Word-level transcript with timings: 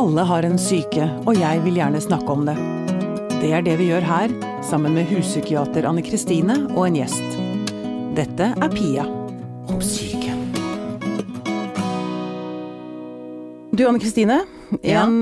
Alle 0.00 0.22
har 0.24 0.46
en 0.48 0.56
syke, 0.56 1.04
og 1.28 1.36
jeg 1.36 1.60
vil 1.60 1.74
gjerne 1.76 1.98
snakke 2.00 2.32
om 2.32 2.46
det. 2.48 2.54
Det 3.42 3.50
er 3.52 3.64
det 3.66 3.74
vi 3.76 3.90
gjør 3.90 4.06
her, 4.08 4.32
sammen 4.64 4.94
med 4.96 5.10
huspsykiater 5.10 5.84
Anne 5.84 6.00
Kristine 6.00 6.56
og 6.70 6.86
en 6.86 6.96
gjest. 6.96 7.36
Dette 8.16 8.48
er 8.48 8.72
Pia 8.72 9.04
om 9.68 9.84
syke. 9.84 10.32
Du 13.76 13.84
Anne 13.84 14.00
Kristine, 14.00 14.40
en, 14.80 15.20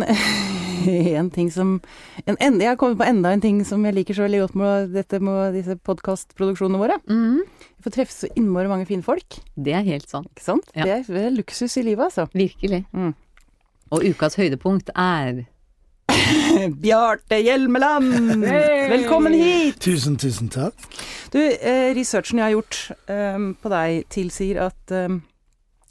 en 1.19 1.35
ting 1.35 1.51
som 1.51 1.81
en, 2.23 2.37
en, 2.39 2.63
Jeg 2.63 2.71
har 2.71 2.79
kommet 2.79 3.03
på 3.03 3.11
enda 3.11 3.35
en 3.35 3.43
ting 3.43 3.65
som 3.67 3.83
jeg 3.83 3.99
liker 3.99 4.15
så 4.15 4.29
veldig 4.29 4.47
godt 4.47 4.59
med, 4.63 4.91
dette, 4.95 5.19
med 5.19 5.59
disse 5.59 5.75
podkastproduksjonene 5.91 6.87
våre. 6.87 7.03
Mhm. 7.11 7.43
Vi 7.79 7.89
får 7.89 7.99
treffe 7.99 8.15
så 8.15 8.31
innmari 8.39 8.71
mange 8.71 8.87
fine 8.87 9.03
folk. 9.03 9.43
Det 9.59 9.75
er 9.75 9.83
helt 9.91 10.07
sant. 10.07 10.31
Ikke 10.37 10.53
sant? 10.53 10.71
Ja. 10.77 10.85
Det, 10.87 11.01
er, 11.01 11.17
det 11.19 11.33
er 11.33 11.41
luksus 11.43 11.75
i 11.83 11.89
livet, 11.91 12.13
altså. 12.13 12.31
Virkelig. 12.31 12.85
Mm. 12.95 13.17
Og 13.95 14.05
ukas 14.05 14.37
høydepunkt 14.39 14.91
er 14.99 15.45
Bjarte 16.83 17.39
Hjelmeland! 17.45 18.45
Velkommen 18.91 19.35
hit! 19.37 19.79
Tusen, 19.85 20.17
tusen 20.21 20.51
takk. 20.53 20.77
Du, 21.33 21.39
eh, 21.41 21.91
researchen 21.97 22.41
jeg 22.41 22.47
har 22.49 22.55
gjort 22.57 22.79
eh, 23.13 23.39
på 23.63 23.73
deg 23.73 24.03
tilsier 24.13 24.61
at 24.67 24.95
eh, 24.97 25.17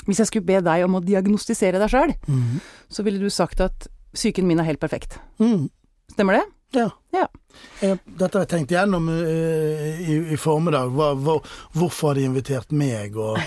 hvis 0.08 0.22
jeg 0.24 0.30
skulle 0.32 0.48
be 0.48 0.60
deg 0.66 0.86
om 0.86 1.00
å 1.00 1.04
diagnostisere 1.06 1.82
deg 1.82 1.92
sjøl, 1.94 2.14
Mhm. 2.28 2.60
så 2.90 3.04
ville 3.06 3.20
du 3.22 3.30
sagt 3.34 3.62
at 3.66 3.90
psyken 4.16 4.48
min 4.48 4.60
er 4.62 4.70
helt 4.70 4.80
perfekt. 4.82 5.18
Mm. 5.42 5.68
Stemmer 6.14 6.40
det? 6.40 6.46
Ja. 6.78 6.88
Ja. 7.16 7.26
Jeg, 7.82 7.98
dette 8.20 8.38
har 8.38 8.46
jeg 8.46 8.52
tenkt 8.54 8.72
gjennom 8.76 9.08
uh, 9.10 10.00
i, 10.04 10.18
i 10.34 10.38
formiddag. 10.40 10.92
Hva, 10.96 11.12
hva, 11.16 11.38
hvorfor 11.76 12.12
har 12.12 12.20
de 12.20 12.26
invitert 12.28 12.72
meg, 12.76 13.16
og, 13.18 13.38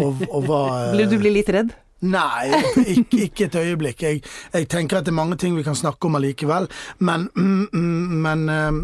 og, 0.00 0.22
og 0.28 0.46
hva 0.48 0.60
uh... 0.88 0.92
Blir 0.96 1.10
du 1.10 1.16
blir 1.20 1.34
litt 1.36 1.50
redd? 1.52 1.72
Nei, 2.02 2.48
ikke, 2.96 3.20
ikke 3.28 3.44
et 3.46 3.54
øyeblikk. 3.60 4.02
Jeg, 4.02 4.22
jeg 4.52 4.68
tenker 4.72 4.98
at 4.98 5.06
det 5.06 5.12
er 5.12 5.20
mange 5.20 5.36
ting 5.38 5.54
vi 5.56 5.62
kan 5.62 5.76
snakke 5.78 6.08
om 6.08 6.18
allikevel, 6.18 6.66
men, 6.98 7.28
men, 7.34 8.42
eh, 8.50 8.80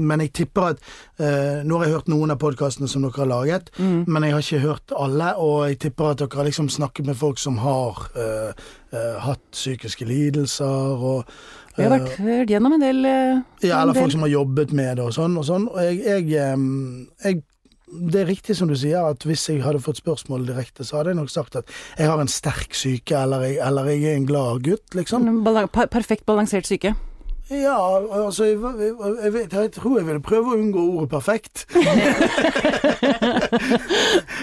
men 0.00 0.20
jeg 0.22 0.32
tipper 0.42 0.66
at 0.74 0.82
eh, 1.18 1.62
Nå 1.66 1.78
har 1.80 1.86
jeg 1.88 1.94
hørt 1.96 2.10
noen 2.12 2.30
av 2.30 2.38
podkastene 2.42 2.86
som 2.88 3.02
dere 3.06 3.22
har 3.24 3.30
laget, 3.30 3.70
Mm. 3.80 4.04
men 4.06 4.22
jeg 4.26 4.32
har 4.36 4.44
ikke 4.44 4.60
hørt 4.66 4.92
alle, 4.96 5.30
og 5.40 5.56
jeg 5.70 5.78
tipper 5.86 6.10
at 6.12 6.20
dere 6.20 6.36
har 6.42 6.46
liksom 6.50 6.68
snakket 6.70 7.08
med 7.08 7.16
folk 7.18 7.40
som 7.40 7.56
har 7.64 8.04
uh, 8.14 8.52
uh, 8.92 9.16
hatt 9.24 9.42
psykiske 9.56 10.04
lidelser 10.06 11.00
og 11.00 11.24
Vi 11.76 11.82
har 11.86 11.94
vært, 11.96 12.16
hørt 12.20 12.50
gjennom 12.52 12.76
en 12.76 12.82
del, 12.84 13.00
uh, 13.06 13.40
ja, 13.64 13.80
eller 13.82 13.94
folk 13.96 14.10
del. 14.10 14.14
som 14.18 14.26
har 14.26 14.34
jobbet 14.36 14.72
med 14.76 14.96
det 15.00 15.04
og 15.08 15.14
sånn. 15.16 15.36
Og 15.40 15.46
sånn. 15.48 15.66
Og 15.70 15.80
jeg, 15.80 16.02
jeg, 16.04 16.60
jeg 17.24 17.42
Det 17.90 18.22
er 18.22 18.28
riktig 18.30 18.54
som 18.56 18.70
du 18.70 18.76
sier, 18.78 19.02
at 19.02 19.24
hvis 19.26 19.48
jeg 19.50 19.64
hadde 19.64 19.82
fått 19.82 19.98
spørsmål 19.98 20.46
direkte, 20.46 20.86
så 20.86 21.00
hadde 21.00 21.14
jeg 21.14 21.20
nok 21.20 21.32
sagt 21.32 21.58
at 21.58 21.70
jeg 21.98 22.06
har 22.06 22.22
en 22.22 22.30
sterk 22.30 22.74
syke, 22.78 23.18
eller 23.18 23.46
jeg, 23.48 23.60
eller 23.66 23.90
jeg 23.90 24.04
er 24.12 24.18
en 24.20 24.28
glad 24.28 24.62
gutt, 24.66 24.94
liksom. 24.94 25.26
en 25.26 25.70
per 25.74 25.90
perfekt 25.90 26.26
balansert 26.26 26.70
syke. 26.70 26.94
Ja, 27.50 27.98
altså 28.24 28.44
jeg, 28.44 28.58
jeg, 29.24 29.32
vet, 29.32 29.52
jeg 29.52 29.72
tror 29.72 29.96
jeg 29.98 30.06
ville 30.06 30.22
prøve 30.22 30.52
å 30.52 30.58
unngå 30.60 30.84
ordet 31.00 31.10
perfekt. 31.10 31.64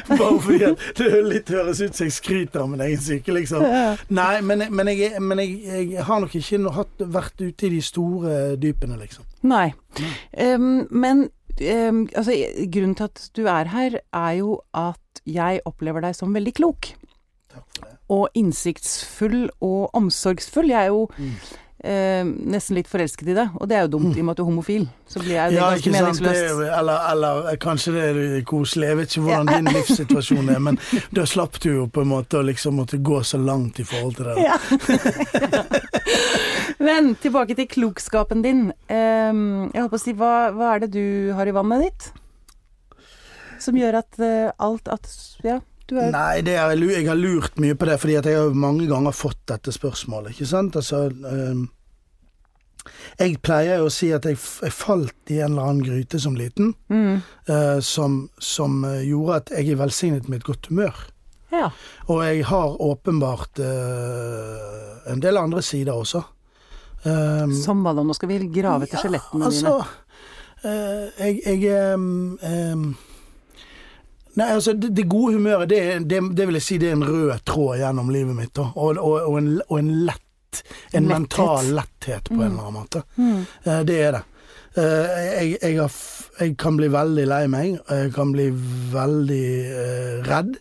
Bare 0.09 0.39
fordi 0.43 0.73
det 0.99 1.21
litt 1.23 1.47
høres 1.55 1.79
ut 1.79 1.95
som 1.95 2.03
jeg 2.03 2.15
skryter 2.17 2.65
av 2.65 2.67
min 2.73 2.83
egen 2.83 2.99
syke, 2.99 3.31
liksom. 3.37 3.63
Nei, 4.11 4.41
men, 4.43 4.65
men, 4.75 4.91
jeg, 4.91 5.21
men 5.23 5.39
jeg, 5.39 6.03
har 6.03 6.19
nok 6.19 6.35
ikke 6.35 6.59
hatt, 6.75 7.07
vært 7.15 7.39
ute 7.45 7.69
i 7.69 7.73
de 7.77 7.81
store 7.85 8.35
dypene, 8.59 8.99
liksom. 8.99 9.23
Nei. 9.47 9.71
Um, 10.35 10.83
men 10.91 11.29
altså, 11.61 12.35
grunnen 12.73 12.95
til 12.95 13.09
at 13.09 13.23
du 13.37 13.45
er 13.51 13.71
her, 13.73 13.99
er 14.13 14.31
jo 14.39 14.57
at 14.77 15.21
jeg 15.27 15.61
opplever 15.67 16.05
deg 16.05 16.15
som 16.15 16.35
veldig 16.35 16.53
klok. 16.57 16.91
Takk 17.51 17.65
for 17.71 17.85
det. 17.85 17.95
Og 18.13 18.27
innsiktsfull 18.39 19.49
og 19.59 19.95
omsorgsfull. 19.97 20.69
Jeg 20.71 20.87
er 20.87 20.93
jo 20.93 21.07
em, 21.83 22.31
nesten 22.51 22.75
litt 22.75 22.87
forelsket 22.89 23.27
i 23.29 23.35
det, 23.37 23.45
og 23.59 23.67
det 23.69 23.75
er 23.77 23.81
jo 23.85 23.91
dumt 23.97 24.15
i 24.17 24.19
og 24.21 24.25
med 24.25 24.31
at 24.33 24.37
du 24.37 24.43
er 24.43 24.49
homofil. 24.49 24.87
Så 25.07 25.19
blir 25.21 25.35
jeg 25.37 25.51
det 25.51 25.57
Ja, 25.59 25.69
ganske 25.71 25.91
meningsløst. 25.93 26.49
jo- 26.49 26.61
eller, 26.79 27.11
eller 27.11 27.55
kanskje 27.61 27.93
det 27.93 28.03
er 28.07 28.41
koselig. 28.49 28.87
Jeg 28.87 28.97
vet 28.97 29.09
ikke 29.13 29.25
hvordan 29.27 29.51
din 29.53 29.73
livssituasjon 29.73 30.49
er, 30.55 30.59
men 30.59 30.79
da 31.13 31.25
slapp 31.25 31.59
du 31.63 31.69
jo 31.69 31.87
på 31.87 32.01
en 32.01 32.07
måte 32.11 32.39
å 32.39 32.45
liksom 32.45 32.75
måtte 32.81 32.97
gå 33.01 33.19
så 33.23 33.37
langt 33.37 33.79
i 33.79 33.83
forhold 33.83 34.15
til 34.15 34.25
det. 34.25 34.37
Ja. 34.47 34.57
Men 36.79 37.15
tilbake 37.17 37.55
til 37.57 37.65
klokskapen 37.71 38.43
din. 38.45 38.67
Em, 38.93 39.39
jeg 39.73 39.81
holdt 39.81 39.93
på 39.95 39.97
å 39.97 40.03
si, 40.03 40.13
hva, 40.17 40.33
hva 40.53 40.75
er 40.75 40.83
det 40.85 40.91
du 40.93 41.33
har 41.33 41.49
i 41.49 41.53
vannet 41.55 41.87
ditt? 41.87 42.09
Som 43.63 43.79
gjør 43.79 43.97
at 44.03 44.19
uh, 44.21 44.51
alt 44.61 44.87
at 44.93 45.07
Ja, 45.43 45.57
er 45.95 46.11
Nei, 46.11 46.41
det 46.43 46.57
er, 46.59 46.75
jeg 46.91 47.07
har 47.07 47.19
lurt 47.19 47.59
mye 47.61 47.75
på 47.79 47.87
det, 47.87 47.97
fordi 48.01 48.17
jeg 48.17 48.35
har 48.35 48.55
mange 48.57 48.87
ganger 48.89 49.15
fått 49.15 49.39
dette 49.47 49.71
spørsmålet. 49.71 50.35
ikke 50.35 50.49
sant? 50.49 50.75
Altså, 50.75 51.07
øh, 51.07 51.65
jeg 53.17 53.37
pleier 53.43 53.81
jo 53.81 53.89
å 53.89 53.93
si 53.93 54.09
at 54.15 54.25
jeg, 54.27 54.37
jeg 54.37 54.75
falt 54.75 55.33
i 55.33 55.39
en 55.41 55.55
eller 55.55 55.69
annen 55.69 55.85
gryte 55.85 56.19
som 56.21 56.37
liten, 56.37 56.73
mm, 56.91 57.21
øh, 57.49 57.79
som, 57.83 58.25
som 58.39 58.83
eh, 58.87 59.03
gjorde 59.07 59.41
at 59.41 59.53
jeg 59.57 59.73
er 59.73 59.81
velsignet 59.81 60.29
med 60.29 60.41
et 60.41 60.49
godt 60.49 60.69
humør. 60.71 61.05
Ja. 61.51 61.69
Og 62.11 62.23
jeg 62.25 62.43
har 62.49 62.81
åpenbart 62.83 63.59
øh, 63.63 65.13
en 65.13 65.23
del 65.23 65.39
andre 65.39 65.63
sider 65.63 65.95
også. 65.95 66.23
Um, 67.05 67.53
Som 67.53 67.85
hva 67.85 67.93
da? 67.95 68.03
Nå 68.03 68.15
skal 68.17 68.27
vi 68.31 68.39
grave 68.51 68.87
etter 68.87 68.99
skjelettene 68.99 69.47
altså, 69.47 69.69
dine. 69.69 69.73
Altså, 69.77 71.13
jeg, 71.21 71.37
jeg 71.45 71.69
ehm, 71.69 72.07
ehm, 72.43 72.87
Nei, 74.37 74.51
altså, 74.53 74.73
det, 74.77 74.91
det 74.93 75.07
gode 75.09 75.33
humøret, 75.37 75.69
det, 75.71 75.81
det, 76.09 76.21
det 76.37 76.45
vil 76.47 76.59
jeg 76.59 76.65
si 76.67 76.77
det 76.81 76.91
er 76.91 76.97
en 76.99 77.05
rød 77.07 77.43
tråd 77.47 77.79
gjennom 77.81 78.11
livet 78.13 78.37
mitt. 78.37 78.59
Og, 78.61 78.97
og, 78.97 79.15
og, 79.17 79.37
en, 79.39 79.53
og 79.67 79.79
en 79.79 79.91
lett 80.07 80.23
En 80.57 81.03
Letthet. 81.03 81.07
mental 81.09 81.67
letthet 81.75 82.29
på 82.29 82.37
en 82.37 82.51
eller 82.51 82.67
annen 82.69 82.77
måte. 82.79 83.01
Mm. 83.17 83.41
Uh, 83.65 83.81
det 83.85 83.97
er 84.01 84.15
det. 84.15 84.21
Uh, 84.77 84.83
jeg, 84.83 85.49
jeg, 85.61 85.73
har, 85.81 85.97
jeg 86.39 86.53
kan 86.57 86.77
bli 86.79 86.87
veldig 86.93 87.25
lei 87.29 87.41
meg. 87.51 87.75
Jeg 87.91 88.13
kan 88.15 88.31
bli 88.33 88.47
veldig 88.93 89.43
uh, 89.73 90.13
redd. 90.29 90.55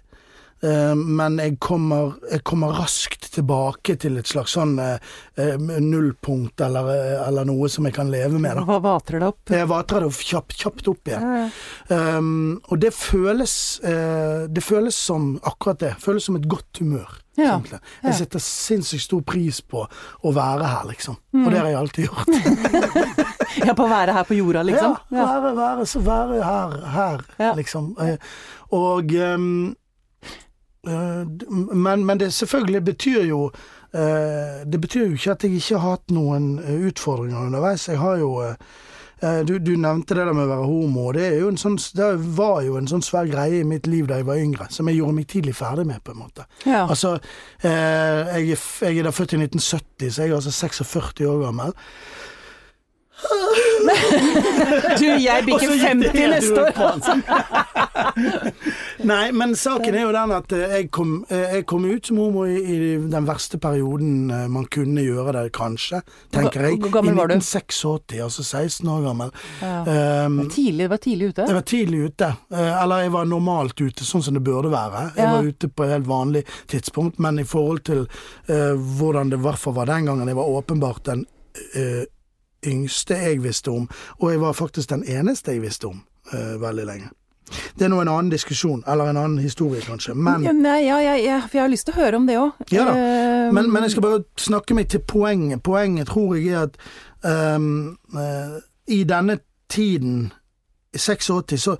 Eh, 0.65 0.94
men 0.97 1.37
jeg 1.41 1.59
kommer, 1.61 2.15
jeg 2.31 2.41
kommer 2.49 2.72
raskt 2.78 3.28
tilbake 3.34 3.97
til 4.00 4.17
et 4.21 4.31
slags 4.31 4.55
sånn 4.56 4.78
eh, 4.81 4.97
eh, 5.37 5.56
nullpunkt 5.61 6.62
eller, 6.65 6.89
eller 7.27 7.49
noe 7.49 7.69
som 7.72 7.89
jeg 7.89 7.97
kan 7.99 8.11
leve 8.12 8.41
med. 8.41 8.56
Da. 8.56 8.65
Hva 8.71 8.78
vatrer 8.87 9.21
det 9.21 9.28
opp? 9.34 9.53
Jeg 9.53 9.69
vatrer 9.69 10.06
det 10.06 10.12
kjapt, 10.17 10.56
kjapt 10.56 10.91
opp 10.94 11.12
igjen. 11.12 11.28
Ja, 11.28 11.44
ja. 11.44 12.00
Um, 12.17 12.56
og 12.71 12.81
det 12.81 12.94
føles, 12.97 13.55
eh, 13.84 14.49
det 14.49 14.65
føles 14.65 14.97
som 14.97 15.34
akkurat 15.44 15.84
det. 15.84 15.94
Føles 16.03 16.27
som 16.28 16.41
et 16.41 16.49
godt 16.49 16.81
humør. 16.81 17.21
Ja, 17.37 17.59
ja. 17.69 17.78
Jeg 18.00 18.17
setter 18.23 18.41
sinnssykt 18.41 19.05
stor 19.05 19.21
pris 19.28 19.59
på 19.61 19.83
å 19.84 20.31
være 20.33 20.71
her, 20.73 20.87
liksom. 20.88 21.19
Mm. 21.37 21.43
Og 21.43 21.50
det 21.53 21.59
har 21.61 21.67
jeg 21.69 21.81
alltid 21.83 22.06
gjort. 22.06 22.31
ja, 23.67 23.75
på 23.77 23.84
å 23.84 23.91
være 23.93 24.15
her 24.17 24.25
på 24.25 24.38
jorda, 24.38 24.62
liksom? 24.65 24.97
Ja, 25.12 25.27
være, 25.34 25.50
være, 25.59 25.88
så 25.91 26.00
være 26.06 26.38
her, 26.41 26.78
her 26.94 27.59
liksom. 27.61 27.91
Og 28.73 29.12
um, 29.37 29.75
men, 30.87 32.05
men 32.07 32.19
det 32.19 32.33
selvfølgelig 32.35 32.83
betyr 32.85 33.23
jo 33.27 33.47
eh, 33.93 34.65
Det 34.67 34.81
betyr 34.81 35.07
jo 35.07 35.15
ikke 35.17 35.33
at 35.33 35.47
jeg 35.47 35.57
ikke 35.59 35.79
har 35.81 35.97
hatt 35.97 36.13
noen 36.15 36.59
eh, 36.63 36.85
utfordringer 36.91 37.49
underveis. 37.49 37.89
Jeg 37.89 37.99
har 37.99 38.21
jo 38.21 38.31
eh, 38.45 38.55
eh, 39.21 39.41
du, 39.49 39.57
du 39.59 39.73
nevnte 39.77 40.15
det 40.15 40.27
der 40.29 40.37
med 40.37 40.47
å 40.47 40.53
være 40.53 40.69
homo. 40.71 41.07
Det, 41.17 41.31
sånn, 41.63 41.79
det 41.99 42.11
var 42.39 42.61
jo 42.67 42.77
en 42.79 42.91
sånn 42.91 43.05
svær 43.05 43.27
greie 43.31 43.63
i 43.63 43.69
mitt 43.69 43.89
liv 43.91 44.07
da 44.11 44.21
jeg 44.21 44.29
var 44.29 44.43
yngre, 44.43 44.69
som 44.71 44.91
jeg 44.91 45.01
gjorde 45.01 45.19
meg 45.19 45.31
tidlig 45.33 45.57
ferdig 45.59 45.87
med, 45.89 46.03
på 46.07 46.15
en 46.15 46.23
måte. 46.23 46.47
Ja. 46.65 46.85
Altså, 46.87 47.17
eh, 47.63 48.37
jeg, 48.45 48.61
jeg 48.87 49.01
er 49.03 49.09
da 49.11 49.15
født 49.17 49.35
i 49.35 49.43
1970, 49.43 50.13
så 50.13 50.23
jeg 50.23 50.31
er 50.31 50.39
altså 50.39 50.55
46 50.55 51.27
år 51.33 51.43
gammel. 51.49 51.77
Du, 55.01 55.05
jeg 55.21 55.45
bikker 55.47 55.73
50 55.83 56.29
neste 56.33 56.63
år! 56.63 57.01
Nei, 59.11 59.31
men 59.37 59.53
saken 59.59 59.95
er 59.97 60.05
jo 60.07 60.13
den 60.15 60.33
at 60.37 60.53
eh, 60.57 60.65
jeg 60.79 60.89
kom, 60.95 61.13
eh, 61.33 61.57
jeg 61.59 61.67
kom 61.69 61.85
ut 61.89 62.09
som 62.09 62.21
homo 62.21 62.45
i, 62.49 62.57
i 62.61 62.79
den 63.13 63.27
verste 63.29 63.59
perioden 63.63 64.31
eh, 64.33 64.47
man 64.53 64.67
kunne 64.73 65.05
gjøre 65.05 65.35
det, 65.37 65.44
kanskje, 65.56 66.00
tenker 66.35 66.69
jeg. 66.69 66.79
Hvor 66.85 66.94
gammel 66.99 67.19
var 67.19 67.31
du? 67.31 67.37
I 67.37 67.41
1986, 67.43 68.21
altså 68.27 68.44
16 68.47 68.91
år 68.93 69.05
gammel. 69.06 69.33
Ja. 69.61 70.25
Um, 70.27 70.41
Tidlig, 70.53 70.87
det 70.87 70.91
var 70.94 71.03
tidlig 71.05 71.31
ute. 71.32 71.47
jeg 71.50 71.59
var 71.59 71.67
tidlig 71.73 72.03
ute. 72.11 72.31
Eller 72.56 73.05
jeg 73.06 73.15
var 73.15 73.29
normalt 73.31 73.81
ute, 73.81 74.06
sånn 74.06 74.25
som 74.25 74.37
det 74.37 74.44
burde 74.47 74.73
være. 74.73 75.06
Jeg 75.17 75.25
Ja. 75.27 75.31
var 75.37 75.47
ute 75.50 75.69
på 75.69 75.85
et 75.87 75.94
helt 75.97 76.09
vanlig 76.09 76.44
tidspunkt, 76.71 77.19
men 77.23 77.39
i 77.43 77.44
forhold 77.49 77.82
til 77.87 78.05
uh, 78.50 78.75
hvordan 78.99 79.31
det 79.32 79.39
i 79.41 79.44
hvert 79.47 79.59
fall 79.61 79.75
var 79.77 79.87
den 79.91 80.06
gangen, 80.09 80.29
jeg 80.31 80.37
var 80.39 80.53
åpenbart 80.61 81.05
den 81.09 81.25
eh, 81.75 82.05
yngste 82.67 83.15
jeg 83.15 83.43
visste 83.45 83.71
om, 83.71 83.89
og 84.19 84.33
jeg 84.33 84.41
var 84.41 84.53
faktisk 84.53 84.91
den 84.91 85.05
eneste 85.05 85.55
jeg 85.55 85.63
visste 85.63 85.91
om 85.93 86.03
uh, 86.33 86.61
veldig 86.63 86.87
lenge. 86.87 87.13
Det 87.79 87.85
er 87.87 87.91
nå 87.93 88.01
en 88.03 88.09
annen 88.11 88.31
diskusjon, 88.31 88.83
eller 88.91 89.11
en 89.11 89.17
annen 89.21 89.39
historie 89.39 89.81
kanskje, 89.81 90.15
men 90.15 90.43
Ja, 90.43 90.53
nei, 90.53 90.81
ja, 90.87 90.97
jeg, 90.99 91.25
jeg, 91.25 91.43
for 91.43 91.59
jeg 91.59 91.63
har 91.63 91.71
lyst 91.71 91.87
til 91.87 91.95
å 91.95 92.01
høre 92.01 92.19
om 92.19 92.27
det 92.27 92.39
òg. 92.41 92.65
Ja 92.75 92.87
da. 92.89 92.95
Men, 93.55 93.71
men 93.71 93.87
jeg 93.87 93.95
skal 93.95 94.03
bare 94.03 94.25
snakke 94.41 94.75
meg 94.75 94.89
til 94.91 95.05
poenget. 95.07 95.63
Poenget 95.63 96.11
tror 96.11 96.35
jeg 96.35 96.49
er 96.51 96.67
at 96.67 96.81
um, 97.57 97.99
uh, 98.17 98.59
i 98.87 99.05
denne 99.07 99.39
tiden, 99.69 100.33
i 100.95 100.99
86, 100.99 101.63
så, 101.63 101.77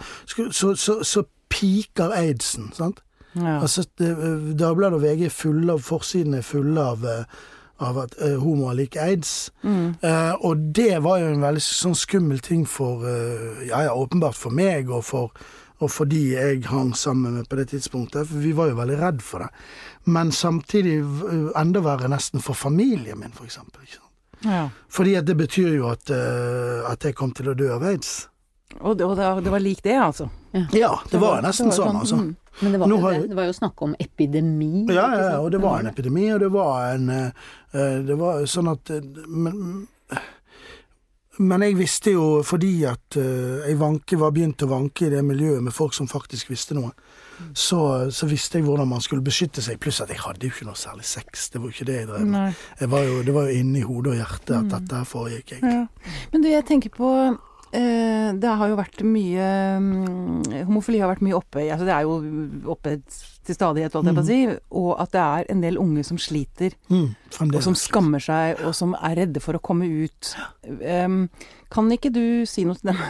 så, 0.51 0.75
så, 0.75 1.03
så, 1.03 1.23
piker 1.49 2.11
aidsen, 2.13 2.73
sant? 2.75 2.99
ja. 3.37 3.61
Altså, 3.63 3.85
eh, 4.01 4.57
Dagbladet 4.59 4.97
og 4.99 5.03
VG 5.03 5.29
er 5.29 5.33
fulle 5.33 5.73
av, 5.73 5.85
forsidene 5.87 6.41
er 6.41 6.43
fulle 6.45 6.83
av, 6.83 7.05
eh, 7.07 7.45
av 7.83 7.99
at 8.01 8.17
uh, 8.23 8.37
homo 8.41 8.71
er 8.71 8.79
lik 8.81 8.97
aids. 9.01 9.51
Mm. 9.63 9.97
Uh, 10.03 10.35
og 10.47 10.65
det 10.77 10.95
var 11.05 11.21
jo 11.21 11.33
en 11.35 11.45
veldig 11.45 11.65
sånn 11.65 11.97
skummel 11.99 12.41
ting 12.45 12.65
for 12.69 13.05
uh, 13.05 13.63
Ja, 13.67 13.85
ja, 13.89 13.95
åpenbart 13.95 14.39
for 14.39 14.55
meg 14.55 14.91
og 14.91 15.05
for, 15.09 15.35
og 15.81 15.93
for 15.93 16.09
de 16.09 16.23
jeg 16.33 16.65
hang 16.71 16.95
sammen 16.97 17.37
med 17.37 17.51
på 17.51 17.59
det 17.61 17.69
tidspunktet, 17.75 18.29
for 18.31 18.41
vi 18.41 18.55
var 18.57 18.71
jo 18.71 18.81
veldig 18.81 19.01
redd 19.01 19.23
for 19.25 19.45
det. 19.45 19.51
Men 20.09 20.33
samtidig 20.33 21.01
enda 21.59 21.83
verre 21.85 22.09
nesten 22.09 22.45
for 22.45 22.57
familien 22.57 23.21
min, 23.21 23.35
for 23.35 23.49
eksempel. 23.49 23.85
Ikke 23.85 23.99
sant? 23.99 24.03
Ja. 24.47 24.63
Fordi 24.93 25.17
at 25.19 25.27
det 25.27 25.37
betyr 25.37 25.75
jo 25.75 25.91
at, 25.91 26.11
at 26.13 27.05
jeg 27.05 27.17
kom 27.19 27.33
til 27.35 27.51
å 27.51 27.57
dø 27.59 27.71
av 27.75 27.85
aids. 27.89 28.27
Og, 28.81 28.97
det, 28.99 29.07
og 29.07 29.43
det, 29.45 29.51
var 29.51 29.63
lik 29.63 29.83
det, 29.85 29.97
altså? 30.01 30.29
Ja, 30.73 30.99
det 31.11 31.21
var 31.21 31.43
nesten 31.45 31.71
det 31.71 31.77
var 31.77 31.87
sånn, 31.87 32.01
altså. 32.03 32.21
mm. 32.21 32.35
Men 32.61 32.73
det 32.73 32.79
var, 32.79 32.89
jo 32.89 32.97
har 32.97 33.13
det. 33.13 33.27
det 33.29 33.37
var 33.37 33.45
jo 33.51 33.53
snakk 33.53 33.83
om 33.83 33.97
epidemi. 33.99 34.87
Ja, 34.89 35.07
ja, 35.17 35.39
og 35.41 35.51
det 35.53 35.61
var 35.61 35.81
en 35.81 35.91
epidemi, 35.91 36.31
og 36.33 36.41
det 36.41 36.49
var 36.55 36.95
en 36.95 37.11
eh, 37.13 37.45
eh, 37.73 37.99
Det 38.07 38.17
var 38.17 38.47
sånn 38.49 38.71
at 38.73 38.93
eh, 38.95 39.05
Men, 39.29 39.85
men 41.37 41.65
jeg 41.67 41.77
visste 41.77 42.15
jo 42.15 42.41
fordi 42.47 42.73
at 42.89 43.19
eh, 43.21 43.67
jeg 43.69 43.77
vanke, 43.81 44.17
var 44.17 44.33
begynt 44.33 44.65
å 44.65 44.71
vanke 44.71 45.09
i 45.09 45.13
det 45.13 45.21
miljøet 45.27 45.65
med 45.67 45.77
folk 45.77 45.93
som 45.93 46.09
faktisk 46.09 46.49
visste 46.49 46.79
noe, 46.79 46.95
så, 47.53 48.09
så 48.09 48.29
visste 48.31 48.57
jeg 48.57 48.65
hvordan 48.65 48.89
man 48.89 49.05
skulle 49.05 49.25
beskytte 49.25 49.61
seg. 49.61 49.77
Pluss 49.83 50.01
at 50.01 50.15
jeg 50.15 50.23
hadde 50.25 50.49
jo 50.49 50.55
ikke 50.55 50.71
noe 50.71 50.81
særlig 50.81 51.05
sex. 51.05 51.51
Det 51.53 51.61
var 51.61 51.69
jo 51.69 51.77
ikke 51.77 51.89
det 51.91 51.99
jeg 51.99 52.09
drev 52.09 52.31
med. 52.31 52.63
Det 52.81 52.89
var 52.89 53.51
jo 53.51 53.59
inni 53.59 53.85
hodet 53.85 54.15
og 54.15 54.23
hjertet 54.23 54.57
at 54.57 54.73
dette 54.73 55.03
foregikk. 55.11 55.59
Jeg. 55.59 55.75
Ja. 55.77 56.15
Men 56.33 56.47
du, 56.47 56.49
jeg 56.49 56.65
tenker 56.71 56.95
på 56.97 57.11
Det 57.77 58.53
har 58.59 58.71
jo 58.71 58.77
vært 58.79 59.03
mye 59.05 59.47
mm, 59.83 60.65
Homofili 60.69 61.01
har 61.03 61.11
vært 61.11 61.25
mye 61.27 61.37
oppe 61.37 61.65
altså 61.65 61.85
Det 61.85 61.93
er 61.93 62.07
jo 62.07 62.15
oppe 62.73 62.95
til 63.47 63.55
stadighet, 63.55 63.95
holdt 63.95 64.11
jeg 64.11 64.17
på 64.17 64.25
å 64.25 64.27
si. 64.27 64.39
Og 64.81 64.91
at 65.03 65.13
det 65.15 65.23
er 65.23 65.51
en 65.55 65.61
del 65.63 65.77
unge 65.79 66.03
som 66.07 66.19
sliter, 66.19 66.75
Mm, 66.91 67.13
og 67.47 67.63
som 67.63 67.77
skammer 67.79 68.23
seg, 68.23 68.63
og 68.67 68.75
som 68.75 68.95
er 68.99 69.17
redde 69.21 69.43
for 69.43 69.59
å 69.59 69.63
komme 69.63 69.87
ut. 69.87 70.33
Um, 70.67 71.29
kan 71.71 71.91
ikke 71.95 72.11
du 72.15 72.47
si 72.49 72.65
noe 72.67 72.79
til 72.81 72.93
dem? 72.93 73.03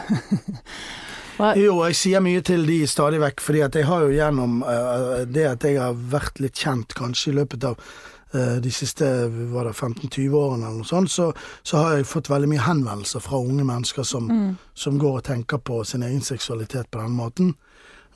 Jo, 1.36 1.82
jeg 1.84 1.96
sier 1.98 2.22
mye 2.24 2.40
til 2.40 2.62
de 2.64 2.78
stadig 2.88 3.18
vekk, 3.20 3.42
fordi 3.44 3.60
at 3.66 3.76
jeg 3.76 3.84
har 3.84 4.06
jo 4.06 4.14
gjennom 4.14 4.62
uh, 4.64 5.24
det 5.28 5.44
at 5.50 5.66
jeg 5.68 5.76
har 5.76 5.96
vært 6.12 6.40
litt 6.40 6.56
kjent 6.56 6.96
kanskje 6.96 7.34
i 7.34 7.36
løpet 7.36 7.66
av 7.68 7.76
eh, 7.76 8.15
de 8.34 8.70
siste 8.74 9.06
15-20 9.30 10.34
årene 10.34 10.66
eller 10.66 10.80
noe 10.82 10.88
sånt, 10.88 11.10
så, 11.12 11.28
så 11.62 11.78
har 11.78 11.94
jeg 11.96 12.08
fått 12.10 12.28
veldig 12.28 12.48
mye 12.50 12.64
henvendelser 12.66 13.22
fra 13.22 13.38
unge 13.38 13.64
mennesker 13.64 14.04
som, 14.04 14.26
som 14.74 14.98
går 14.98 15.20
og 15.20 15.24
tenker 15.28 15.62
på 15.62 15.78
sin 15.86 16.02
egen 16.02 16.20
seksualitet 16.26 16.90
på 16.90 17.00
den 17.00 17.14
måten. 17.16 17.54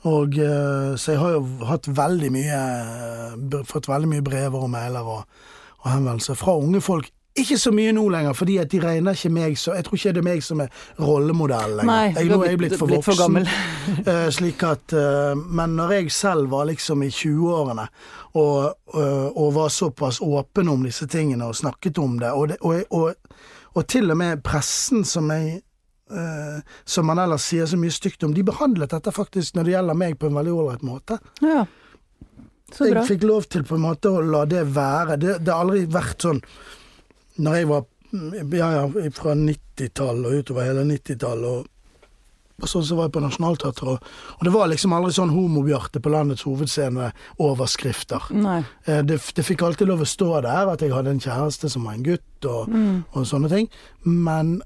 Og 0.09 0.37
eh, 0.37 0.95
Så 0.97 1.11
jeg 1.13 1.21
har 1.21 1.35
jo 1.35 1.65
hatt 1.69 1.87
veldig 1.87 2.31
mye 2.33 2.59
eh, 2.59 3.57
fått 3.69 3.89
veldig 3.89 4.09
mye 4.09 4.25
brever 4.25 4.63
og 4.65 4.71
mailer 4.73 5.05
og, 5.05 5.41
og 5.83 5.89
henvendelser 5.91 6.37
fra 6.39 6.57
unge 6.57 6.81
folk. 6.81 7.11
Ikke 7.39 7.55
så 7.55 7.71
mye 7.71 7.93
nå 7.95 8.01
lenger, 8.11 8.33
fordi 8.35 8.57
at 8.59 8.71
de 8.73 8.79
regner 8.83 9.15
ikke 9.15 9.29
meg 9.31 9.53
så 9.59 9.71
Jeg 9.77 9.85
tror 9.87 9.95
ikke 9.95 10.11
det 10.17 10.19
er 10.19 10.25
meg 10.25 10.41
som 10.43 10.59
er 10.63 10.81
rollemodell 10.99 11.77
lenger. 11.79 11.87
Nei, 11.87 12.09
jeg, 12.17 12.27
nå 12.27 12.39
er 12.43 12.49
jeg 12.51 12.59
blitt 12.59 12.75
for 12.79 12.91
blitt 12.91 13.07
for 13.07 13.19
gammel. 13.19 13.47
Eh, 14.01 14.27
slik 14.33 14.61
at 14.63 14.93
eh, 14.95 15.31
Men 15.35 15.73
når 15.75 15.93
jeg 15.95 16.11
selv 16.15 16.51
var 16.51 16.67
liksom 16.69 17.01
i 17.03 17.09
20-årene 17.11 17.85
og, 18.39 18.75
eh, 18.95 19.27
og 19.31 19.49
var 19.55 19.71
såpass 19.73 20.19
åpen 20.21 20.69
om 20.71 20.83
disse 20.85 21.07
tingene 21.11 21.47
og 21.49 21.57
snakket 21.57 21.97
om 21.99 22.19
det, 22.21 22.29
og, 22.31 22.51
det, 22.51 22.57
og, 22.61 22.83
og, 22.89 23.41
og 23.73 23.87
til 23.89 24.11
og 24.11 24.19
med 24.21 24.43
pressen 24.45 25.05
som 25.07 25.31
jeg 25.33 25.61
som 26.83 27.05
man 27.07 27.21
ellers 27.23 27.45
sier 27.47 27.69
så 27.71 27.77
mye 27.79 27.93
stygt 27.95 28.25
om, 28.27 28.33
de 28.35 28.43
behandlet 28.43 28.91
dette 28.91 29.13
faktisk 29.15 29.55
når 29.55 29.63
det 29.63 29.71
gjelder 29.77 29.95
meg 29.95 30.17
på 30.19 30.27
en 30.27 30.35
veldig 30.35 30.55
ålreit 30.59 30.83
måte. 30.83 31.21
ja. 31.39 31.63
Så 32.71 32.87
bra. 32.87 33.01
Jeg 33.01 33.07
fikk 33.13 33.23
lov 33.27 33.47
til 33.51 33.63
på 33.67 33.75
en 33.75 33.83
måte 33.83 34.11
å 34.11 34.21
la 34.23 34.45
det 34.47 34.61
være. 34.75 35.17
Det, 35.19 35.37
det 35.43 35.51
har 35.51 35.63
aldri 35.65 35.85
vært 35.91 36.23
sånn 36.27 36.41
Når 37.37 37.55
jeg 37.55 37.67
var 37.69 37.83
ja, 38.11 38.71
ja, 38.75 39.09
fra 39.15 39.33
90-tallet 39.39 40.25
og 40.27 40.33
utover 40.43 40.65
hele 40.67 40.83
90-tallet 40.83 41.45
og, 41.47 41.67
og 42.61 42.67
sånn 42.69 42.83
så 42.85 42.95
var 42.97 43.07
jeg 43.07 43.13
på 43.15 43.21
Nationaltheatret, 43.23 43.87
og, 43.89 44.03
og 44.37 44.43
det 44.45 44.51
var 44.53 44.67
liksom 44.69 44.91
aldri 44.93 45.11
sånn 45.15 45.31
'Homobjarte 45.33 45.99
på 46.03 46.11
landets 46.13 46.43
hovedscene'-overskrifter. 46.45 48.21
Eh, 48.85 49.01
Det, 49.01 49.17
det 49.35 49.45
fikk 49.45 49.63
alltid 49.65 49.87
lov 49.87 50.01
å 50.03 50.05
stå 50.05 50.41
der 50.43 50.69
at 50.73 50.81
jeg 50.81 50.91
hadde 50.93 51.09
en 51.15 51.19
kjæreste 51.23 51.69
som 51.69 51.83
var 51.87 51.93
en 51.93 52.03
gutt, 52.03 52.45
og, 52.45 52.67
Mm. 52.69 53.03
og 53.13 53.25
sånne 53.25 53.49
ting. 53.49 53.69
Men, 54.03 54.61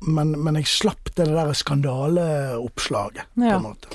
men, 0.00 0.36
men 0.44 0.54
jeg 0.56 0.66
slapp 0.66 1.10
det 1.16 1.26
der 1.26 1.52
skandaleoppslaget, 1.52 3.24
på 3.34 3.56
en 3.56 3.62
måte. 3.62 3.88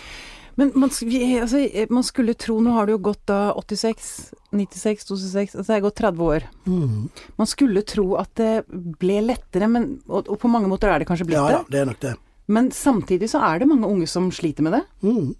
Men 0.59 0.71
man, 0.75 0.91
vi, 1.07 1.19
altså, 1.39 1.61
man 1.93 2.03
skulle 2.03 2.35
tro 2.35 2.57
Nå 2.59 2.73
har 2.75 2.87
det 2.87 2.97
jo 2.97 3.01
gått 3.09 3.21
da 3.29 3.53
86, 3.55 4.09
96, 4.51 5.05
26 5.07 5.53
Altså 5.55 5.67
det 5.69 5.77
er 5.77 5.85
gått 5.85 5.99
30 6.01 6.25
år. 6.25 6.47
Mm. 6.67 7.05
Man 7.39 7.49
skulle 7.49 7.85
tro 7.87 8.07
at 8.19 8.33
det 8.39 8.53
ble 8.99 9.21
lettere, 9.29 9.69
men, 9.71 9.93
og, 10.09 10.27
og 10.27 10.39
på 10.41 10.51
mange 10.51 10.71
måter 10.71 10.91
er 10.91 10.99
det 10.99 11.07
kanskje 11.07 11.29
blitt 11.29 11.39
Ja 11.39 11.45
da, 11.47 11.61
det. 11.63 11.75
det 11.75 11.83
er 11.83 11.87
nok 11.93 12.01
det. 12.03 12.15
Men 12.49 12.71
samtidig 12.73 13.29
så 13.31 13.43
er 13.45 13.61
det 13.61 13.69
mange 13.69 13.87
unge 13.87 14.09
som 14.09 14.27
sliter 14.33 14.65
med 14.65 14.75
det. 14.79 14.83
Mm. 15.05 15.31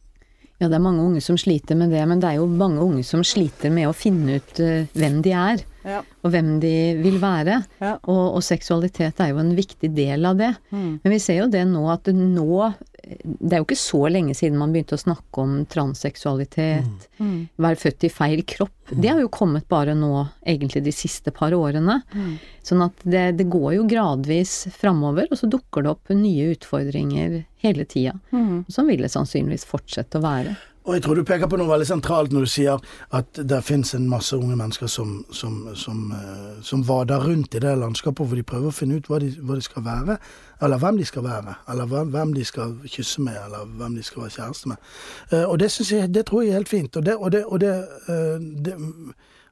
Ja, 0.60 0.68
det 0.68 0.76
er 0.76 0.84
mange 0.84 1.04
unge 1.04 1.22
som 1.24 1.38
sliter 1.40 1.78
med 1.80 1.94
det, 1.96 2.02
men 2.08 2.22
det 2.22 2.30
er 2.30 2.40
jo 2.42 2.48
mange 2.52 2.84
unge 2.84 3.04
som 3.08 3.24
sliter 3.26 3.72
med 3.74 3.88
å 3.90 3.96
finne 3.96 4.40
ut 4.40 4.60
uh, 4.60 4.86
hvem 4.94 5.22
de 5.26 5.32
er, 5.34 5.64
Ja. 5.86 6.02
og 6.24 6.32
hvem 6.34 6.60
de 6.60 6.74
vil 7.00 7.20
være. 7.22 7.62
Ja. 7.80 7.94
Og, 8.12 8.36
og 8.36 8.44
seksualitet 8.44 9.20
er 9.24 9.30
jo 9.32 9.40
en 9.40 9.54
viktig 9.56 9.94
del 9.96 10.26
av 10.28 10.36
det. 10.40 10.54
Mm. 10.76 11.00
Men 11.04 11.14
vi 11.16 11.20
ser 11.24 11.40
jo 11.44 11.48
det 11.52 11.66
nå 11.70 11.86
at 11.94 12.10
nå 12.14 12.74
Det 13.10 13.56
er 13.56 13.62
jo 13.62 13.66
ikke 13.66 13.78
så 13.80 14.02
lenge 14.12 14.36
siden 14.38 14.60
man 14.60 14.70
begynte 14.76 14.94
å 14.94 15.02
snakke 15.02 15.42
om 15.42 15.54
transseksualitet, 15.66 17.08
Mm. 17.20 17.50
være 17.58 17.76
født 17.76 18.04
i 18.06 18.10
feil 18.10 18.44
kropp. 18.48 18.72
Det 18.92 19.10
har 19.10 19.20
jo 19.20 19.28
kommet 19.34 19.68
bare 19.68 19.96
nå, 19.98 20.28
egentlig 20.46 20.84
de 20.86 20.92
siste 20.94 21.32
par 21.36 21.52
årene. 21.52 22.02
Mm. 22.14 22.36
Sånn 22.64 22.84
at 22.86 22.94
det, 23.04 23.38
det 23.38 23.48
går 23.50 23.74
jo 23.76 23.88
gradvis 23.90 24.68
framover, 24.72 25.28
og 25.32 25.38
så 25.38 25.50
dukker 25.50 25.84
det 25.84 25.90
opp 25.92 26.10
nye 26.16 26.54
utfordringer 26.56 27.46
hele 27.64 27.86
tida. 27.86 28.14
Mm. 28.32 28.66
Sånn 28.72 28.88
vil 28.88 29.02
det 29.04 29.12
sannsynligvis 29.12 29.66
fortsette 29.68 30.20
å 30.20 30.24
være. 30.24 30.56
Og 30.90 30.96
jeg 30.96 31.04
tror 31.06 31.20
du 31.20 31.22
peker 31.22 31.46
på 31.46 31.58
noe 31.60 31.70
veldig 31.70 31.86
sentralt 31.86 32.32
når 32.34 32.48
du 32.48 32.50
sier 32.50 32.80
at 33.14 33.40
det 33.52 33.60
finnes 33.62 33.92
en 33.94 34.08
masse 34.10 34.34
unge 34.34 34.56
mennesker 34.58 34.90
som, 34.90 35.20
som, 35.30 35.60
som, 35.78 36.00
eh, 36.18 36.56
som 36.66 36.82
vader 36.88 37.22
rundt 37.28 37.54
i 37.54 37.62
det 37.62 37.76
landskapet 37.78 38.26
hvor 38.26 38.40
de 38.40 38.46
prøver 38.50 38.72
å 38.72 38.74
finne 38.74 38.98
ut 38.98 39.10
hva 39.12 39.20
de, 39.22 39.30
hva 39.38 39.60
de 39.60 39.66
skal 39.68 39.86
være, 39.86 40.18
eller 40.66 40.82
hvem 40.82 40.98
de 40.98 41.06
skal 41.06 41.28
være, 41.28 41.54
eller 41.70 41.94
hvem, 41.94 42.34
de 42.34 42.46
skal 42.48 42.74
kysse 42.90 43.22
med, 43.22 43.38
eller 43.38 43.70
hvem 43.78 44.00
de 44.00 44.08
skal 44.08 44.26
være 44.26 44.36
kjæreste 44.40 44.74
med. 44.74 44.90
Eh, 45.30 45.46
Og 45.46 45.60
det 45.62 45.70
jeg, 45.78 46.10
det 46.10 46.26
tror 46.26 46.42
jeg 46.42 46.56
er 46.56 46.62
helt 46.64 46.74
fint. 46.74 46.98
Og 46.98 47.06
det, 47.06 47.16
og 47.16 47.32
det, 47.38 47.44
og 47.46 47.62
det, 47.62 47.76
eh, 48.10 48.40
det 48.66 48.80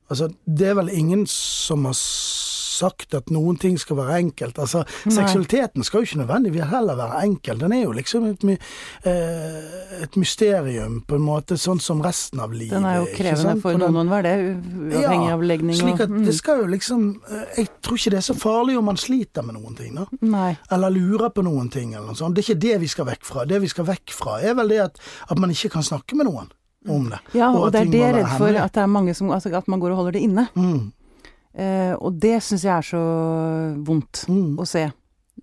Altså, 0.08 0.30
det 0.48 0.68
er 0.70 0.76
vel 0.78 0.90
ingen 0.96 1.26
som 1.28 1.84
har 1.84 1.92
sagt 2.78 3.16
at 3.18 3.32
noen 3.34 3.58
ting 3.60 3.78
skal 3.82 3.98
være 4.00 4.20
enkelt. 4.22 4.60
Altså, 4.62 4.84
Nei. 5.08 5.16
seksualiteten 5.16 5.86
skal 5.88 6.02
jo 6.04 6.10
ikke 6.10 6.22
nødvendigvis 6.24 6.70
heller 6.72 7.00
være 7.00 7.24
enkel. 7.28 7.60
Den 7.64 7.76
er 7.78 7.84
jo 7.84 7.96
liksom 7.98 8.28
et, 8.30 8.46
eh, 9.04 10.04
et 10.04 10.18
mysterium, 10.20 11.02
på 11.08 11.18
en 11.18 11.26
måte, 11.26 11.58
sånn 11.58 11.82
som 11.82 12.02
resten 12.06 12.40
av 12.44 12.54
livet. 12.54 12.76
Den 12.76 12.86
er 12.86 13.00
jo 13.02 13.08
krevende 13.16 13.62
for 13.62 13.74
Og 13.74 13.80
den- 13.80 13.94
noen 13.94 14.08
å 14.08 14.16
være 14.16 14.24
det, 14.24 14.38
uavhengig 14.94 15.28
Ja, 15.28 15.34
av 15.34 15.42
legning 15.42 15.76
Slik 15.76 16.00
at 16.02 16.10
mm. 16.10 16.26
det 16.26 16.36
skal 16.36 16.62
jo 16.62 16.68
liksom 16.68 17.22
eh, 17.32 17.46
Jeg 17.58 17.70
tror 17.82 17.98
ikke 17.98 18.12
det 18.12 18.18
er 18.22 18.34
så 18.34 18.38
farlig 18.38 18.78
om 18.78 18.86
man 18.86 18.96
sliter 18.98 19.44
med 19.44 19.56
noen 19.56 19.76
ting, 19.76 19.96
da. 19.96 20.06
Nei. 20.22 20.58
Eller 20.72 20.90
lurer 20.90 21.30
på 21.34 21.44
noen 21.44 21.70
ting, 21.72 21.94
eller 21.94 22.08
noe 22.08 22.16
sånt. 22.16 22.36
Det 22.36 22.44
er 22.44 22.54
ikke 22.54 22.62
det 22.68 22.80
vi 22.82 22.88
skal 22.88 23.06
vekk 23.06 23.24
fra. 23.26 23.46
Det 23.46 23.62
vi 23.62 23.68
skal 23.68 23.86
vekk 23.86 24.14
fra, 24.14 24.40
er 24.42 24.54
vel 24.58 24.68
det 24.70 24.80
at, 24.80 25.00
at 25.30 25.40
man 25.40 25.50
ikke 25.54 25.72
kan 25.78 25.86
snakke 25.86 26.16
med 26.16 26.28
noen 26.30 26.50
om 26.88 27.10
det. 27.10 27.20
Ja, 27.34 27.50
og, 27.52 27.68
og 27.68 27.72
det 27.74 27.82
er 27.82 27.92
det 27.92 28.00
jeg 28.00 28.10
er 28.14 28.18
redd 28.22 28.38
for, 28.38 28.60
at 28.64 28.74
det 28.74 28.84
er 28.84 28.88
mange 28.88 29.14
som 29.18 29.32
Altså 29.34 29.52
at 29.56 29.68
man 29.68 29.82
går 29.82 29.92
og 29.92 29.98
holder 30.02 30.18
det 30.18 30.22
inne. 30.28 30.48
Mm, 30.56 30.92
Eh, 31.58 31.94
og 31.98 32.20
det 32.22 32.38
syns 32.46 32.66
jeg 32.68 32.74
er 32.76 32.86
så 32.86 33.02
vondt 33.88 34.28
mm. 34.30 34.56
å 34.62 34.68
se. 34.68 34.86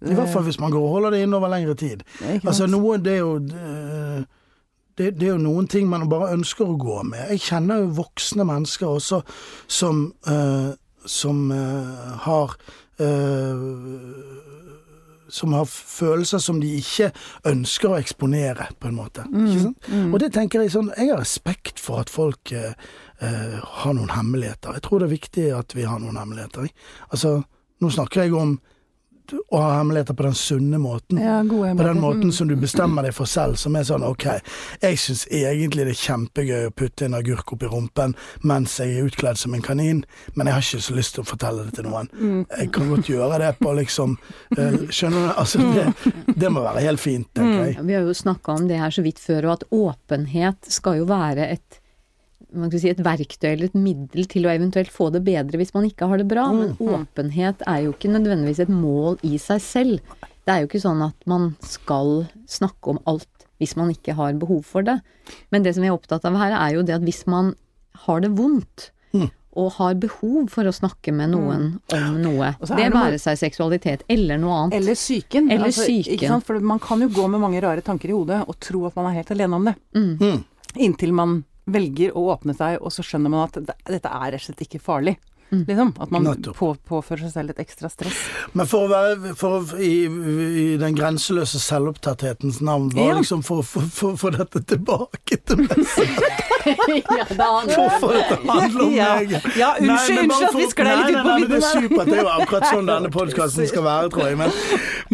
I 0.04 0.14
hvert 0.14 0.30
fall 0.30 0.44
hvis 0.46 0.60
man 0.60 0.72
går 0.74 0.84
og 0.84 0.96
holder 0.96 1.14
det 1.14 1.24
inne 1.24 1.38
over 1.38 1.52
lengre 1.52 1.74
tid. 1.78 2.02
Eh, 2.22 2.40
Altså 2.44 2.68
noe, 2.70 2.98
det 3.02 3.16
er 3.16 3.22
jo 3.22 3.36
eh, 3.42 4.22
det, 4.98 5.10
det 5.18 5.28
er 5.28 5.34
jo 5.34 5.42
noen 5.42 5.66
ting 5.70 5.88
man 5.90 6.06
bare 6.10 6.32
ønsker 6.36 6.68
å 6.68 6.78
gå 6.78 7.02
med. 7.08 7.26
Jeg 7.34 7.46
kjenner 7.48 7.82
jo 7.82 7.92
voksne 7.98 8.46
mennesker 8.46 8.90
også 8.90 9.22
som 9.66 10.06
eh, 10.30 10.72
som 11.04 11.50
eh, 11.52 12.18
har 12.24 12.54
eh, 13.02 13.64
som 15.28 15.52
har 15.52 15.64
følelser 15.66 16.38
som 16.38 16.60
de 16.62 16.68
ikke 16.78 17.10
ønsker 17.48 17.90
å 17.90 17.98
eksponere, 17.98 18.68
på 18.78 18.90
en 18.90 18.98
måte. 18.98 19.24
Sant? 19.24 19.88
mm. 19.88 20.12
Og 20.12 20.20
det 20.22 20.30
tenker 20.36 20.62
jeg 20.62 20.74
sånn 20.76 20.92
Jeg 20.94 21.10
har 21.10 21.18
respekt 21.18 21.82
for 21.82 22.04
at 22.04 22.12
folk 22.12 22.52
eh, 22.54 22.76
eh, 23.20 23.58
har 23.62 23.94
noen 23.94 24.10
hemmeligheter. 24.14 24.74
Jeg 24.78 24.82
tror 24.88 24.98
det 25.04 25.10
er 25.10 25.16
viktig 25.18 25.48
at 25.58 25.74
vi 25.76 25.84
har 25.88 25.98
noen 26.02 26.16
hemmeligheter. 26.20 26.68
Altså, 27.10 27.42
nå 27.80 27.90
snakker 27.90 28.24
jeg 28.26 28.34
om 28.38 28.56
å 29.48 29.56
ha 29.56 29.78
hemmeligheter 29.78 30.12
på 30.12 30.22
den 30.26 30.34
sunne 30.36 30.76
måten 30.76 31.16
Ja, 31.16 31.38
gode 31.48 31.70
på 31.78 31.82
den 31.86 31.96
måten 32.02 32.26
Mm. 32.28 32.32
som 32.36 32.48
du 32.48 32.56
bestemmer 32.60 33.02
deg 33.06 33.14
for 33.16 33.24
selv, 33.24 33.56
som 33.56 33.74
er 33.74 33.82
sånn 33.88 34.02
ok, 34.04 34.26
jeg 34.82 34.98
syns 35.00 35.22
egentlig 35.32 35.86
det 35.86 35.94
er 35.94 36.02
kjempegøy 36.02 36.66
å 36.68 36.74
putte 36.76 37.06
en 37.06 37.14
agurk 37.16 37.54
opp 37.54 37.62
i 37.64 37.70
rumpen 37.72 38.12
mens 38.42 38.74
jeg 38.78 38.92
er 38.98 39.06
utkledd 39.08 39.38
som 39.40 39.54
en 39.56 39.62
kanin, 39.64 40.02
men 40.36 40.46
jeg 40.46 40.52
har 40.54 40.60
ikke 40.60 40.82
så 40.84 40.94
lyst 40.98 41.14
til 41.16 41.24
å 41.24 41.26
fortelle 41.30 41.64
det 41.64 41.72
til 41.78 41.84
noen. 41.88 42.10
Mm. 42.12 42.42
Jeg 42.58 42.70
kan 42.76 42.90
godt 42.92 43.08
gjøre 43.08 43.38
det 43.40 43.58
på 43.64 43.72
liksom 43.80 44.18
eh, 44.58 44.76
Skjønner 44.92 45.24
du? 45.24 45.32
Altså, 45.40 45.58
det, 45.72 46.36
det 46.36 46.52
må 46.52 46.60
være 46.60 46.84
helt 46.84 47.00
fint, 47.00 47.30
tenker 47.32 47.64
jeg. 47.64 47.78
Vi 47.80 47.94
har 47.96 48.02
jo 48.04 48.12
snakka 48.12 48.58
om 48.58 48.68
det 48.68 48.76
her 48.78 48.90
så 48.92 49.02
vidt 49.08 49.18
før, 49.24 49.46
og 49.48 49.52
at 49.56 49.64
åpenhet 49.72 50.68
skal 50.68 51.00
jo 51.00 51.08
være 51.08 51.48
et 51.56 51.80
si, 52.78 52.88
et 52.90 53.02
verktøy 53.04 53.50
eller 53.52 53.66
et 53.70 53.74
middel 53.78 54.26
til 54.30 54.46
å 54.46 54.52
eventuelt 54.54 54.92
få 54.94 55.10
det 55.14 55.24
bedre 55.26 55.60
hvis 55.60 55.74
man 55.74 55.84
ikke 55.88 56.08
har 56.10 56.18
det 56.22 56.28
bra. 56.30 56.46
Men 56.52 56.76
åpenhet 56.78 57.62
er 57.66 57.84
jo 57.86 57.92
ikke 57.94 58.12
nødvendigvis 58.14 58.62
et 58.64 58.72
mål 58.72 59.18
i 59.26 59.36
seg 59.42 59.60
selv. 59.60 60.16
Det 60.44 60.52
er 60.52 60.60
jo 60.62 60.68
ikke 60.68 60.82
sånn 60.84 61.02
at 61.06 61.16
man 61.30 61.54
skal 61.64 62.26
snakke 62.50 62.94
om 62.94 62.98
alt 63.10 63.28
hvis 63.62 63.76
man 63.78 63.92
ikke 63.94 64.16
har 64.18 64.34
behov 64.36 64.64
for 64.66 64.82
det. 64.86 64.98
Men 65.54 65.62
det 65.64 65.74
som 65.76 65.84
vi 65.84 65.88
er 65.88 65.94
opptatt 65.96 66.24
av 66.28 66.36
her, 66.36 66.52
er 66.52 66.74
jo 66.74 66.82
det 66.82 66.96
at 66.98 67.04
hvis 67.06 67.22
man 67.30 67.54
har 68.06 68.20
det 68.24 68.32
vondt, 68.36 68.90
Mm. 69.14 69.28
og 69.54 69.68
har 69.76 69.94
behov 69.94 70.48
for 70.50 70.66
å 70.66 70.72
snakke 70.74 71.12
med 71.14 71.30
noen 71.30 71.78
om 71.94 72.16
noe, 72.18 72.48
det 72.58 72.76
det 72.80 72.88
være 72.90 73.20
seg 73.22 73.38
seksualitet 73.38 74.02
eller 74.10 74.40
noe 74.42 74.56
annet. 74.64 74.74
Eller 74.74 74.98
psyken. 74.98 75.46
Eller 75.52 75.68
altså, 75.68 75.86
psyken. 75.86 76.42
For 76.42 76.58
man 76.58 76.80
kan 76.82 76.98
jo 77.00 77.06
gå 77.14 77.28
med 77.30 77.38
mange 77.40 77.62
rare 77.62 77.80
tanker 77.80 78.10
i 78.10 78.16
hodet 78.16 78.40
og 78.48 78.58
tro 78.58 78.82
at 78.88 78.96
man 78.98 79.06
er 79.12 79.20
helt 79.20 79.30
alene 79.30 79.54
om 79.54 79.64
det. 79.70 79.76
Mm. 79.94 80.18
Mm. 80.18 80.44
Inntil 80.88 81.14
man 81.14 81.44
velger 81.64 82.16
å 82.16 82.26
åpne 82.34 82.54
seg, 82.56 82.80
og 82.80 82.92
så 82.92 83.04
skjønner 83.06 83.32
man 83.32 83.46
at 83.46 83.58
dette 83.88 84.10
er 84.10 84.34
rett 84.34 84.42
og 84.42 84.46
slett 84.48 84.64
ikke 84.66 84.82
farlig. 84.82 85.16
Mm. 85.52 85.64
Liksom. 85.68 85.90
At 86.00 86.10
man 86.10 86.24
på, 86.56 86.70
påfører 86.88 87.26
seg 87.26 87.32
selv 87.36 87.52
litt 87.52 87.60
ekstra 87.62 87.88
stress. 87.92 88.16
Men 88.56 88.66
for 88.66 88.86
å 88.86 88.90
være 88.90 89.34
for, 89.38 89.60
å- 89.60 89.78
i, 89.78 89.92
i 90.08 90.76
den 90.80 90.96
grenseløse 90.96 91.60
selvopptatthetens 91.62 92.60
navn, 92.64 92.88
var 92.94 93.12
Ja. 93.12 93.18
liksom 93.20 93.42
for 93.46 93.62
å 93.62 94.14
få 94.16 94.30
dette 94.34 94.62
tilbake 94.66 95.38
til 95.46 95.62
meg. 95.66 95.84
ja, 96.64 97.26
da, 97.36 97.48
Hvorfor 97.68 98.14
dette 98.16 98.38
handler 98.48 98.84
om 98.86 98.94
Ja. 98.96 99.08
meg? 99.20 99.30
Ja, 99.56 99.74
unnskyld, 99.80 100.18
unnskyld 100.24 100.48
at 100.48 100.54
vi 100.58 100.66
sklei 100.72 100.96
litt 101.04 101.18
på 101.20 101.34
vidden 101.36 101.50
Det 101.50 101.58
er 101.60 101.82
supert. 101.84 102.08
Det 102.08 102.16
er 102.18 102.22
jo 102.22 102.32
akkurat 102.34 102.66
sånn 102.70 102.88
denne 102.90 103.10
podkasten 103.18 103.68
skal 103.70 103.84
være, 103.86 104.10
tror 104.14 104.30
jeg. 104.30 104.38
Men, 104.40 104.50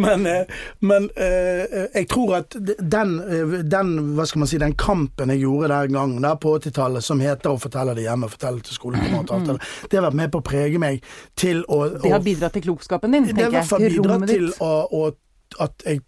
men, 0.07 0.27
eh, 0.31 0.57
men 0.81 1.09
eh, 1.17 1.89
jeg 1.99 2.09
tror 2.13 2.37
at 2.41 2.57
den, 2.61 3.17
eh, 3.27 3.57
den, 3.67 3.93
hva 4.17 4.27
skal 4.31 4.45
man 4.45 4.51
si, 4.53 4.61
den 4.63 4.77
kampen 4.79 5.35
jeg 5.35 5.43
gjorde 5.45 5.69
den 5.89 5.99
gangen 5.99 6.23
der 6.25 6.39
på 6.41 6.55
80-tallet, 6.61 7.05
som 7.05 7.21
heter 7.21 7.53
å 7.55 7.61
fortelle 7.61 7.95
det 7.99 8.07
hjemme, 8.07 8.31
fortelle 8.31 8.63
til 8.65 8.79
skolekamerater, 8.79 9.45
det 9.45 9.57
der, 9.59 9.75
det 9.91 9.99
har 10.01 10.07
vært 10.09 10.19
med 10.23 10.30
på 10.31 10.43
å 10.43 10.47
prege 10.47 10.79
meg 10.83 11.03
til 11.39 11.65
å. 11.69 11.83
Det 12.03 12.13
har 12.13 12.23
bidratt 12.25 12.57
til 12.57 12.63
klokskapen 12.69 13.13
din, 13.17 13.29
det 13.31 13.43
har 13.43 13.51
i 13.51 13.59
hvert 13.59 13.71
fall 13.71 13.87
bidratt 13.89 14.29
til 14.31 14.49
å, 14.61 14.71
å, 14.91 15.11
at 15.59 15.85
jeg 15.87 16.03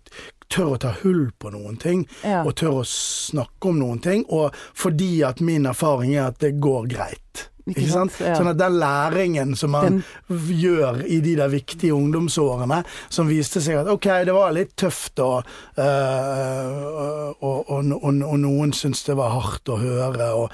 tør 0.52 0.74
å 0.74 0.80
ta 0.82 0.90
hull 1.02 1.30
på 1.40 1.50
noen 1.54 1.78
ting, 1.80 2.04
Ja. 2.22 2.42
og 2.44 2.54
tør 2.60 2.82
å 2.82 2.84
snakke 2.88 3.70
om 3.70 3.78
noen 3.80 4.02
ting, 4.04 4.24
og 4.28 4.52
fordi 4.76 5.22
at 5.24 5.40
min 5.40 5.66
erfaring 5.66 6.14
er 6.14 6.26
at 6.28 6.38
det 6.44 6.54
går 6.60 6.88
greit. 6.92 7.46
Ikke 7.70 7.86
sant? 7.86 8.16
Ja. 8.18 8.34
Sånn 8.34 8.50
at 8.50 8.58
den 8.58 8.78
læringen 8.80 9.52
som 9.58 9.70
man 9.70 9.84
Den- 9.84 10.04
gjør 10.58 11.04
i 11.06 11.20
de 11.22 11.36
der 11.38 11.48
viktige 11.48 11.94
ungdomsårene, 11.94 12.80
som 13.08 13.28
viste 13.28 13.60
seg 13.62 13.78
at 13.82 13.90
ok, 13.92 14.08
det 14.26 14.34
var 14.34 14.50
litt 14.52 14.74
tøft, 14.76 15.18
og, 15.22 15.46
øh, 15.78 17.32
og, 17.40 17.70
og, 17.70 17.92
og, 18.02 18.38
noen 18.42 18.72
syntes 18.72 19.04
det 19.06 19.16
var 19.16 19.30
hardt 19.30 19.70
å 19.70 19.78
høre, 19.78 20.32
og, 20.34 20.50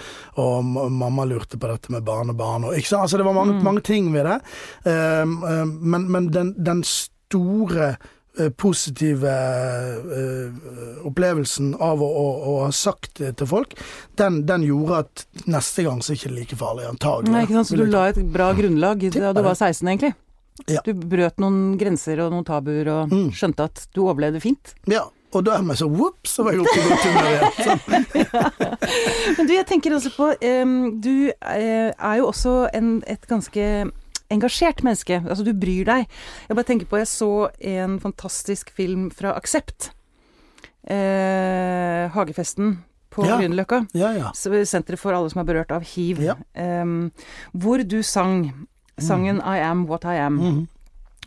mamma 0.68 1.24
lurte 1.24 1.58
på 1.58 1.70
dette 1.70 1.90
med 1.90 2.04
barnebarn, 2.04 2.68
og 2.68 2.76
ikke 2.76 2.92
sant? 2.92 3.02
Altså, 3.02 3.16
det 3.16 3.24
var 3.24 3.36
mange, 3.36 3.62
mange 3.62 3.80
ting 3.80 4.12
ved 4.12 4.24
det, 4.28 4.40
Um, 4.88 5.42
um, 5.44 5.78
men, 5.82 6.10
men 6.10 6.28
den, 6.32 6.54
den 6.64 6.82
store 6.84 7.96
positive 8.57 9.28
eh, 9.28 11.04
opplevelsen 11.09 11.73
av 11.83 12.02
å, 12.02 12.09
å, 12.09 12.26
å 12.52 12.54
ha 12.66 12.71
sagt 12.75 13.18
det 13.23 13.35
til 13.40 13.50
folk, 13.50 13.75
den, 14.21 14.40
den 14.49 14.64
gjorde 14.66 15.02
at 15.04 15.26
neste 15.50 15.85
gang 15.87 16.00
så 16.02 16.12
er 16.12 16.16
det 16.16 16.23
ikke 16.23 16.35
like 16.37 16.59
farlig, 16.61 16.87
antagelig. 16.90 17.35
Nei, 17.35 17.45
ikke 17.47 17.59
sant? 17.61 17.71
Så 17.73 17.78
du 17.80 17.87
la 17.90 18.07
et 18.12 18.23
bra 18.35 18.50
grunnlag 18.59 19.04
da 19.14 19.35
du 19.37 19.42
var 19.45 19.54
16, 19.59 19.85
egentlig. 19.88 20.14
Ja. 20.66 20.80
Du 20.87 20.90
brøt 20.99 21.38
noen 21.38 21.76
grenser 21.78 22.18
og 22.25 22.33
noen 22.35 22.47
tabuer, 22.49 22.88
og 22.90 23.12
Mm. 23.14 23.28
skjønte 23.30 23.68
at 23.68 23.85
du 23.95 24.02
overlevde 24.09 24.40
fint. 24.42 24.75
Ja, 24.90 25.04
og 25.30 25.45
dermed 25.45 25.76
så 25.78 25.87
whoops, 25.87 26.33
så 26.38 26.42
var 26.47 26.57
jeg 26.57 26.64
oppe 26.64 26.78
i 26.78 26.88
godt 26.88 27.04
humør 27.07 27.28
igjen. 27.28 28.07
ja. 28.25 28.42
Men 29.38 29.47
du, 29.47 29.52
jeg 29.54 29.66
tenker 29.68 29.95
også 29.95 30.11
på 30.16 30.28
um, 30.62 30.75
Du 31.04 31.28
eh, 31.28 31.90
er 31.92 32.14
jo 32.18 32.30
også 32.30 32.54
en, 32.75 32.95
et 33.07 33.26
ganske 33.28 33.66
engasjert 34.30 34.82
menneske. 34.85 35.23
Altså, 35.25 35.44
du 35.44 35.52
bryr 35.56 35.88
deg. 35.88 36.08
Jeg 36.49 36.56
bare 36.56 36.68
tenker 36.68 36.90
på 36.90 37.00
Jeg 37.00 37.11
så 37.11 37.50
en 37.61 37.99
fantastisk 38.02 38.70
film 38.76 39.08
fra 39.14 39.35
Aksept. 39.38 39.90
Eh, 40.88 42.08
Hagefesten 42.14 42.78
på 43.11 43.26
Ja. 43.26 43.38
Grünerløkka. 43.38 43.87
Ja, 43.94 44.12
ja. 44.16 44.32
Senteret 44.32 44.99
for 44.99 45.12
alle 45.12 45.30
som 45.30 45.40
er 45.40 45.49
berørt 45.49 45.73
av 45.73 45.82
hiv. 45.82 46.20
Ja. 46.20 46.37
Eh, 46.54 46.85
hvor 47.52 47.82
du 47.82 48.02
sang 48.02 48.52
sangen 48.99 49.40
'I 49.40 49.61
Am 49.61 49.87
What 49.87 50.04
I 50.04 50.18
Am'. 50.18 50.40
Mm. 50.40 50.68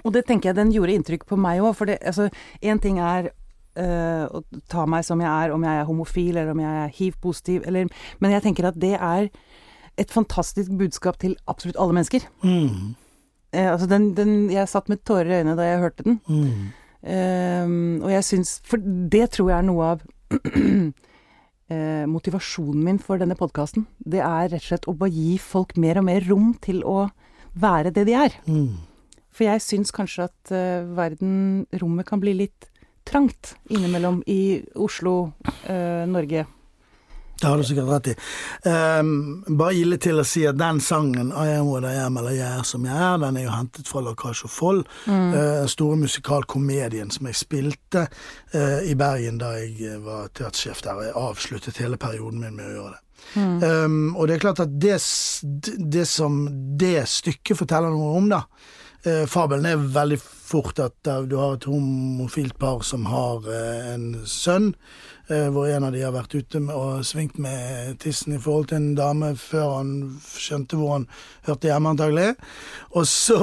Og 0.06 0.14
det 0.14 0.26
tenker 0.26 0.50
jeg 0.50 0.56
den 0.56 0.72
gjorde 0.72 0.96
inntrykk 0.96 1.26
på 1.26 1.38
meg 1.38 1.62
òg. 1.62 1.76
For 1.76 1.86
det, 1.86 2.00
altså, 2.02 2.30
én 2.62 2.82
ting 2.82 3.00
er 3.00 3.32
Uh, 3.72 4.28
å 4.28 4.42
ta 4.68 4.84
meg 4.86 5.06
som 5.08 5.22
jeg 5.24 5.30
er, 5.32 5.54
om 5.56 5.64
jeg 5.64 5.80
er 5.80 5.86
homofil, 5.88 6.36
eller 6.36 6.52
om 6.52 6.60
jeg 6.60 6.80
er 6.84 6.90
hiv-positiv, 6.92 7.62
eller 7.66 7.88
Men 8.20 8.32
jeg 8.32 8.44
tenker 8.44 8.68
at 8.68 8.76
det 8.76 8.98
er 9.00 9.30
et 10.02 10.12
fantastisk 10.14 10.74
budskap 10.80 11.20
til 11.22 11.38
absolutt 11.52 11.80
alle 11.80 11.98
mennesker. 11.98 12.26
Mm. 12.44 12.94
Eh, 13.54 13.68
altså 13.68 13.88
den, 13.92 14.12
den 14.16 14.50
Jeg 14.52 14.70
satt 14.72 14.90
med 14.90 15.04
tårer 15.06 15.30
i 15.30 15.40
øynene 15.42 15.58
da 15.60 15.68
jeg 15.68 15.84
hørte 15.84 16.08
den. 16.08 16.20
Mm. 16.28 16.68
Eh, 17.02 18.04
og 18.06 18.12
jeg 18.14 18.26
syns 18.28 18.60
For 18.68 18.78
det 18.82 19.32
tror 19.34 19.50
jeg 19.50 19.58
er 19.58 19.66
noe 19.66 19.88
av 19.96 20.04
eh, 21.72 22.06
motivasjonen 22.08 22.86
min 22.86 23.02
for 23.02 23.22
denne 23.22 23.38
podkasten. 23.40 23.88
Det 24.00 24.22
er 24.24 24.52
rett 24.52 24.62
og 24.62 24.70
slett 24.70 24.88
å 24.90 24.96
bare 24.98 25.16
gi 25.16 25.36
folk 25.42 25.76
mer 25.82 26.02
og 26.02 26.08
mer 26.08 26.26
rom 26.30 26.54
til 26.64 26.84
å 26.88 27.10
være 27.60 27.92
det 27.96 28.08
de 28.08 28.16
er. 28.16 28.38
Mm. 28.48 28.80
For 29.32 29.48
jeg 29.48 29.64
syns 29.64 29.94
kanskje 29.96 30.28
at 30.30 30.54
eh, 30.56 30.88
verden, 30.96 31.66
rommet 31.82 32.08
kan 32.08 32.22
bli 32.24 32.36
litt 32.44 32.70
trangt 33.08 33.56
innimellom 33.72 34.22
i 34.30 34.62
Oslo, 34.80 35.34
eh, 35.68 36.04
Norge. 36.08 36.46
Det 37.42 37.48
har 37.48 37.58
du 37.58 37.64
sikkert 37.66 37.90
rett 37.90 38.08
i. 38.12 38.16
Um, 38.70 39.44
bare 39.58 39.74
ille 39.82 39.98
til 40.02 40.22
å 40.22 40.26
si 40.28 40.44
at 40.46 40.60
den 40.60 40.82
sangen 40.84 41.32
'I 41.34 41.58
am 41.58 41.72
what 41.72 41.84
I 41.90 41.96
am', 41.98 42.18
eller 42.18 42.32
'Jeg 42.38 42.60
er 42.60 42.64
som 42.64 42.86
jeg 42.86 42.94
er', 42.94 43.18
den 43.18 43.38
er 43.38 43.44
jo 43.44 43.56
hentet 43.56 43.88
fra 43.88 44.02
La 44.02 44.14
Cage 44.14 44.46
aux 44.46 44.52
Folles. 44.52 44.86
Mm. 45.08 45.34
uh, 45.34 45.66
store 45.68 45.98
musikalkomedien 45.98 47.12
som 47.12 47.26
jeg 47.26 47.36
spilte 47.36 48.08
uh, 48.54 48.82
i 48.86 48.94
Bergen 48.96 49.40
da 49.42 49.56
jeg 49.58 49.82
eh, 49.82 49.98
var 49.98 50.28
teatersjef 50.28 50.82
der. 50.82 50.94
og 50.94 51.04
Jeg 51.04 51.14
avsluttet 51.16 51.78
hele 51.78 51.98
perioden 51.98 52.40
min 52.40 52.56
med 52.56 52.66
å 52.66 52.76
gjøre 52.76 52.92
det. 52.92 53.02
Mm. 53.36 53.64
Um, 53.64 54.16
og 54.16 54.28
det 54.28 54.36
er 54.36 54.40
klart 54.46 54.60
at 54.60 54.72
det, 54.82 54.98
det 55.94 56.08
som 56.08 56.48
det 56.78 57.08
stykket 57.08 57.58
forteller 57.58 57.90
noe 57.90 58.18
om, 58.18 58.30
da 58.30 58.44
eh, 59.06 59.26
Fabelen 59.30 59.66
er 59.66 59.90
veldig 59.94 60.20
fort 60.22 60.80
at 60.84 61.10
du 61.30 61.36
har 61.40 61.56
et 61.56 61.68
homofilt 61.70 62.58
par 62.60 62.84
som 62.88 63.08
har 63.10 63.48
eh, 63.50 63.94
en 63.94 64.08
sønn, 64.28 64.72
eh, 65.30 65.48
hvor 65.54 65.70
en 65.70 65.88
av 65.88 65.96
de 65.96 66.04
har 66.04 66.16
vært 66.16 66.36
ute 66.36 66.62
med, 66.64 66.74
og 66.76 67.06
svingt 67.08 67.40
med 67.42 68.00
tissen 68.04 68.36
i 68.36 68.42
forhold 68.42 68.72
til 68.72 68.82
en 68.82 68.96
dame 69.00 69.34
før 69.40 69.78
han 69.80 69.94
skjønte 70.28 70.80
hvor 70.80 70.98
han 70.98 71.08
hørte 71.48 71.72
hjemme, 71.72 71.96
antagelig. 71.96 72.34
Og 72.92 73.08
så 73.10 73.40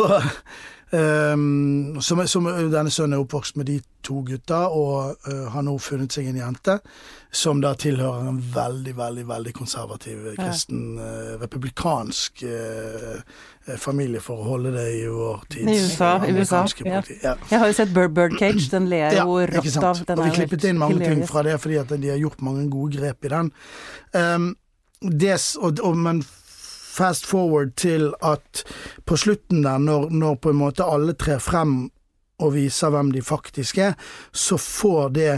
Um, 0.91 1.99
som, 2.01 2.23
som 2.25 2.47
Denne 2.49 2.89
sønnen 2.89 3.19
er 3.19 3.21
oppvokst 3.21 3.59
med 3.61 3.67
de 3.69 3.75
to 4.05 4.23
gutta, 4.25 4.63
og 4.73 5.19
uh, 5.29 5.49
har 5.53 5.65
nå 5.67 5.75
funnet 5.85 6.15
seg 6.17 6.31
en 6.31 6.39
jente 6.41 6.79
som 7.29 7.61
da 7.61 7.75
tilhører 7.77 8.31
en 8.31 8.39
veldig, 8.55 8.95
veldig 8.97 9.27
veldig 9.29 9.53
konservativ, 9.53 10.23
kristen, 10.39 10.97
uh, 10.97 11.35
republikansk 11.43 12.43
eh, 12.49 13.19
eh, 13.67 13.77
familie, 13.77 14.23
for 14.25 14.41
å 14.41 14.55
holde 14.55 14.73
det 14.79 14.87
i 14.97 15.03
vår 15.13 15.45
tids 15.53 15.69
I 15.69 15.77
USA, 15.77 16.13
i 16.25 16.33
USA, 16.33 16.63
ja. 16.87 17.03
Ja. 17.21 17.35
Jeg 17.51 17.61
har 17.61 17.69
jo 17.69 17.77
sett 17.77 17.93
Bird, 17.93 18.15
Birdcage, 18.17 18.71
den 18.73 18.89
ler 18.89 19.13
jeg 19.13 19.21
jo 19.21 19.37
ikke 19.45 19.67
rått 19.67 19.75
sant. 19.75 19.91
av. 19.91 20.03
Den 20.09 20.23
og 20.23 20.31
vi 20.31 20.39
klippet 20.41 20.65
inn 20.71 20.81
mange 20.81 21.05
ting 21.05 21.21
fra 21.29 21.45
det, 21.45 21.59
fordi 21.61 21.77
at 21.83 21.93
de 21.93 22.15
har 22.15 22.23
gjort 22.23 22.41
mange 22.49 22.65
gode 22.73 22.97
grep 22.97 23.29
i 23.29 23.35
den. 23.35 23.53
Um, 24.17 24.51
des, 25.05 25.53
og, 25.61 25.85
og, 25.85 26.01
men 26.01 26.25
fast 26.99 27.27
forward 27.31 27.77
til 27.79 28.11
at 28.27 28.65
på 29.07 29.17
slutten 29.17 29.63
der, 29.65 29.79
når, 29.79 30.09
når 30.11 30.35
på 30.43 30.51
en 30.51 30.61
måte 30.65 30.85
alle 30.87 31.15
trer 31.15 31.39
frem 31.43 31.85
og 32.39 32.53
viser 32.55 32.91
hvem 32.95 33.13
de 33.15 33.23
faktisk 33.23 33.79
er, 33.83 33.95
så 34.33 34.59
får 34.59 35.09
det 35.17 35.31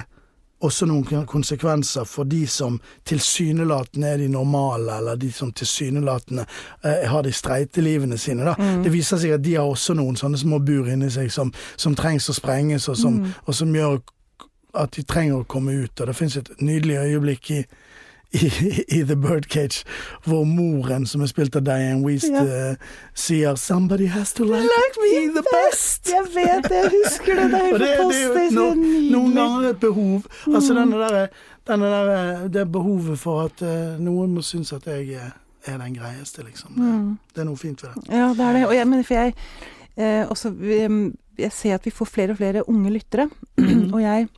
også 0.60 0.84
noen 0.84 1.22
konsekvenser 1.24 2.04
for 2.04 2.28
de 2.28 2.42
som 2.52 2.74
tilsynelatende 3.08 4.08
er 4.10 4.18
de 4.20 4.26
normale, 4.28 4.98
eller 4.98 5.16
de 5.16 5.30
som 5.32 5.52
tilsynelatende 5.56 6.44
eh, 6.84 7.06
har 7.08 7.22
de 7.24 7.32
streite 7.32 7.80
livene 7.80 8.18
sine. 8.20 8.44
Da. 8.44 8.52
Mm. 8.58 8.82
Det 8.84 8.92
viser 8.92 9.16
seg 9.22 9.38
at 9.38 9.44
de 9.44 9.54
har 9.56 9.64
også 9.68 9.96
noen 9.96 10.18
sånne 10.20 10.36
små 10.40 10.58
bur 10.60 10.90
inni 10.92 11.08
seg 11.10 11.32
som, 11.32 11.52
som 11.80 11.96
trengs 11.96 12.28
å 12.28 12.36
sprenges, 12.36 12.88
og 12.92 12.98
som, 13.00 13.16
Mm. 13.20 13.32
og 13.46 13.54
som 13.56 13.72
gjør 13.74 13.96
at 14.84 14.92
de 14.96 15.02
trenger 15.02 15.40
å 15.40 15.48
komme 15.48 15.72
ut. 15.80 16.00
Og 16.00 16.06
det 16.06 16.16
finnes 16.16 16.36
et 16.36 16.50
nydelig 16.60 17.00
øyeblikk 17.06 17.50
i, 17.56 17.64
i, 18.32 18.46
i 18.88 19.02
The 19.02 19.16
Birdcage 19.16 19.84
hvor 20.24 20.44
moren, 20.44 21.06
som 21.06 21.20
er 21.20 21.26
spilt 21.26 21.56
av 21.56 21.64
Diane 21.66 22.04
Weast, 22.06 22.28
Ja. 22.30 22.44
eh, 22.70 22.76
sier 23.14 23.54
'Somebody 23.56 24.06
has 24.08 24.32
to 24.32 24.44
like, 24.44 24.96
me 25.02 25.32
the 25.34 25.42
best'. 25.54 26.06
Jeg 26.10 26.24
vet 26.34 26.62
det, 26.64 26.70
jeg 26.70 26.90
husker 27.04 27.34
det. 27.34 27.50
Det 27.50 27.60
er 27.60 27.66
helt 27.66 27.82
fantastisk. 28.00 28.54
no, 28.54 28.74
noen 29.18 29.34
ganger 29.34 29.70
et 29.70 29.80
behov. 29.80 30.22
Altså 30.54 30.72
Mm. 30.74 30.78
denne 30.90 30.96
der, 31.08 31.26
denne 31.66 31.86
der, 31.86 32.48
det 32.48 32.72
behovet 32.72 33.18
for 33.18 33.42
at 33.42 33.62
uh, 33.62 34.00
noen 34.04 34.34
må 34.34 34.42
synes 34.42 34.72
at 34.72 34.86
jeg 34.86 35.08
er, 35.08 35.30
er 35.66 35.78
den 35.78 35.94
greieste, 35.94 36.42
liksom. 36.44 36.70
Det, 36.74 36.82
Mm. 36.84 37.18
det 37.34 37.40
er 37.40 37.44
noe 37.44 37.56
fint 37.56 37.82
ved 37.82 37.90
det. 37.94 38.08
Ja, 38.14 38.28
det 38.28 38.40
er 38.40 38.52
det. 38.52 38.66
Og 38.66 38.74
jeg, 38.74 38.86
men 38.88 39.04
for 39.04 39.14
jeg 39.14 39.34
eh, 39.96 40.26
også, 40.30 41.12
Jeg 41.38 41.52
ser 41.52 41.74
at 41.74 41.84
vi 41.84 41.90
får 41.90 42.04
flere 42.06 42.30
og 42.30 42.36
flere 42.36 42.68
unge 42.68 42.90
lyttere. 42.90 43.28
og 43.94 44.00
jeg 44.02 44.28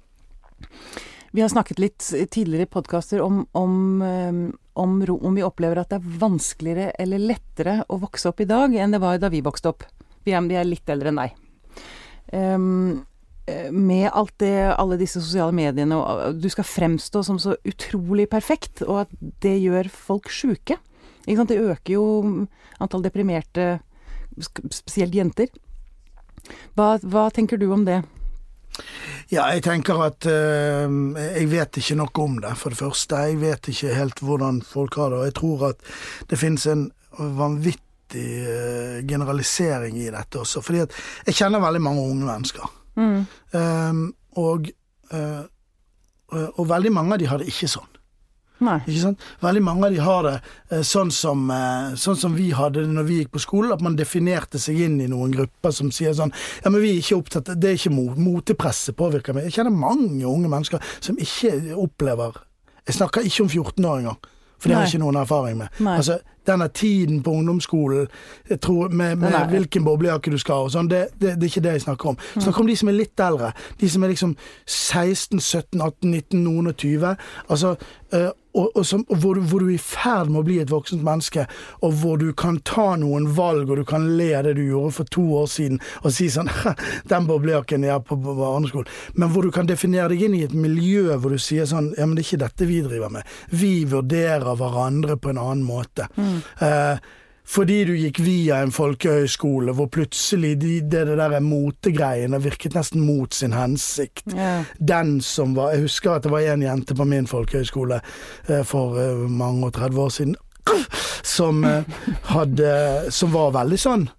Vi 1.35 1.41
har 1.41 1.49
snakket 1.49 1.79
litt 1.79 2.05
tidligere 2.31 2.67
i 2.67 2.69
podkaster 2.69 3.23
om, 3.25 3.47
om, 3.53 4.03
eh, 4.03 4.35
om, 4.73 4.99
om 5.21 5.35
vi 5.35 5.45
opplever 5.47 5.81
at 5.81 5.89
det 5.89 6.03
er 6.03 6.19
vanskeligere 6.21 6.91
eller 7.01 7.23
lettere 7.25 7.79
å 7.89 7.97
vokse 8.03 8.29
opp 8.29 8.43
i 8.45 8.49
dag 8.51 8.75
enn 8.77 8.93
det 8.93 9.01
var 9.01 9.17
da 9.17 9.31
vi 9.33 9.41
vokste 9.45 9.73
opp. 9.73 9.87
Vi 10.27 10.35
er, 10.37 10.45
vi 10.45 10.59
er 10.61 10.69
litt 10.69 10.93
eldre 10.93 11.09
enn 11.09 11.23
deg. 11.23 11.41
Ehm, 12.37 13.01
eh, 13.49 13.73
med 13.73 14.11
alt 14.13 14.37
det, 14.45 14.53
alle 14.77 15.01
disse 15.01 15.25
sosiale 15.25 15.57
mediene, 15.57 15.97
og 15.97 16.37
du 16.37 16.49
skal 16.53 16.69
fremstå 16.69 17.25
som 17.25 17.41
så 17.41 17.57
utrolig 17.65 18.29
perfekt, 18.29 18.85
og 18.85 19.07
at 19.07 19.19
det 19.41 19.57
gjør 19.65 19.89
folk 19.89 20.29
sjuke. 20.29 20.77
Det 21.25 21.57
øker 21.57 21.95
jo 21.95 22.07
antall 22.77 23.09
deprimerte, 23.09 23.79
spesielt 24.69 25.17
jenter. 25.17 25.49
Hva, 26.77 26.99
hva 27.01 27.31
tenker 27.33 27.57
du 27.57 27.71
om 27.73 27.87
det? 27.89 28.03
Ja, 29.33 29.47
jeg 29.53 29.63
tenker 29.65 30.01
at 30.05 30.27
eh, 30.29 30.89
jeg 31.39 31.49
vet 31.53 31.79
ikke 31.81 31.97
noe 32.01 32.25
om 32.25 32.41
det, 32.43 32.53
for 32.61 32.75
det 32.75 32.81
første. 32.81 33.21
Jeg 33.29 33.41
vet 33.43 33.71
ikke 33.73 33.95
helt 33.97 34.23
hvordan 34.25 34.61
folk 34.67 34.99
har 35.01 35.13
det. 35.13 35.21
Og 35.21 35.29
jeg 35.29 35.37
tror 35.39 35.65
at 35.73 35.89
det 36.31 36.41
finnes 36.41 36.67
en 36.73 36.87
vanvittig 37.19 38.27
eh, 38.43 38.99
generalisering 39.09 39.99
i 40.01 40.11
dette 40.13 40.41
også. 40.41 40.65
Fordi 40.65 40.85
at 40.87 40.99
jeg 41.29 41.41
kjenner 41.41 41.65
veldig 41.65 41.85
mange 41.85 42.05
unge 42.09 42.29
mennesker. 42.29 42.77
Mm. 43.01 43.25
Eh, 43.57 44.05
og, 44.43 44.69
eh, 45.13 45.43
og 46.53 46.69
veldig 46.69 46.93
mange 46.93 47.17
av 47.17 47.23
de 47.23 47.33
har 47.33 47.43
det 47.43 47.53
ikke 47.53 47.73
sånn. 47.73 47.92
Nei. 48.63 48.79
Ikke 48.87 49.01
sant? 49.03 49.25
Veldig 49.43 49.63
mange 49.67 49.89
av 49.89 49.93
de 49.97 50.01
har 50.07 50.23
det 50.29 50.35
eh, 50.71 50.85
sånn 50.87 51.11
som, 51.15 51.43
eh, 51.51 51.93
sånn 51.99 52.17
som 52.21 52.37
vi 52.39 52.51
hadde 52.55 52.85
det 52.87 52.93
når 52.95 53.09
vi 53.09 53.19
gikk 53.21 53.33
på 53.37 53.43
skolen, 53.43 53.73
at 53.75 53.83
man 53.85 53.97
definerte 53.99 54.61
seg 54.63 54.79
inn 54.87 55.01
i 55.03 55.11
noen 55.11 55.35
grupper 55.35 55.75
som 55.75 55.91
sier 55.95 56.15
sånn 56.17 56.33
Ja, 56.65 56.71
men 56.71 56.81
vi 56.85 56.95
er 56.95 57.01
ikke 57.03 57.19
opptatt 57.21 57.53
Det 57.59 57.71
er 57.73 57.79
ikke 57.81 57.95
mo- 57.95 58.15
motepresset 58.17 58.97
påvirker 58.97 59.35
meg. 59.35 59.51
Jeg 59.51 59.59
kjenner 59.61 59.75
mange 59.75 60.23
unge 60.29 60.49
mennesker 60.53 60.83
som 61.01 61.19
ikke 61.19 61.75
opplever 61.77 62.39
Jeg 62.87 62.95
snakker 63.01 63.27
ikke 63.27 63.43
om 63.45 63.49
14-åringer, 63.53 64.17
for 64.59 64.69
det 64.71 64.77
har 64.77 64.85
jeg 64.87 64.95
ikke 64.95 65.03
noen 65.03 65.17
erfaring 65.21 65.57
med. 65.59 65.69
Nei. 65.83 65.97
Altså, 65.99 66.17
denne 66.47 66.67
tiden 66.75 67.21
på 67.23 67.31
ungdomsskolen 67.39 68.09
tror, 68.63 68.89
med, 68.91 69.17
med 69.19 69.35
hvilken 69.51 69.85
boblejakke 69.87 70.31
du 70.31 70.39
skal 70.43 70.55
ha 70.61 70.67
og 70.67 70.73
sånn, 70.75 70.89
det, 70.91 71.01
det, 71.19 71.37
det 71.39 71.47
er 71.47 71.51
ikke 71.53 71.63
det 71.63 71.73
jeg 71.77 71.85
snakker 71.85 72.11
om. 72.13 72.17
Jeg 72.35 72.43
snakker 72.43 72.65
om 72.65 72.71
de 72.71 72.77
som 72.81 72.91
er 72.91 72.97
litt 72.99 73.23
eldre. 73.23 73.53
De 73.79 73.91
som 73.91 74.03
er 74.07 74.11
liksom 74.11 74.33
16, 74.67 75.39
17, 75.41 75.81
18, 75.81 76.11
19, 76.11 76.43
noen 76.43 76.71
og 76.73 76.77
20. 76.83 77.13
Altså, 77.49 77.77
eh, 78.13 78.31
og, 78.55 78.71
og, 78.77 78.85
som, 78.87 79.05
hvor, 79.09 79.35
du- 79.39 79.43
hvor 79.49 79.61
du 79.63 79.69
er 79.71 79.75
i 79.75 79.81
ferd 79.81 80.29
med 80.33 80.41
å 80.43 80.45
bli 80.47 80.59
et 80.63 80.71
voksent 80.73 81.03
menneske, 81.07 81.47
og 81.83 81.95
hvor 82.03 82.19
du 82.21 82.33
kan 82.37 82.59
ta 82.69 82.91
noen 83.01 83.31
valg, 83.37 83.71
og 83.73 83.81
du 83.81 83.85
kan 83.89 84.05
le 84.19 84.31
av 84.39 84.45
det 84.45 84.55
du 84.59 84.63
gjorde 84.67 84.93
for 84.99 85.09
to 85.15 85.25
år 85.41 85.49
siden, 85.53 85.81
og 86.03 86.13
si 86.13 86.29
sånn 86.33 86.51
Den 87.13 87.27
boblejakken 87.31 87.87
jeg 87.89 88.05
på, 88.09 88.17
på 88.21 88.35
barneskolen. 88.39 88.91
Men 89.17 89.33
hvor 89.33 89.47
du 89.47 89.51
kan 89.55 89.67
definere 89.71 90.11
deg 90.13 90.27
inn 90.29 90.37
i 90.39 90.45
et 90.47 90.55
miljø 90.57 91.17
hvor 91.17 91.33
du 91.33 91.41
sier 91.43 91.65
sånn 91.69 91.93
Ja, 91.97 92.05
men 92.07 92.15
det 92.19 92.25
er 92.27 92.29
ikke 92.31 92.43
dette 92.45 92.69
vi 92.69 92.81
driver 92.85 93.11
med. 93.17 93.27
Vi 93.51 93.73
vurderer 93.89 94.55
hverandre 94.61 95.17
på 95.21 95.33
en 95.33 95.41
annen 95.43 95.65
måte. 95.67 96.09
Eh, 96.63 96.97
fordi 97.53 97.83
du 97.85 97.93
gikk 97.97 98.23
via 98.25 98.63
en 98.63 98.73
folkehøyskole 98.73 99.75
hvor 99.77 99.91
plutselig 99.93 100.55
de, 100.63 100.79
det, 100.81 101.05
det 101.11 101.19
der 101.19 101.37
motegreiene 101.45 102.41
virket 102.43 102.77
nesten 102.77 103.05
mot 103.05 103.35
sin 103.35 103.53
hensikt. 103.57 104.25
Yeah. 104.33 104.65
Den 104.79 105.21
som 105.21 105.57
var 105.57 105.75
Jeg 105.75 105.87
husker 105.87 106.15
at 106.15 106.25
det 106.25 106.33
var 106.33 106.47
en 106.47 106.65
jente 106.65 106.97
på 106.97 107.05
min 107.09 107.29
folkehøyskole 107.29 108.01
eh, 108.49 108.65
for 108.65 108.97
eh, 109.01 109.29
mange 109.29 109.69
og 109.69 109.77
30 109.77 110.01
år 110.01 110.09
siden 110.17 110.35
som 111.37 111.65
eh, 111.65 112.03
hadde 112.31 112.73
Som 113.11 113.33
var 113.35 113.55
veldig 113.59 113.81
sånn 113.81 114.11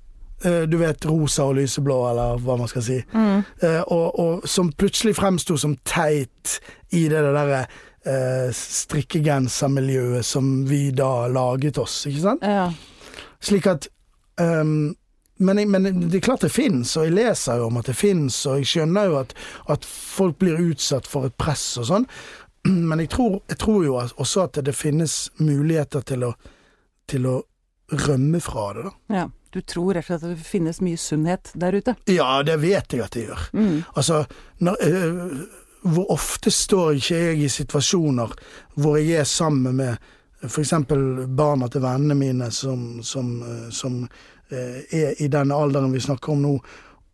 du 0.44 0.74
vet 0.76 1.06
rosa 1.08 1.46
og 1.48 1.54
lyseblå, 1.56 1.96
eller 2.10 2.42
hva 2.44 2.58
man 2.60 2.68
skal 2.68 2.84
si. 2.84 2.98
Eh, 3.00 3.78
og, 3.80 4.20
og 4.20 4.48
som 4.50 4.74
plutselig 4.76 5.14
fremsto 5.16 5.56
som 5.56 5.78
teit 5.88 6.58
i 6.92 7.06
det 7.08 7.22
derre 7.24 7.62
eh, 7.64 8.50
strikkegensermiljøet 8.52 10.28
som 10.28 10.50
vi 10.68 10.90
da 10.92 11.30
laget 11.32 11.80
oss, 11.80 12.02
ikke 12.12 12.26
sant? 12.26 12.44
Ja. 12.44 12.68
Slik 13.44 13.68
at 13.70 13.88
um, 14.40 14.94
men, 15.44 15.60
jeg, 15.60 15.68
men 15.68 15.88
det 16.08 16.20
er 16.20 16.24
klart 16.24 16.46
det 16.46 16.54
fins, 16.54 16.94
og 16.98 17.08
jeg 17.08 17.16
leser 17.18 17.60
jo 17.60 17.68
om 17.68 17.80
at 17.82 17.90
det 17.90 17.96
fins, 17.98 18.38
og 18.48 18.62
jeg 18.62 18.70
skjønner 18.70 19.10
jo 19.10 19.20
at, 19.24 19.34
at 19.74 19.88
folk 19.88 20.38
blir 20.42 20.62
utsatt 20.62 21.10
for 21.10 21.28
et 21.28 21.38
press 21.42 21.66
og 21.82 21.90
sånn, 21.90 22.06
men 22.90 23.04
jeg 23.04 23.14
tror, 23.16 23.40
jeg 23.52 23.60
tror 23.64 23.88
jo 23.88 23.98
også 24.00 24.46
at 24.48 24.62
det 24.66 24.76
finnes 24.78 25.18
muligheter 25.42 26.06
til 26.08 26.30
å, 26.30 26.34
til 27.10 27.28
å 27.28 27.40
rømme 28.06 28.40
fra 28.44 28.68
det, 28.78 28.90
da. 28.90 28.94
ja. 29.22 29.30
Du 29.54 29.60
tror 29.62 29.94
rett 29.94 30.08
og 30.08 30.08
slett 30.08 30.24
at 30.26 30.32
det 30.34 30.48
finnes 30.48 30.80
mye 30.82 30.98
sunnhet 30.98 31.52
der 31.62 31.76
ute. 31.78 31.94
Ja, 32.10 32.40
det 32.42 32.56
vet 32.64 32.96
jeg 32.96 33.04
at 33.04 33.14
det 33.14 33.28
gjør. 33.28 33.44
Mm. 33.54 33.84
Altså, 33.94 34.24
når, 34.66 34.80
øh, 34.88 35.44
hvor 35.94 36.10
ofte 36.16 36.50
står 36.50 36.98
ikke 36.98 37.20
jeg 37.20 37.44
i 37.44 37.50
situasjoner 37.54 38.34
hvor 38.82 38.98
jeg 38.98 39.20
er 39.22 39.30
sammen 39.30 39.78
med 39.78 40.10
f.eks. 40.48 40.74
barna 41.38 41.70
til 41.72 41.84
vennene 41.84 42.18
mine 42.20 42.52
som, 42.52 43.04
som, 43.04 43.36
øh, 43.42 43.68
som 43.72 44.02
øh, 44.52 44.80
er 44.92 45.22
i 45.24 45.28
den 45.28 45.52
alderen 45.52 45.94
vi 45.94 46.04
snakker 46.04 46.34
om 46.34 46.42
nå, 46.44 46.58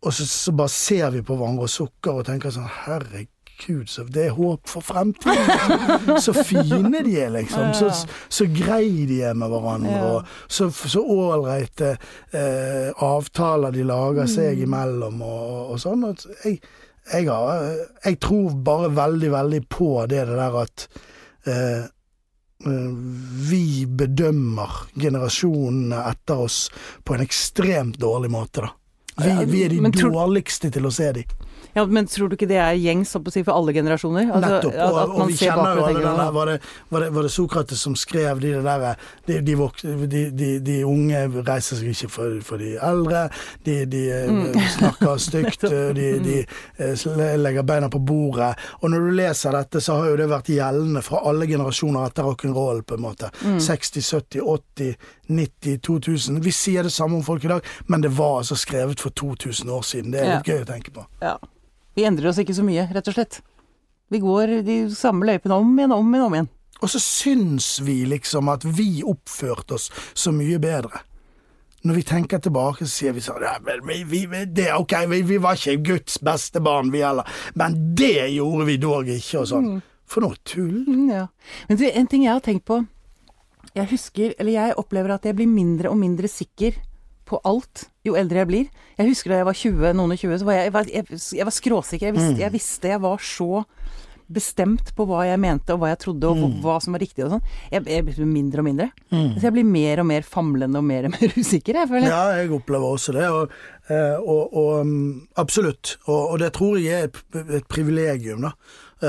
og 0.00 0.14
så, 0.14 0.26
så 0.26 0.52
bare 0.56 0.72
ser 0.72 1.10
vi 1.10 1.22
på 1.22 1.36
hverandre 1.36 1.68
og 1.68 1.70
sukker 1.70 2.20
og 2.20 2.26
tenker 2.26 2.52
sånn 2.54 2.68
Herregud, 2.86 3.90
så 3.92 4.06
det 4.08 4.30
er 4.30 4.36
håp 4.36 4.70
for 4.72 4.80
fremtiden. 4.80 6.16
Så 6.24 6.32
fine 6.32 7.02
de 7.04 7.18
er, 7.20 7.28
liksom. 7.34 7.74
Så, 7.76 7.90
så 8.32 8.46
greie 8.48 9.04
de 9.04 9.18
er 9.28 9.36
med 9.36 9.52
hverandre. 9.52 9.98
Og 10.14 10.30
så 10.48 10.70
så 10.72 11.02
ålreite 11.04 11.90
eh, 12.32 12.88
avtaler 13.04 13.76
de 13.76 13.84
lager 13.84 14.30
seg 14.32 14.64
imellom 14.64 15.20
og, 15.20 15.74
og 15.74 15.82
sånn. 15.84 16.08
Jeg, 16.46 16.62
jeg, 17.12 17.28
jeg 18.06 18.20
tror 18.24 18.56
bare 18.64 18.88
veldig, 18.96 19.32
veldig 19.36 19.62
på 19.68 19.92
det, 20.08 20.24
det 20.30 20.40
der 20.40 20.60
at 20.64 20.88
eh, 21.44 21.52
eh, 21.52 21.88
vi 23.50 23.86
bedømmer 23.86 24.70
generasjonene 25.00 26.02
etter 26.10 26.42
oss 26.44 26.58
på 27.04 27.14
en 27.16 27.24
ekstremt 27.24 27.96
dårlig 27.98 28.30
måte, 28.30 28.66
da. 28.66 28.74
Vi, 29.20 29.44
vi 29.52 29.62
er 29.64 29.68
de 29.72 29.92
tror- 29.92 30.12
dårligste 30.12 30.70
til 30.72 30.86
å 30.86 30.92
se 30.92 31.12
de. 31.12 31.24
Ja, 31.74 31.84
men 31.86 32.08
tror 32.10 32.30
du 32.30 32.36
ikke 32.36 32.48
det 32.50 32.58
er 32.60 32.78
gjengs 32.78 33.12
si, 33.14 33.42
for 33.46 33.52
alle 33.54 33.74
generasjoner? 33.76 34.30
Altså, 34.30 34.54
Nettopp. 34.56 34.74
Og, 34.74 34.98
at 35.02 35.14
og 35.14 35.28
vi 35.28 35.36
ser 35.38 35.50
kjenner 35.50 35.76
jo 35.76 35.84
alle 35.86 36.04
den 36.04 36.20
der 36.20 36.32
var 36.34 36.50
det, 36.50 36.56
var, 36.90 37.04
det, 37.04 37.10
var 37.14 37.26
det 37.26 37.32
Sokrates 37.34 37.80
som 37.80 37.96
skrev 37.98 38.40
de 38.42 38.52
der 38.64 38.86
de, 39.26 39.40
de, 39.40 39.56
de, 40.06 40.24
de, 40.30 40.50
de 40.64 40.78
unge 40.86 41.22
reiser 41.46 41.80
seg 41.80 41.92
ikke 41.94 42.10
for, 42.10 42.38
for 42.46 42.62
de 42.62 42.74
eldre, 42.80 43.26
de, 43.66 43.80
de 43.90 44.04
eh, 44.10 44.26
Mm. 44.30 44.54
snakker 44.78 45.16
stygt, 45.26 45.60
de, 45.96 46.06
de 46.24 46.36
eh, 46.78 47.36
legger 47.36 47.62
beina 47.66 47.88
på 47.90 47.98
bordet. 47.98 48.54
Og 48.80 48.90
når 48.90 49.06
du 49.06 49.10
leser 49.18 49.54
dette, 49.56 49.80
så 49.82 49.98
har 49.98 50.10
jo 50.12 50.18
det 50.20 50.28
vært 50.30 50.50
gjeldende 50.52 51.02
fra 51.04 51.22
alle 51.28 51.48
generasjoner 51.50 52.06
etter 52.10 52.28
rock'n'roll, 52.28 52.82
på 52.86 52.96
en 52.98 53.04
måte. 53.04 53.30
Mm. 53.44 53.58
60, 53.60 54.02
70, 54.06 54.40
80, 54.40 54.94
90, 55.30 55.78
2000. 55.86 56.40
Vi 56.44 56.54
sier 56.54 56.86
det 56.86 56.92
samme 56.94 57.18
om 57.20 57.24
folk 57.26 57.44
i 57.44 57.52
dag, 57.52 57.66
men 57.86 58.04
det 58.04 58.12
var 58.16 58.40
altså 58.42 58.58
skrevet 58.58 59.00
for 59.02 59.10
2000 59.10 59.70
år 59.70 59.82
siden. 59.86 60.12
Det 60.14 60.22
er 60.22 60.36
litt 60.36 60.50
gøy 60.50 60.62
å 60.64 60.68
tenke 60.68 60.94
på. 60.94 61.06
Ja. 61.22 61.36
Vi 61.96 62.06
endrer 62.06 62.30
oss 62.30 62.38
ikke 62.40 62.56
så 62.56 62.64
mye, 62.66 62.86
rett 62.94 63.10
og 63.10 63.16
slett. 63.16 63.40
Vi 64.10 64.18
går 64.22 64.60
de 64.66 64.80
samme 64.94 65.26
løypene 65.28 65.58
om 65.60 65.70
igjen, 65.78 65.94
om 65.94 66.14
igjen, 66.14 66.26
om 66.26 66.36
igjen. 66.38 66.50
Og 66.80 66.90
så 66.90 67.00
syns 67.02 67.74
vi 67.84 68.02
liksom 68.08 68.48
at 68.50 68.64
vi 68.64 69.04
oppførte 69.06 69.76
oss 69.76 69.90
så 70.14 70.32
mye 70.32 70.58
bedre. 70.62 71.02
Når 71.84 71.96
vi 71.96 72.04
tenker 72.04 72.40
tilbake, 72.42 72.84
så 72.84 72.92
sier 72.92 73.14
vi 73.16 73.22
sånn 73.24 73.40
ja, 73.44 73.54
men 73.64 73.80
vi, 73.88 74.02
vi, 74.04 74.42
det, 74.52 74.68
Ok, 74.76 74.92
vi, 75.08 75.22
vi 75.24 75.38
var 75.40 75.56
ikke 75.56 75.78
Guds 75.94 76.18
beste 76.24 76.60
barn, 76.60 76.90
vi 76.92 77.00
heller, 77.04 77.28
men 77.56 77.78
det 77.96 78.28
gjorde 78.34 78.66
vi 78.68 78.76
dog 78.80 79.08
ikke, 79.08 79.44
og 79.44 79.48
sånn. 79.48 79.70
For 80.10 80.26
noe 80.26 80.36
tull. 80.44 80.82
Mm, 80.88 81.06
ja. 81.08 81.26
Men 81.68 81.80
du, 81.80 81.86
en 81.88 82.10
ting 82.10 82.26
jeg 82.26 82.34
har 82.34 82.42
tenkt 82.44 82.66
på 82.66 82.82
Jeg 83.76 83.86
husker, 83.92 84.34
eller 84.36 84.52
jeg 84.56 84.78
opplever 84.82 85.14
at 85.14 85.28
jeg 85.28 85.38
blir 85.38 85.48
mindre 85.48 85.92
og 85.92 86.00
mindre 86.00 86.28
sikker 86.28 86.76
på 87.30 87.38
alt 87.46 87.86
jo 88.04 88.16
eldre 88.18 88.42
jeg 88.42 88.48
blir. 88.50 88.68
Jeg 88.98 89.08
husker 89.12 89.30
da 89.32 89.40
jeg 89.40 89.48
var 89.48 89.58
20, 89.62 89.94
noen 89.96 90.12
og 90.16 90.18
20, 90.20 90.38
så 90.42 90.48
var 90.48 90.56
jeg, 90.58 90.66
jeg, 90.68 90.72
var, 90.76 90.90
jeg, 90.98 91.20
jeg 91.40 91.46
var 91.48 91.56
skråsikker. 91.56 92.06
Jeg 92.10 92.16
visste, 92.18 92.40
jeg 92.42 92.52
visste 92.58 92.90
jeg 92.94 93.02
var 93.06 93.22
så 93.22 93.64
bestemt 94.30 94.92
på 94.94 95.02
hva 95.10 95.24
jeg 95.26 95.40
mente 95.42 95.74
og 95.74 95.80
hva 95.82 95.88
jeg 95.90 95.98
trodde 96.04 96.28
og 96.30 96.36
hva- 96.38 96.50
hva 96.62 96.74
som 96.84 96.94
var 96.94 97.02
riktig 97.02 97.24
og 97.26 97.32
sånn. 97.32 97.42
Jeg, 97.72 97.82
jeg 97.90 98.04
blir 98.06 98.28
mindre 98.30 98.62
og 98.62 98.66
mindre. 98.68 98.86
Så 99.10 99.42
jeg 99.48 99.54
blir 99.56 99.66
mer 99.66 99.98
og 99.98 100.06
mer 100.06 100.22
famlende 100.22 100.78
og 100.78 100.84
mer 100.86 101.08
og 101.08 101.16
mer 101.16 101.32
usikker, 101.40 101.74
jeg 101.80 101.88
føler. 101.90 102.06
Ja, 102.12 102.20
jeg 102.38 102.52
opplever 102.54 102.94
også 102.94 103.12
det, 103.16 103.26
og, 103.26 103.50
eh, 103.90 104.20
og, 104.22 104.54
og 104.54 104.86
mm, 104.86 105.28
absolutt. 105.42 105.96
Og, 106.06 106.20
og 106.30 106.38
det 106.44 106.52
tror 106.54 106.78
jeg 106.78 106.94
er 106.94 107.08
et, 107.10 107.18
et 107.58 107.66
privilegium, 107.68 108.46
da. 108.46 108.52
Eh, 109.02 109.08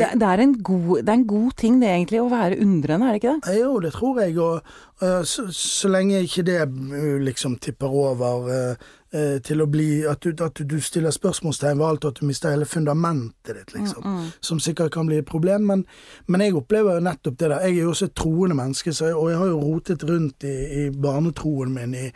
Ja, 0.00 0.12
det, 0.12 0.20
det, 0.20 0.26
er 0.28 0.42
en 0.42 0.54
god, 0.62 1.02
det 1.02 1.08
er 1.08 1.18
en 1.18 1.26
god 1.26 1.52
ting 1.56 1.80
det 1.80 1.88
egentlig, 1.88 2.20
å 2.20 2.28
være 2.28 2.60
undrende, 2.60 3.08
er 3.08 3.16
det 3.16 3.20
ikke 3.22 3.34
det? 3.40 3.56
Jo, 3.56 3.72
det 3.80 3.92
tror 3.94 4.20
jeg, 4.20 4.36
og 4.36 4.60
uh, 5.00 5.22
så, 5.24 5.46
så 5.56 5.88
lenge 5.88 6.20
ikke 6.26 6.44
det 6.44 6.58
eh, 6.60 7.16
liksom 7.24 7.56
tipper 7.64 7.96
over 8.02 8.50
uh, 8.50 8.86
uh, 9.16 9.38
til 9.40 9.64
å 9.64 9.68
bli 9.70 9.88
at 10.08 10.20
du, 10.20 10.44
at 10.44 10.60
du 10.60 10.76
stiller 10.84 11.14
spørsmålstegn 11.16 11.80
ved 11.80 11.88
alt, 11.88 12.04
og 12.04 12.12
at 12.12 12.20
du 12.20 12.28
mister 12.28 12.52
hele 12.52 12.68
fundamentet 12.68 13.56
ditt, 13.56 13.74
liksom. 13.78 14.22
Som 14.44 14.60
sikkert 14.60 14.92
kan 14.92 15.08
bli 15.08 15.22
et 15.22 15.28
problem, 15.28 15.68
men, 15.72 15.88
men 16.28 16.44
jeg 16.44 16.58
opplever 16.60 16.98
jo 16.98 17.08
nettopp 17.08 17.40
det 17.40 17.48
der. 17.48 17.60
Jeg 17.64 17.78
er 17.78 17.84
jo 17.86 17.94
også 17.94 18.10
et 18.10 18.18
troende 18.20 18.60
menneske, 18.60 18.92
jeg, 18.92 19.16
og 19.16 19.30
jeg 19.32 19.40
har 19.40 19.52
jo 19.54 19.60
rotet 19.64 20.08
rundt 20.10 20.44
i, 20.44 20.56
i 20.84 20.88
barnetroen 20.92 21.72
min 21.72 21.96
i, 21.96 22.10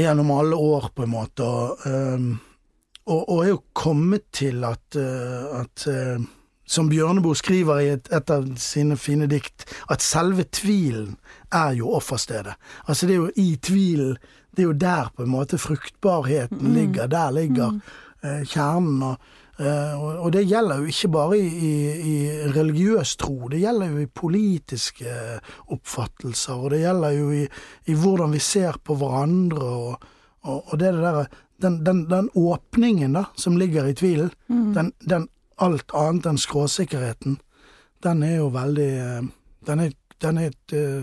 gjennom 0.00 0.32
alle 0.32 0.56
år, 0.56 0.94
på 0.96 1.04
en 1.04 1.12
måte. 1.12 1.44
Og, 1.44 1.90
ehm, 1.90 2.38
og, 3.10 3.24
og 3.28 3.40
er 3.44 3.48
jo 3.50 3.62
kommet 3.74 4.28
til 4.36 4.64
at, 4.64 4.98
eh, 4.98 5.46
at 5.60 5.86
eh, 5.90 6.28
som 6.70 6.90
Bjørneboe 6.90 7.34
skriver 7.38 7.82
i 7.82 7.88
et, 7.96 8.10
et, 8.14 8.30
av 8.30 8.46
sine 8.62 8.98
fine 9.00 9.26
dikt, 9.30 9.66
at 9.90 10.04
selve 10.04 10.46
tvilen 10.54 11.16
er 11.50 11.74
jo 11.80 11.90
offerstedet. 11.98 12.54
Altså 12.86 13.08
det 13.08 13.16
er 13.16 13.24
jo 13.24 13.32
i 13.42 13.48
tvilen, 13.62 14.14
det 14.54 14.62
er 14.62 14.70
jo 14.70 14.78
der 14.78 15.10
på 15.16 15.26
en 15.26 15.34
måte 15.34 15.58
fruktbarheten 15.58 16.62
mm. 16.62 16.72
ligger. 16.74 17.10
Der 17.10 17.34
ligger 17.34 17.74
mm. 17.74 17.82
eh, 18.22 18.46
kjernen. 18.46 19.02
Og, 19.02 19.34
eh, 19.58 19.98
og, 19.98 20.30
det 20.32 20.46
gjelder 20.46 20.78
jo 20.78 20.94
ikke 20.94 21.12
bare 21.18 21.42
i, 21.42 21.50
i, 21.50 21.74
i, 22.12 22.16
religiøs 22.54 23.16
tro, 23.18 23.50
det 23.50 23.64
gjelder 23.64 23.90
jo 23.90 24.04
i 24.04 24.14
politiske 24.22 25.18
oppfattelser, 25.74 26.54
og 26.54 26.70
det 26.74 26.84
gjelder 26.84 27.18
jo 27.18 27.30
i, 27.34 27.44
i 27.90 27.98
hvordan 27.98 28.38
vi 28.38 28.46
ser 28.46 28.78
på 28.84 28.94
hverandre, 29.00 29.74
og, 29.90 30.10
og 30.46 30.74
det 30.78 30.94
der 31.02 31.24
den, 31.60 31.84
den, 31.84 32.04
den, 32.08 32.30
åpningen 32.34 33.12
da, 33.12 33.24
som 33.34 33.58
ligger 33.58 33.86
i 33.86 33.94
tvilen, 33.94 34.30
mm. 34.46 34.74
den, 34.74 34.92
den, 35.00 35.28
alt 35.60 35.92
annet 35.94 36.26
enn 36.26 36.38
skråsikkerheten, 36.40 37.36
den 38.00 38.22
er 38.24 38.38
jo 38.38 38.48
veldig 38.54 38.90
eh, 38.96 39.22
Den 39.68 39.80
er, 39.84 39.90
den 40.24 40.38
er 40.40 40.46
et 40.48 40.72
eh, 40.72 41.02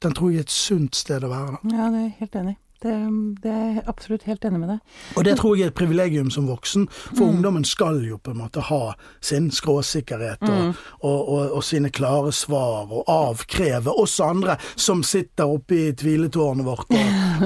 Den 0.00 0.14
tror 0.16 0.30
jeg 0.32 0.40
er 0.40 0.46
et 0.46 0.54
sunt 0.54 0.96
sted 0.96 1.24
å 1.24 1.28
være, 1.28 1.58
da. 1.58 1.74
Ja, 1.76 1.90
det 1.92 1.98
er 1.98 2.06
jeg 2.06 2.14
helt 2.22 2.38
enig. 2.40 2.54
Det, 2.82 2.94
det, 3.42 3.50
er 3.50 3.68
jeg 3.76 3.82
absolutt 3.86 4.24
helt 4.26 4.44
enig 4.44 4.60
med 4.60 4.72
deg. 4.72 4.94
Og 5.16 5.24
det 5.26 5.36
tror 5.38 5.56
jeg 5.56 5.68
er 5.68 5.70
et 5.70 5.78
privilegium 5.78 6.30
som 6.34 6.48
voksen, 6.50 6.88
for 6.90 7.24
mm. 7.24 7.28
ungdommen 7.28 7.66
skal 7.68 8.00
jo 8.06 8.18
på 8.18 8.32
en 8.32 8.40
måte 8.42 8.64
ha 8.66 8.80
sin 9.22 9.50
skråsikkerhet 9.54 10.42
og, 10.42 10.56
mm. 10.58 10.72
og, 11.00 11.20
og, 11.20 11.42
og, 11.58 11.62
sine 11.64 11.92
klare 11.94 12.32
svar, 12.34 12.90
og 12.90 13.04
avkreve 13.06 13.94
oss 14.02 14.18
andre 14.20 14.56
som 14.74 15.04
sitter 15.06 15.50
oppe 15.50 15.78
i 15.78 15.92
tviletårnet 15.98 16.66
vårt 16.66 16.90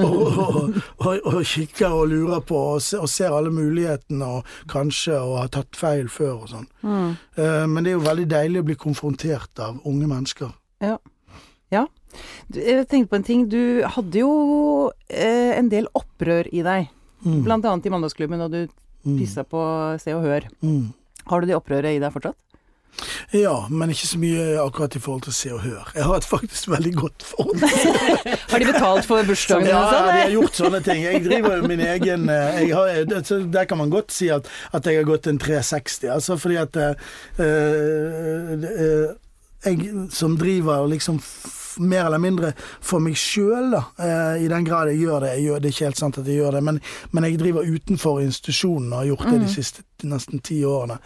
og, 0.01 1.43
kikker 1.53 1.93
og 1.93 2.07
lurer 2.11 2.41
på 2.47 2.63
og, 2.77 2.81
ser 2.81 3.35
alle 3.35 3.53
mulighetene 3.53 4.31
og 4.39 4.55
kanskje 4.71 5.19
og 5.19 5.37
har 5.43 5.53
tatt 5.53 5.77
feil 5.77 6.09
før 6.11 6.33
og 6.47 6.49
sånn. 6.55 6.71
Mm. 6.81 7.11
Uh, 7.37 7.65
men 7.69 7.83
det 7.83 7.93
er 7.93 7.99
jo 7.99 8.07
veldig 8.07 8.27
deilig 8.31 8.63
å 8.63 8.67
bli 8.71 8.79
konfrontert 8.87 9.61
av 9.63 9.77
unge 9.85 10.09
mennesker. 10.09 10.51
Ja. 10.83 10.97
Ja. 11.73 11.87
Jeg 12.55 12.87
tenkte 12.87 13.11
på 13.11 13.19
en 13.19 13.27
ting. 13.27 13.45
Du 13.51 13.83
hadde 13.97 14.23
jo 14.23 14.31
eh, 15.09 15.53
en 15.57 15.71
del 15.73 15.89
opprør 15.97 16.49
i 16.51 16.63
deg. 16.65 16.91
Mm. 17.25 17.41
Blant 17.45 17.65
annet 17.65 17.87
i 17.87 17.93
Mandagsklubben, 17.93 18.43
og 18.45 18.53
du 18.53 18.61
mm. 18.65 19.17
pissa 19.17 19.45
på 19.47 19.61
Se 20.01 20.15
og 20.15 20.25
Hør. 20.25 20.49
Mm. 20.61 20.91
Har 21.27 21.41
du 21.41 21.49
det 21.49 21.57
opprøret 21.57 21.97
i 21.97 22.03
deg 22.03 22.13
fortsatt? 22.13 22.37
Ja, 23.35 23.67
men 23.69 23.91
ikke 23.91 24.07
så 24.07 24.17
mye 24.17 24.43
akkurat 24.61 24.95
i 24.97 25.01
forhold 25.03 25.25
til 25.27 25.35
Se 25.35 25.51
og 25.53 25.59
Hør. 25.61 25.91
Jeg 25.95 26.05
har 26.07 26.17
et 26.17 26.27
faktisk 26.27 26.69
veldig 26.71 26.93
godt 26.95 27.25
forhold. 27.27 27.61
har 28.51 28.63
de 28.63 28.69
betalt 28.69 29.05
for 29.05 29.27
bursdagen? 29.27 29.67
Ja, 29.69 29.81
ja, 29.83 29.99
de 30.07 30.21
har 30.21 30.33
gjort 30.33 30.57
sånne 30.61 30.81
ting. 30.85 31.03
Jeg 31.03 31.21
driver 31.25 31.59
jo 31.59 31.69
min 31.69 31.83
egen 31.83 32.25
eh, 32.33 32.63
har, 32.71 32.93
altså, 33.03 33.41
Der 33.53 33.69
kan 33.69 33.81
man 33.81 33.93
godt 33.93 34.15
si 34.15 34.31
at, 34.33 34.47
at, 34.71 34.87
jeg 34.87 35.03
har 35.03 35.09
gått 35.09 35.27
en 35.27 35.37
360, 35.37 36.09
altså 36.15 36.37
fordi 36.41 36.57
at 36.63 36.79
uh, 36.79 36.95
uh, 37.43 39.15
jeg 39.65 40.09
som 40.13 40.37
driver 40.37 40.87
liksom 40.87 41.21
mer 41.79 42.05
eller 42.05 42.21
mindre 42.21 42.51
for 42.57 43.03
meg 43.03 43.17
sjøl, 43.19 43.71
da. 43.73 43.83
Eh, 44.01 44.45
I 44.45 44.51
den 44.51 44.65
grad 44.65 44.91
jeg 44.91 45.03
gjør 45.03 45.25
det. 45.25 45.33
Jeg 45.35 45.43
gjør, 45.47 45.59
det 45.59 45.69
er 45.69 45.75
ikke 45.75 45.89
helt 45.89 46.01
sant 46.01 46.21
at 46.21 46.29
jeg 46.29 46.41
gjør 46.41 46.57
det, 46.57 46.63
men, 46.63 46.79
men 47.11 47.27
jeg 47.27 47.39
driver 47.41 47.67
utenfor 47.67 48.21
institusjonen 48.23 48.93
og 48.93 49.01
har 49.01 49.09
gjort 49.11 49.27
det 49.27 49.35
de 49.35 49.45
mm. 49.45 49.53
siste 49.53 50.09
nesten 50.09 50.41
ti 50.45 50.61
årene. 50.65 50.97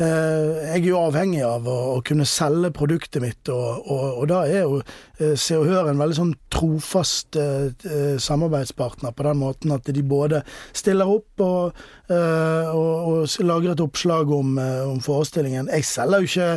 Eh, 0.00 0.68
jeg 0.72 0.80
er 0.80 0.86
jo 0.88 1.00
avhengig 1.02 1.42
av 1.44 1.66
å, 1.68 1.76
å 1.96 2.02
kunne 2.06 2.24
selge 2.28 2.72
produktet 2.74 3.22
mitt, 3.22 3.48
og, 3.52 3.82
og, 3.84 4.04
og 4.22 4.28
da 4.30 4.42
er 4.48 4.62
jo 4.64 4.78
eh, 4.80 5.34
Se 5.36 5.58
og 5.58 5.68
Hør 5.68 5.90
en 5.90 6.00
veldig 6.00 6.16
sånn 6.16 6.34
trofast 6.52 7.36
eh, 7.40 7.68
eh, 7.88 8.14
samarbeidspartner 8.22 9.12
på 9.16 9.26
den 9.26 9.40
måten 9.42 9.74
at 9.76 9.88
de 9.92 10.04
både 10.06 10.42
stiller 10.76 11.10
opp 11.12 11.44
og, 11.44 11.82
eh, 12.08 12.72
og 12.72 13.26
lager 13.44 13.74
et 13.74 13.84
oppslag 13.84 14.32
om, 14.32 14.56
om, 14.58 15.02
forestillingen. 15.02 15.68
Jeg 15.72 15.88
selger 15.88 16.22
jo 16.22 16.30
ikke 16.30 16.48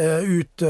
eh, 0.00 0.32
ut 0.40 0.66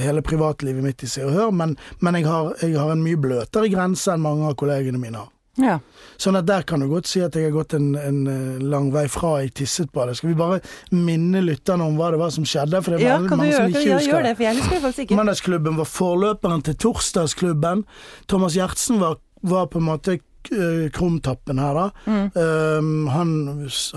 hele 0.00 0.24
privatlivet 0.24 0.84
mitt 0.84 1.04
i 1.04 1.10
Se 1.10 1.26
og 1.26 1.34
Hør, 1.36 1.52
men, 1.54 1.76
men 2.00 2.20
jeg, 2.20 2.28
har, 2.30 2.54
jeg 2.62 2.78
har 2.78 2.94
en 2.94 3.04
mye 3.04 3.20
bløtere 3.20 3.72
grense 3.72 4.12
enn 4.12 4.24
mange 4.24 4.48
av 4.48 4.56
kollegene 4.60 5.00
mine 5.00 5.20
har. 5.24 5.30
Ja. 5.58 5.78
Sånn 6.20 6.38
at 6.38 6.46
der 6.46 6.62
kan 6.68 6.82
du 6.82 6.86
godt 6.90 7.08
si 7.10 7.22
at 7.24 7.34
jeg 7.36 7.48
har 7.48 7.54
gått 7.54 7.74
en, 7.74 7.90
en 7.98 8.20
eh, 8.30 8.62
lang 8.62 8.90
vei 8.94 9.06
fra 9.10 9.38
jeg 9.42 9.54
tisset 9.60 9.90
på 9.92 10.04
det. 10.06 10.16
Skal 10.18 10.30
vi 10.30 10.38
bare 10.38 10.60
minne 10.94 11.42
lytterne 11.42 11.86
om 11.88 11.98
hva 11.98 12.12
det 12.14 12.20
var 12.20 12.32
som 12.34 12.46
skjedde? 12.46 12.82
For 12.84 12.94
det 12.94 13.02
var 13.02 13.08
ja, 13.08 13.18
kan 13.26 13.40
mange 13.40 13.50
du 13.50 13.58
som 13.58 13.74
ikke 13.74 13.98
husker 13.98 14.26
det. 14.28 14.34
For 14.38 14.46
jeg 14.46 14.58
husker 14.60 14.76
det 14.76 14.82
faktisk 14.86 15.04
ikke. 15.06 15.20
Mandagsklubben 15.20 15.78
var 15.80 15.90
forløperen 15.90 16.66
til 16.66 16.76
Torsdagsklubben. 16.86 17.84
Thomas 18.30 18.58
Gjertsen 18.58 19.00
var, 19.02 19.18
var 19.42 19.70
på 19.72 19.80
en 19.82 19.88
måte 19.88 20.18
uh, 20.20 20.86
krumtappen 20.94 21.62
her, 21.62 21.80
da. 21.80 21.88
Mm. 22.06 22.26
Um, 22.36 23.08
han, 23.14 23.32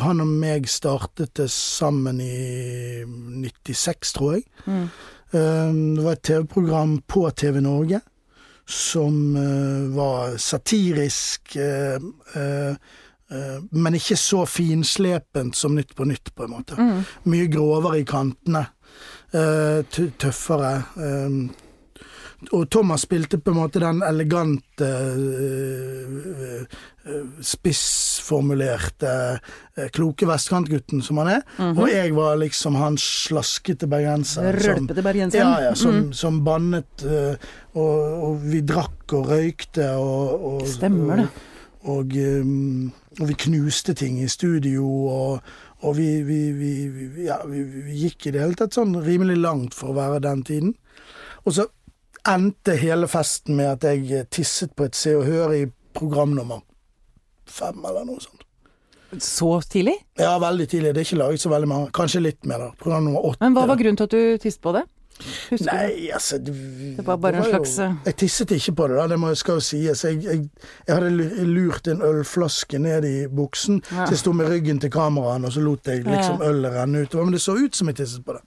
han, 0.03 0.23
og 0.23 0.31
meg 0.31 0.71
startet 0.71 1.35
det 1.39 1.51
sammen 1.53 2.23
i 2.23 3.03
96, 3.05 4.15
tror 4.17 4.39
jeg. 4.39 4.47
Mm. 4.65 4.87
Um, 5.33 5.77
det 5.97 6.07
var 6.07 6.17
et 6.17 6.25
TV-program 6.29 6.97
på 7.09 7.27
TV 7.37 7.61
Norge 7.61 8.01
som 8.69 9.35
uh, 9.35 9.95
var 9.95 10.37
satirisk, 10.37 11.55
uh, 11.55 12.03
uh, 12.35 12.75
men 13.71 13.97
ikke 13.97 14.17
så 14.19 14.43
finslepent 14.45 15.57
som 15.57 15.75
Nytt 15.75 15.95
på 15.95 16.05
Nytt, 16.05 16.35
på 16.35 16.45
en 16.45 16.51
måte. 16.53 16.77
Mm. 16.77 16.99
Mye 17.33 17.47
grovere 17.49 18.03
i 18.03 18.05
kantene. 18.05 18.67
tøffere. 20.21 20.73
Og 22.51 22.69
Thomas 22.71 23.05
spilte 23.07 23.37
på 23.39 23.53
en 23.53 23.57
måte 23.61 23.79
den 23.83 24.01
elegante 24.05 24.89
spissformulerte, 27.43 29.39
kloke 29.95 30.27
vestkantgutten 30.27 31.01
som 31.03 31.17
han 31.17 31.27
er. 31.27 31.41
Mm 31.57 31.73
-hmm. 31.73 31.81
Og 31.81 31.89
jeg 31.89 32.15
var 32.15 32.35
liksom 32.35 32.75
han 32.75 32.97
slaskete 32.97 33.87
bergenser. 33.87 34.53
Rølpete 34.53 35.03
bergenser. 35.03 35.39
Ja, 35.39 35.61
ja, 35.61 35.75
som, 35.75 35.95
mm. 35.95 36.13
som 36.13 36.43
bannet 36.43 37.05
og, 37.73 38.23
og, 38.23 38.51
vi 38.51 38.61
drakk 38.61 39.13
og 39.13 39.29
røykte 39.29 39.91
og, 39.91 40.45
og 40.45 40.67
Stemmer 40.67 41.15
det. 41.15 41.27
Og, 41.81 41.97
og, 41.97 42.13
og, 43.19 43.27
vi 43.27 43.33
knuste 43.33 43.93
ting 43.93 44.21
i 44.21 44.27
studio, 44.27 44.85
og, 45.81 45.97
vi, 45.97 46.21
vi, 46.23 46.51
vi, 46.51 47.25
ja, 47.25 47.45
vi, 47.45 47.63
gikk 47.91 48.27
i 48.27 48.31
det 48.31 48.41
hele 48.41 48.55
tatt 48.55 48.73
sånn 48.73 48.95
rimelig 49.03 49.37
langt 49.37 49.73
for 49.73 49.91
å 49.91 49.97
være 49.97 50.19
den 50.19 50.43
tiden. 50.43 50.75
Og 51.43 51.53
så 51.53 51.67
endte 52.29 52.75
hele 52.79 53.07
festen 53.11 53.57
med 53.59 53.73
at 53.75 53.87
jeg 53.89 54.27
tisset 54.31 54.71
på 54.75 54.87
et 54.87 54.95
Se 54.95 55.15
og 55.17 55.25
Hør 55.27 55.55
i 55.55 55.65
programnummer 55.93 56.63
fem, 57.53 57.83
eller 57.85 58.07
noe 58.07 58.21
sånt. 58.23 58.43
Så 59.21 59.49
tidlig? 59.69 59.93
Ja, 60.17 60.39
veldig 60.41 60.65
tidlig. 60.71 60.93
Det 60.95 61.03
er 61.03 61.07
ikke 61.07 61.19
laget 61.19 61.43
så 61.43 61.51
veldig 61.51 61.69
mange. 61.69 61.89
Kanskje 61.93 62.23
litt 62.23 62.47
mer, 62.49 62.63
da. 62.63 62.69
Program 62.81 63.03
nummer 63.05 63.27
åtte. 63.29 63.43
Men 63.43 63.53
hva 63.53 63.67
var 63.69 63.77
grunnen 63.77 63.99
til 63.99 64.07
at 64.09 64.15
du 64.15 64.41
tisset 64.41 64.63
på 64.63 64.73
det? 64.73 64.81
Husker 65.21 65.67
Nei, 65.69 66.09
altså 66.13 66.37
det, 66.41 66.53
det 66.97 67.05
var 67.05 67.17
bare 67.21 67.37
det 67.37 67.43
var 67.43 67.45
en 67.45 67.53
slags 67.53 67.77
jo, 67.77 67.83
eh, 67.83 68.07
Jeg 68.07 68.15
tisset 68.17 68.51
ikke 68.51 68.73
på 68.79 68.87
det, 68.89 68.97
da, 68.97 69.05
det 69.11 69.19
må, 69.21 69.29
skal 69.37 69.59
jo 69.59 69.63
sies. 69.63 70.03
Jeg, 70.03 70.19
jeg, 70.25 70.47
jeg, 70.87 70.95
hadde 70.95 71.45
lurt 71.47 71.87
en 71.87 72.01
ølflaske 72.03 72.79
ned 72.81 73.07
i 73.07 73.13
buksen, 73.29 73.81
ja. 73.91 74.07
så 74.07 74.15
jeg 74.15 74.23
sto 74.23 74.33
med 74.35 74.49
ryggen 74.51 74.81
til 74.83 74.91
kameraet, 74.93 75.45
og 75.45 75.53
så 75.53 75.63
lot 75.63 75.87
jeg 75.87 76.03
liksom 76.07 76.41
ja. 76.41 76.49
ølet 76.49 76.75
renne 76.75 77.03
utover. 77.05 77.29
Men 77.29 77.37
det 77.37 77.43
så 77.45 77.55
ut 77.59 77.77
som 77.77 77.91
jeg 77.91 77.99
tisset 78.01 78.25
på 78.25 78.35
det. 78.35 78.43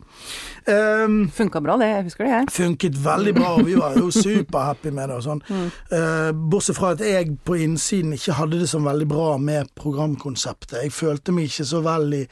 Um, 0.66 1.18
Funka 1.33 1.62
bra, 1.64 1.79
det. 1.81 1.90
Jeg 1.92 2.09
husker 2.11 2.26
det, 2.26 2.33
jeg. 2.35 2.52
Funket 2.57 2.98
veldig 3.05 3.35
bra, 3.38 3.52
og 3.57 3.66
vi 3.66 3.76
var 3.79 3.98
jo 3.98 4.11
superhappy 4.11 4.92
med 4.96 5.12
det 5.12 5.20
og 5.20 5.26
sånn. 5.29 5.44
Mm. 5.48 5.66
Uh, 5.92 6.31
bortsett 6.50 6.81
fra 6.81 6.94
at 6.96 7.05
jeg 7.07 7.37
på 7.46 7.61
innsiden 7.62 8.16
ikke 8.16 8.37
hadde 8.40 8.61
det 8.62 8.70
så 8.72 8.83
veldig 8.83 9.09
bra 9.11 9.37
med 9.38 9.70
programkonseptet. 9.79 10.81
Jeg 10.83 10.94
følte 10.96 11.35
meg 11.37 11.50
ikke 11.50 11.68
så 11.68 11.83
veldig 11.87 12.24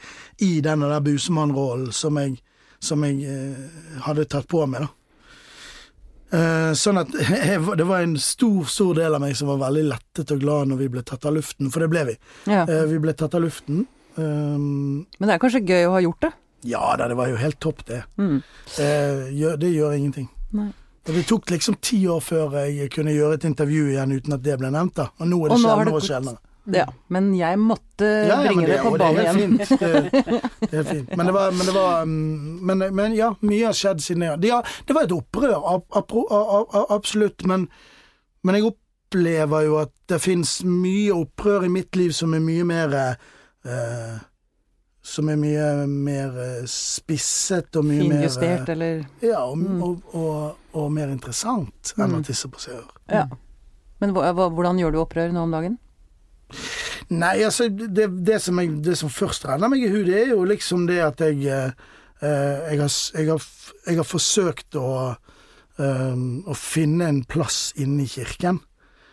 i 0.45 0.51
den 0.65 0.83
der 0.85 0.99
busemann-rollen 1.05 1.95
som 1.95 2.19
jeg 2.19 2.37
som 2.83 3.03
jeg 3.05 3.25
eh, 3.29 3.97
hadde 4.05 4.27
tatt 4.29 4.47
på 4.51 4.63
meg. 4.69 4.87
Eh, 6.35 6.71
sånn 6.77 6.99
at 6.99 7.11
jeg, 7.29 7.59
det 7.77 7.87
var 7.87 8.05
en 8.05 8.15
stor, 8.21 8.63
stor 8.69 8.95
del 8.97 9.17
av 9.17 9.23
meg 9.23 9.35
som 9.37 9.51
var 9.53 9.61
veldig 9.67 9.85
lettet 9.91 10.33
og 10.35 10.41
glad 10.41 10.71
når 10.71 10.81
vi 10.83 10.89
ble 10.95 11.03
tatt 11.07 11.27
av 11.27 11.37
luften, 11.37 11.69
for 11.73 11.85
det 11.85 11.91
ble 11.93 12.05
vi. 12.11 12.15
Ja. 12.49 12.63
Eh, 12.63 12.85
vi 12.91 13.01
ble 13.03 13.13
tatt 13.17 13.37
av 13.37 13.45
luften. 13.45 13.85
Um, 14.15 15.05
Men 15.19 15.27
det 15.27 15.35
er 15.35 15.43
kanskje 15.43 15.65
gøy 15.67 15.89
å 15.89 15.95
ha 15.97 16.01
gjort 16.05 16.23
det? 16.23 16.31
Ja 16.65 16.95
da, 16.97 17.09
det 17.11 17.17
var 17.19 17.29
jo 17.29 17.37
helt 17.37 17.59
topp, 17.61 17.83
det. 17.85 17.99
Mm. 18.17 18.39
Gjør, 18.79 19.57
det 19.59 19.69
gjør 19.75 19.95
ingenting. 19.97 20.29
Nei. 20.55 20.71
Det 21.05 21.21
tok 21.29 21.51
liksom 21.53 21.75
ti 21.85 21.99
år 22.09 22.23
før 22.25 22.55
jeg 22.65 22.89
kunne 22.95 23.13
gjøre 23.13 23.37
et 23.37 23.43
intervju 23.45 23.91
igjen 23.91 24.15
uten 24.15 24.33
at 24.33 24.41
det 24.41 24.55
ble 24.57 24.71
nevnt. 24.73 24.95
da. 24.97 25.11
Og 25.21 25.29
nå 25.29 25.37
er 25.45 25.51
det 25.53 25.59
sjeldnere 25.61 25.99
og 25.99 26.07
sjeldnere. 26.07 26.39
Ja, 26.73 26.85
men 27.07 27.29
jeg 27.37 27.59
måtte 27.61 28.05
ja, 28.05 28.39
ja, 28.41 28.47
bringe 28.47 28.65
det, 28.65 28.73
det, 28.73 28.83
på 28.83 28.97
banen 28.97 29.21
igjen. 29.21 29.57
Fint. 29.59 29.79
Det, 29.79 30.21
det 30.71 30.79
er 30.79 30.87
fint. 30.87 31.11
Men 31.17 31.29
det 31.29 31.33
var, 31.35 31.51
men, 31.51 31.65
det 31.67 31.75
var 31.75 32.05
men, 32.05 32.85
men, 32.95 33.17
ja, 33.17 33.29
mye 33.45 33.67
har 33.67 33.77
skjedd 33.77 34.01
siden 34.01 34.25
det. 34.41 34.49
Ja, 34.49 34.61
det 34.87 34.97
var 34.97 35.05
et 35.05 35.13
opprør, 35.13 35.59
absolutt. 36.89 37.45
Men, 37.45 37.67
men 38.41 38.57
jeg 38.57 38.71
opplever 38.71 39.67
jo 39.67 39.77
at 39.83 39.93
det 40.09 40.21
fins 40.23 40.57
mye 40.65 41.13
opprør 41.13 41.67
i 41.67 41.73
mitt 41.73 41.95
liv 41.99 42.15
som 42.17 42.33
er 42.33 42.41
mye 42.43 42.65
mer 42.67 42.97
eh, 43.01 44.15
Som 45.05 45.29
er 45.29 45.37
mye 45.37 45.85
mer 45.85 46.37
eh, 46.41 46.67
spisset 46.69 47.77
og 47.77 47.85
mye 47.85 48.01
Finjustert, 48.01 48.65
mer 48.65 48.73
eller 48.73 49.05
Ja, 49.21 49.45
og, 49.45 49.57
mm. 49.61 49.81
og, 49.85 50.13
og, 50.17 50.67
og, 50.73 50.91
mer 50.93 51.13
interessant 51.13 51.93
enn 51.97 52.09
mm. 52.09 52.19
å 52.19 52.25
tisse 52.25 52.49
på 52.49 52.61
seer. 52.61 52.85
Ja. 53.13 53.27
Men 54.01 54.13
hvordan 54.17 54.81
gjør 54.81 54.93
du 54.93 55.03
opprør 55.05 55.33
nå 55.33 55.45
om 55.45 55.53
dagen? 55.53 55.77
Nei, 57.09 57.35
altså 57.45 57.67
det, 57.69 58.07
det, 58.25 58.39
som 58.41 58.59
jeg, 58.61 58.71
det, 58.85 58.95
som 58.97 59.09
først 59.13 59.45
renner 59.45 59.69
meg 59.71 59.83
i 59.85 59.89
hu, 59.91 59.99
det 60.07 60.15
er 60.23 60.31
jo 60.33 60.43
liksom 60.47 60.87
det 60.89 61.01
at 61.05 61.21
jeg 61.21 61.43
eh, 61.49 61.71
jeg, 62.21 62.79
har, 62.79 62.93
jeg, 63.19 63.27
har, 63.29 63.43
har 63.99 64.07
forsøkt 64.07 64.77
å, 64.79 65.15
eh, 65.77 66.15
å 66.49 66.55
finne 66.57 67.09
en 67.11 67.19
plass 67.29 67.73
inne 67.77 68.05
i 68.05 68.09
kirken. 68.09 68.61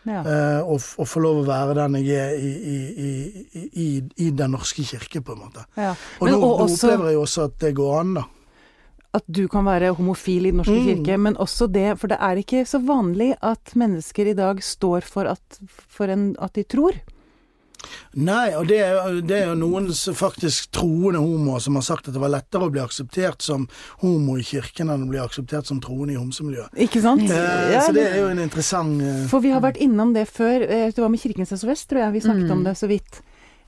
Ja. 0.03 0.19
eh, 0.27 0.61
og, 0.67 0.83
og 0.99 1.07
få 1.07 1.21
lov 1.23 1.43
å 1.43 1.47
være 1.47 1.77
den 1.79 2.01
jeg 2.01 2.17
er 2.19 2.33
i, 2.35 2.49
i, 2.51 2.79
i, 3.07 3.67
i, 3.71 3.89
i 4.27 4.31
Den 4.35 4.51
norske 4.57 4.83
kirke, 4.83 5.21
på 5.23 5.37
en 5.37 5.45
måte. 5.45 5.63
ja. 5.79 5.93
Og 6.19 6.27
nå, 6.27 6.39
og 6.39 6.43
nå 6.43 6.49
også 6.65 6.89
opplever 6.89 7.13
jeg 7.13 7.21
også 7.23 7.45
at 7.51 7.59
det 7.63 7.75
går 7.79 7.93
an, 8.01 8.17
da. 8.19 8.25
at 9.21 9.29
du 9.29 9.45
kan 9.53 9.69
være 9.69 9.93
homofil 9.95 10.49
i 10.49 10.51
Den 10.51 10.59
norske 10.63 10.75
Mm. 10.75 10.89
kirke, 10.89 11.19
men 11.19 11.37
også 11.37 11.69
det 11.71 11.99
For 12.01 12.09
det 12.11 12.19
er 12.19 12.41
ikke 12.41 12.65
så 12.67 12.81
vanlig 12.83 13.35
at 13.43 13.75
mennesker 13.79 14.33
i 14.33 14.35
dag 14.35 14.63
står 14.65 15.07
for 15.07 15.29
at, 15.31 15.61
for 15.69 16.11
en, 16.11 16.33
at 16.41 16.55
de 16.59 16.65
tror. 16.65 16.99
Nei, 18.15 18.55
og 18.55 18.67
det 18.69 18.79
er, 18.85 19.21
det 19.25 19.37
er 19.43 19.47
jo 19.51 19.55
noen 19.61 19.89
faktisk 19.93 20.71
troende 20.73 21.19
homoer 21.23 21.61
som 21.65 21.75
har 21.79 21.83
sagt 21.87 22.09
at 22.09 22.15
det 22.15 22.21
var 22.23 22.33
lettere 22.35 22.69
å 22.69 22.71
bli 22.73 22.81
akseptert 22.83 23.43
som 23.43 23.69
homo 24.03 24.37
i 24.39 24.43
kirken 24.47 24.91
enn 24.93 25.07
å 25.07 25.11
bli 25.11 25.19
akseptert 25.23 25.67
som 25.67 25.81
troende 25.81 26.13
i 26.15 26.21
homsemiljøet. 26.21 26.75
Ikke 26.87 27.01
sant? 27.05 27.23
Eh, 27.23 27.73
Ja, 27.73 27.81
så 27.87 27.93
det 27.97 28.07
er 28.11 28.19
jo 28.21 28.29
en 28.33 28.39
interessant 28.43 29.01
eh, 29.03 29.27
For 29.31 29.41
vi 29.41 29.51
har 29.55 29.61
vært 29.65 29.81
innom 29.81 30.13
det 30.15 30.27
før. 30.29 30.63
eh, 30.69 30.91
Det 30.93 30.99
var 31.03 31.09
med 31.09 31.21
Kirkens 31.21 31.53
SOS, 31.57 31.87
tror 31.87 32.01
jeg. 32.05 32.13
Vi 32.13 32.21
snakket 32.27 32.49
Mm. 32.49 32.53
om 32.59 32.65
det 32.65 32.77
så 32.77 32.89
vidt. 32.89 33.23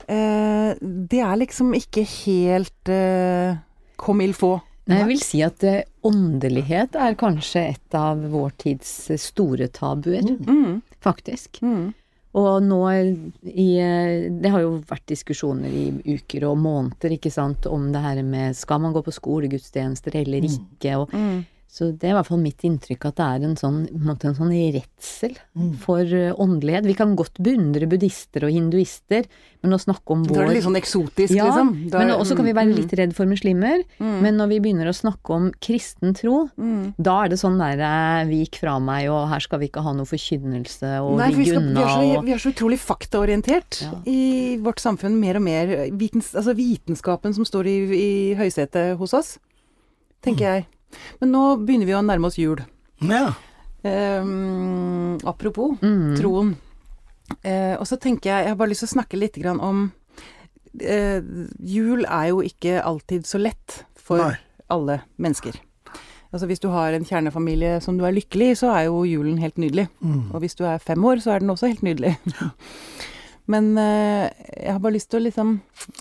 Eh, 0.07 0.75
det 0.81 1.19
er 1.25 1.35
liksom 1.41 1.73
ikke 1.73 2.03
helt 2.25 2.89
eh, 2.89 3.55
comme 3.97 4.21
il 4.23 4.33
faut. 4.33 4.61
Nei, 4.87 4.99
jeg 4.99 5.07
vil 5.07 5.19
si 5.25 5.41
at 5.41 5.63
eh, 5.65 5.81
åndelighet 6.05 6.93
er 6.95 7.15
kanskje 7.17 7.63
et 7.71 7.95
av 7.97 8.19
vår 8.29 8.51
tids 8.61 9.09
eh, 9.09 9.17
store 9.17 9.67
tabuer, 9.73 10.21
Mm. 10.45 10.81
faktisk. 11.01 11.57
Mm. 11.63 11.93
Og 12.35 12.63
nå 12.65 12.79
i 12.91 13.67
eh, 13.79 14.29
Det 14.41 14.51
har 14.51 14.63
jo 14.65 14.73
vært 14.89 15.05
diskusjoner 15.07 15.71
i 15.71 16.15
uker 16.17 16.43
og 16.49 16.57
måneder, 16.59 17.15
ikke 17.15 17.31
sant, 17.31 17.65
om 17.71 17.91
det 17.93 18.01
her 18.03 18.19
med 18.27 18.57
skal 18.59 18.81
man 18.83 18.95
gå 18.95 19.03
på 19.05 19.13
skolegudstjenester 19.15 20.17
eller 20.23 20.43
ikke, 20.49 20.97
og 20.99 21.13
Mm. 21.15 21.45
Så 21.75 21.89
det 21.91 22.07
er 22.07 22.13
i 22.13 22.15
hvert 22.15 22.29
fall 22.29 22.39
mitt 22.39 22.61
inntrykk 22.63 23.03
at 23.09 23.17
det 23.19 23.25
er 23.25 23.43
en 23.49 23.57
sånn, 23.59 23.81
en 23.91 24.03
måte 24.07 24.29
en 24.29 24.37
sånn 24.37 24.53
redsel 24.55 25.33
Mm. 25.55 25.73
for 25.83 25.99
eh, 26.07 26.31
åndelighet. 26.39 26.85
Vi 26.87 26.93
kan 26.95 27.15
godt 27.19 27.35
beundre 27.43 27.87
buddhister 27.91 28.45
og 28.47 28.51
hinduister, 28.55 29.25
men 29.63 29.75
å 29.75 29.79
snakke 29.79 30.13
om 30.15 30.23
vår 30.23 30.35
Da 30.35 30.41
er 30.43 30.47
det 30.47 30.55
litt 30.55 30.65
sånn 30.67 30.79
eksotisk, 30.79 31.35
ja, 31.35 31.45
liksom. 31.49 31.89
Da 31.91 31.99
men 31.99 32.13
også 32.15 32.35
kan 32.37 32.45
vi 32.47 32.53
være 32.55 32.71
mm, 32.71 32.75
litt 32.77 32.93
redd 32.95 33.15
for 33.17 33.25
muslimer. 33.27 33.83
mm, 33.99 34.21
Men 34.23 34.37
når 34.39 34.47
vi 34.53 34.59
begynner 34.63 34.87
å 34.87 34.95
snakke 34.95 35.35
om 35.35 35.49
kristen 35.59 36.13
tro, 36.15 36.49
mm. 36.55 36.93
da 36.97 37.17
er 37.25 37.29
det 37.33 37.39
sånn 37.41 37.57
der 37.59 38.25
Vi 38.29 38.39
vik 38.45 38.59
fra 38.61 38.77
meg, 38.79 39.09
og 39.11 39.27
her 39.31 39.39
skal 39.43 39.59
vi 39.59 39.67
ikke 39.67 39.83
ha 39.83 39.91
noe 39.97 40.05
forkynnelse, 40.07 40.93
og 41.03 41.17
Nei, 41.19 41.31
vi, 41.33 41.49
vi, 41.49 41.57
unna, 41.57 41.83
og 42.19 42.23
vi 42.23 42.31
er 42.35 42.39
så 42.39 42.53
utrolig 42.55 42.79
faktaorientert 42.79 43.81
Ja. 43.83 43.91
i 44.07 44.55
vårt 44.63 44.79
samfunn. 44.79 45.19
Mer 45.19 45.35
og 45.35 45.43
mer 45.43 45.67
vitens, 45.91 46.31
altså 46.35 46.55
vitenskapen 46.55 47.33
som 47.35 47.43
står 47.43 47.67
i, 47.67 47.77
i 47.99 48.35
høysetet 48.39 48.95
hos 48.97 49.13
oss, 49.13 49.37
tenker 50.23 50.45
jeg. 50.55 50.65
Men 51.21 51.33
nå 51.33 51.43
begynner 51.63 51.89
vi 51.89 51.97
å 51.97 52.03
nærme 52.05 52.29
oss 52.29 52.39
jul. 52.39 52.61
Ja. 53.03 53.27
Ehm, 53.85 55.17
apropos 55.23 55.77
mm, 55.81 56.15
troen. 56.19 56.55
Eh, 57.41 57.75
og 57.77 57.85
så 57.89 57.97
tenker 58.01 58.31
jeg, 58.31 58.45
jeg 58.45 58.53
har 58.53 58.59
bare 58.59 58.71
lyst 58.71 58.85
til 58.85 58.91
å 58.91 58.95
snakke 58.97 59.19
litt 59.19 59.37
grann 59.41 59.61
om 59.63 59.87
eh, 60.81 61.21
Jul 61.65 62.05
er 62.05 62.27
jo 62.29 62.43
ikke 62.45 62.83
alltid 62.85 63.25
så 63.25 63.41
lett 63.41 63.79
for 63.97 64.21
Nei. 64.21 64.35
alle 64.73 64.99
mennesker. 65.21 65.57
Altså 66.35 66.49
Hvis 66.49 66.59
du 66.59 66.67
har 66.73 66.91
en 66.91 67.05
kjernefamilie 67.07 67.79
som 67.81 67.97
du 67.97 68.03
er 68.05 68.15
lykkelig 68.15 68.51
i, 68.51 68.55
så 68.59 68.73
er 68.75 68.87
jo 68.89 69.05
julen 69.07 69.37
helt 69.39 69.57
nydelig. 69.61 69.87
Mm. 70.03 70.33
Og 70.33 70.41
hvis 70.43 70.57
du 70.59 70.65
er 70.67 70.83
fem 70.83 70.99
år, 71.07 71.21
så 71.23 71.31
er 71.31 71.39
den 71.39 71.53
også 71.53 71.69
helt 71.71 71.85
nydelig. 71.85 72.17
Men 73.51 73.77
eh, 73.77 74.27
jeg 74.57 74.73
har 74.73 74.81
bare 74.83 74.97
lyst 74.97 75.11
til 75.13 75.21
å 75.21 75.25
liksom, 75.27 75.55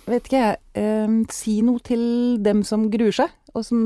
vet 0.08 0.26
ikke 0.26 0.40
jeg, 0.40 0.60
eh, 0.80 1.16
si 1.30 1.58
noe 1.62 1.82
til 1.84 2.04
dem 2.42 2.64
som 2.66 2.88
gruer 2.90 3.14
seg, 3.14 3.32
og 3.54 3.66
som 3.68 3.82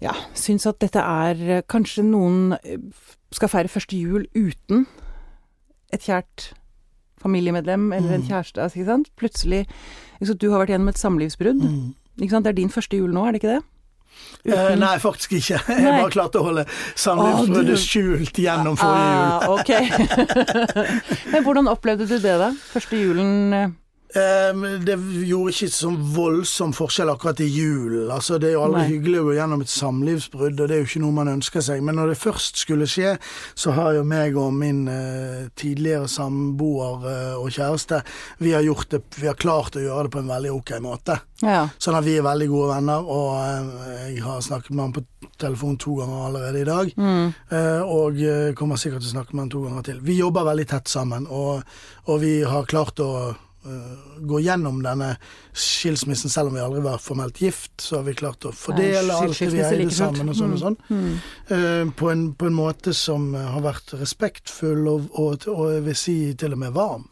ja, 0.00 0.12
syns 0.34 0.66
at 0.66 0.78
dette 0.80 0.98
er 1.00 1.40
eh, 1.58 1.62
Kanskje 1.68 2.02
noen 2.04 2.56
eh, 2.64 2.78
skal 3.32 3.48
feire 3.48 3.68
første 3.68 3.96
jul 3.98 4.26
uten 4.34 4.86
et 5.92 6.00
kjært 6.02 6.52
familiemedlem 7.22 7.92
eller 7.92 8.14
en 8.18 8.20
Mm. 8.22 8.28
kjæreste. 8.28 8.60
Altså, 8.62 8.78
ikke 8.78 8.86
sant? 8.90 9.08
Plutselig 9.16 9.66
ikke 10.20 10.34
Du 10.38 10.50
har 10.50 10.58
vært 10.64 10.70
gjennom 10.74 10.88
et 10.88 10.98
samlivsbrudd. 10.98 11.62
Mm. 11.62 11.94
Ikke 12.20 12.30
sant? 12.30 12.44
Det 12.44 12.50
er 12.52 12.58
din 12.62 12.70
første 12.70 12.96
jul 12.96 13.12
nå, 13.12 13.26
er 13.26 13.32
det 13.32 13.42
ikke 13.42 13.54
det? 13.54 13.62
Eh, 14.46 14.74
nei, 14.78 14.98
faktisk 15.02 15.32
ikke. 15.32 15.58
Jeg 15.68 15.82
Nei. 15.82 16.00
bare 16.02 16.10
klarte 16.14 16.38
å 16.38 16.44
holde 16.46 16.64
samlivsbruddet 16.94 17.78
skjult 17.82 18.36
gjennom 18.38 18.76
forrige 18.78 19.08
jul. 19.10 19.24
Ah, 19.24 19.48
ok. 19.50 19.70
Men 21.32 21.42
hvordan 21.46 21.68
opplevde 21.72 22.06
du 22.06 22.18
det, 22.18 22.36
da? 22.38 22.52
Første 22.72 22.96
julen 23.00 23.74
det 24.14 24.94
gjorde 25.26 25.52
ikke 25.52 25.68
så 25.74 25.90
voldsom 26.14 26.74
forskjell 26.76 27.10
akkurat 27.10 27.40
i 27.42 27.48
julen. 27.50 28.10
Altså, 28.14 28.38
det 28.38 28.52
er 28.52 28.56
jo 28.56 28.64
aldri 28.68 28.84
Nei. 28.84 28.90
hyggelig 28.92 29.20
å 29.20 29.26
gå 29.26 29.34
gjennom 29.38 29.64
et 29.64 29.72
samlivsbrudd, 29.72 30.60
og 30.60 30.70
det 30.70 30.76
er 30.76 30.82
jo 30.84 30.88
ikke 30.88 31.02
noe 31.02 31.16
man 31.16 31.32
ønsker 31.32 31.64
seg. 31.66 31.82
Men 31.82 31.98
når 31.98 32.12
det 32.12 32.20
først 32.22 32.62
skulle 32.62 32.86
skje, 32.90 33.16
så 33.58 33.74
har 33.74 33.96
jo 33.98 34.04
meg 34.06 34.38
og 34.38 34.54
min 34.54 34.84
eh, 34.90 35.48
tidligere 35.58 36.06
samboer 36.10 37.08
eh, 37.10 37.34
og 37.40 37.50
kjæreste 37.54 38.04
vi 38.38 38.52
har, 38.54 38.62
gjort 38.62 38.90
det, 38.90 39.02
vi 39.18 39.28
har 39.28 39.38
klart 39.38 39.76
å 39.76 39.82
gjøre 39.82 40.06
det 40.06 40.14
på 40.14 40.22
en 40.22 40.30
veldig 40.30 40.52
ok 40.54 40.74
måte. 40.84 41.18
Ja. 41.42 41.64
Sånn 41.82 41.98
at 41.98 42.06
vi 42.06 42.16
er 42.18 42.26
veldig 42.26 42.48
gode 42.50 42.74
venner, 42.76 43.08
og 43.10 43.30
eh, 43.40 44.04
jeg 44.14 44.24
har 44.24 44.44
snakket 44.44 44.74
med 44.74 44.84
han 44.86 44.94
på 44.96 45.04
telefon 45.40 45.78
to 45.80 45.96
ganger 45.98 46.28
allerede 46.28 46.62
i 46.62 46.68
dag. 46.68 46.92
Mm. 46.96 47.32
Eh, 47.50 47.82
og 47.82 48.20
eh, 48.22 48.52
kommer 48.58 48.80
sikkert 48.80 49.04
til 49.04 49.12
å 49.12 49.16
snakke 49.18 49.34
med 49.34 49.46
han 49.46 49.54
to 49.54 49.64
ganger 49.66 49.88
til. 49.90 50.04
Vi 50.04 50.20
jobber 50.20 50.46
veldig 50.50 50.68
tett 50.70 50.92
sammen, 50.92 51.26
og, 51.26 51.64
og 52.06 52.22
vi 52.22 52.36
har 52.46 52.70
klart 52.70 53.02
å 53.02 53.10
gå 54.20 54.40
gjennom 54.44 54.82
denne 54.84 55.14
skilsmissen, 55.52 56.30
selv 56.30 56.48
om 56.50 56.54
vi 56.58 56.60
aldri 56.60 56.82
var 56.84 56.98
formelt 57.00 57.40
gift, 57.40 57.72
så 57.80 57.96
har 57.96 58.04
vi 58.08 58.14
klart 58.18 58.44
å 58.44 58.52
fordele 58.52 59.06
Nei, 59.08 59.16
alt 59.24 59.38
det 59.38 59.48
vi 59.54 59.62
eide 59.64 59.78
like 59.80 59.96
sammen 59.96 60.28
og 60.28 60.36
sånn 60.36 60.52
og 60.52 60.60
sånn. 60.60 60.76
Mm. 60.90 61.10
uh, 61.50 61.92
på, 61.96 62.10
en, 62.12 62.26
på 62.36 62.46
en 62.50 62.56
måte 62.58 62.92
som 62.94 63.30
eh, 63.34 63.50
har 63.54 63.64
vært 63.64 63.94
respektfull 64.00 64.86
og, 64.90 65.10
og, 65.16 65.48
og 65.48 65.72
jeg 65.78 65.84
vil 65.88 65.96
si 65.96 66.16
til 66.38 66.52
og 66.56 66.60
med 66.66 66.72
varm. 66.76 67.08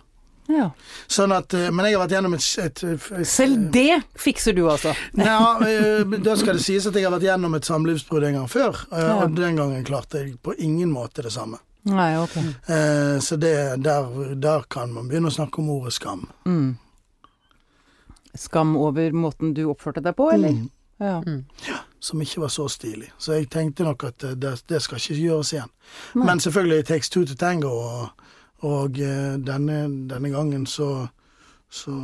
ja. 0.52 0.68
Sånn 1.08 1.32
at, 1.32 1.54
eh, 1.54 1.70
men 1.72 1.86
jeg 1.88 1.96
har 1.96 2.04
vært 2.04 2.14
gjennom 2.18 2.34
et, 2.36 2.46
et, 2.66 2.82
et, 2.92 3.26
Selv 3.28 3.66
det 3.72 4.00
fikser 4.18 4.56
du, 4.56 4.64
altså. 4.70 4.92
Eh, 5.16 6.16
da 6.24 6.36
skal 6.36 6.58
det 6.58 6.64
sies 6.66 6.86
at 6.88 6.96
jeg 6.98 7.06
har 7.06 7.14
vært 7.14 7.28
gjennom 7.30 7.54
et 7.56 7.68
samlivsbrudd 7.68 8.28
en 8.28 8.40
gang 8.42 8.48
før, 8.50 8.84
eh, 8.92 9.06
Ja. 9.06 9.18
og 9.24 9.36
den 9.38 9.56
gangen 9.60 9.84
klarte 9.88 10.22
jeg 10.24 10.36
på 10.42 10.54
ingen 10.58 10.92
måte 10.92 11.22
det 11.24 11.32
samme. 11.32 11.60
Nei, 11.82 12.10
ok. 12.22 12.36
Eh, 12.70 13.16
så 13.20 13.36
det, 13.42 13.54
der, 13.82 14.34
der 14.38 14.62
kan 14.70 14.92
man 14.94 15.08
begynne 15.10 15.32
å 15.32 15.34
snakke 15.34 15.58
om 15.62 15.70
ordet 15.74 15.92
skam. 15.96 16.28
Mm. 16.46 16.76
Skam 18.34 18.76
over 18.76 19.12
måten 19.12 19.54
du 19.54 19.64
oppførte 19.68 20.00
deg 20.04 20.14
på, 20.16 20.30
eller? 20.32 20.54
Mm, 20.56 20.70
Ja. 21.02 21.22
mm. 21.26 21.44
som 21.98 22.22
ikke 22.22 22.40
var 22.40 22.48
så 22.48 22.68
stilig. 22.68 23.10
Så 23.18 23.32
jeg 23.34 23.48
tenkte 23.50 23.84
nok 23.86 24.04
at 24.04 24.24
eh, 24.24 24.36
det, 24.38 24.54
det 24.70 24.80
skal 24.82 24.98
ikke 25.02 25.18
gjøres 25.18 25.52
igjen. 25.52 25.70
Nei. 26.14 26.26
Men 26.26 26.40
selvfølgelig, 26.40 26.78
it 26.78 26.86
takes 26.86 27.10
two 27.10 27.24
to 27.26 27.34
tango, 27.34 27.68
og, 27.70 28.08
og 28.62 28.98
eh, 29.02 29.34
denne, 29.42 29.82
denne 30.10 30.30
gangen 30.30 30.66
så, 30.66 31.08
så, 31.70 31.94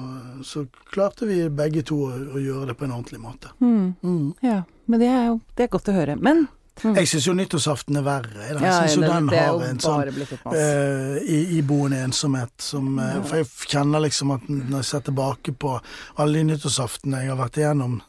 så 0.42 0.66
klarte 0.90 1.26
vi 1.30 1.44
begge 1.48 1.82
to 1.86 2.02
å, 2.08 2.12
å 2.34 2.42
gjøre 2.42 2.72
det 2.72 2.76
på 2.78 2.86
en 2.88 2.94
ordentlig 2.98 3.20
måte. 3.22 3.54
Mm. 3.62 3.94
Mm. 4.02 4.34
ja. 4.42 4.62
Men 4.88 5.00
det 5.02 5.08
er 5.12 5.26
jo 5.28 5.40
det 5.54 5.66
er 5.66 5.72
godt 5.74 5.88
å 5.92 5.94
høre. 5.98 6.14
Men 6.16 6.46
mm. 6.82 6.96
Jeg 6.98 7.10
syns 7.10 7.28
jo 7.28 7.34
nyttårsaften 7.36 8.00
er 8.00 8.06
verre. 8.06 8.48
Jeg 8.48 8.58
ja, 8.62 8.72
synes 8.78 8.96
jo 8.96 9.04
den 9.04 9.30
er 9.32 9.46
har 9.48 9.62
en 9.68 9.80
sånn 9.82 10.54
eh, 10.54 11.14
i, 11.22 11.38
iboende 11.58 12.02
ensomhet. 12.06 12.54
Som, 12.62 12.98
eh, 13.02 13.20
for 13.26 13.40
jeg 13.40 13.48
kjenner 13.68 14.04
liksom 14.04 14.34
at 14.36 14.48
når 14.50 14.80
jeg 14.80 14.90
ser 14.90 15.06
tilbake 15.10 15.54
på 15.54 15.76
alle 16.16 16.40
de 16.40 16.50
nyttårsaftene 16.52 17.24
jeg 17.24 17.32
har 17.34 17.40
vært 17.40 17.60
igjennom, 17.60 18.00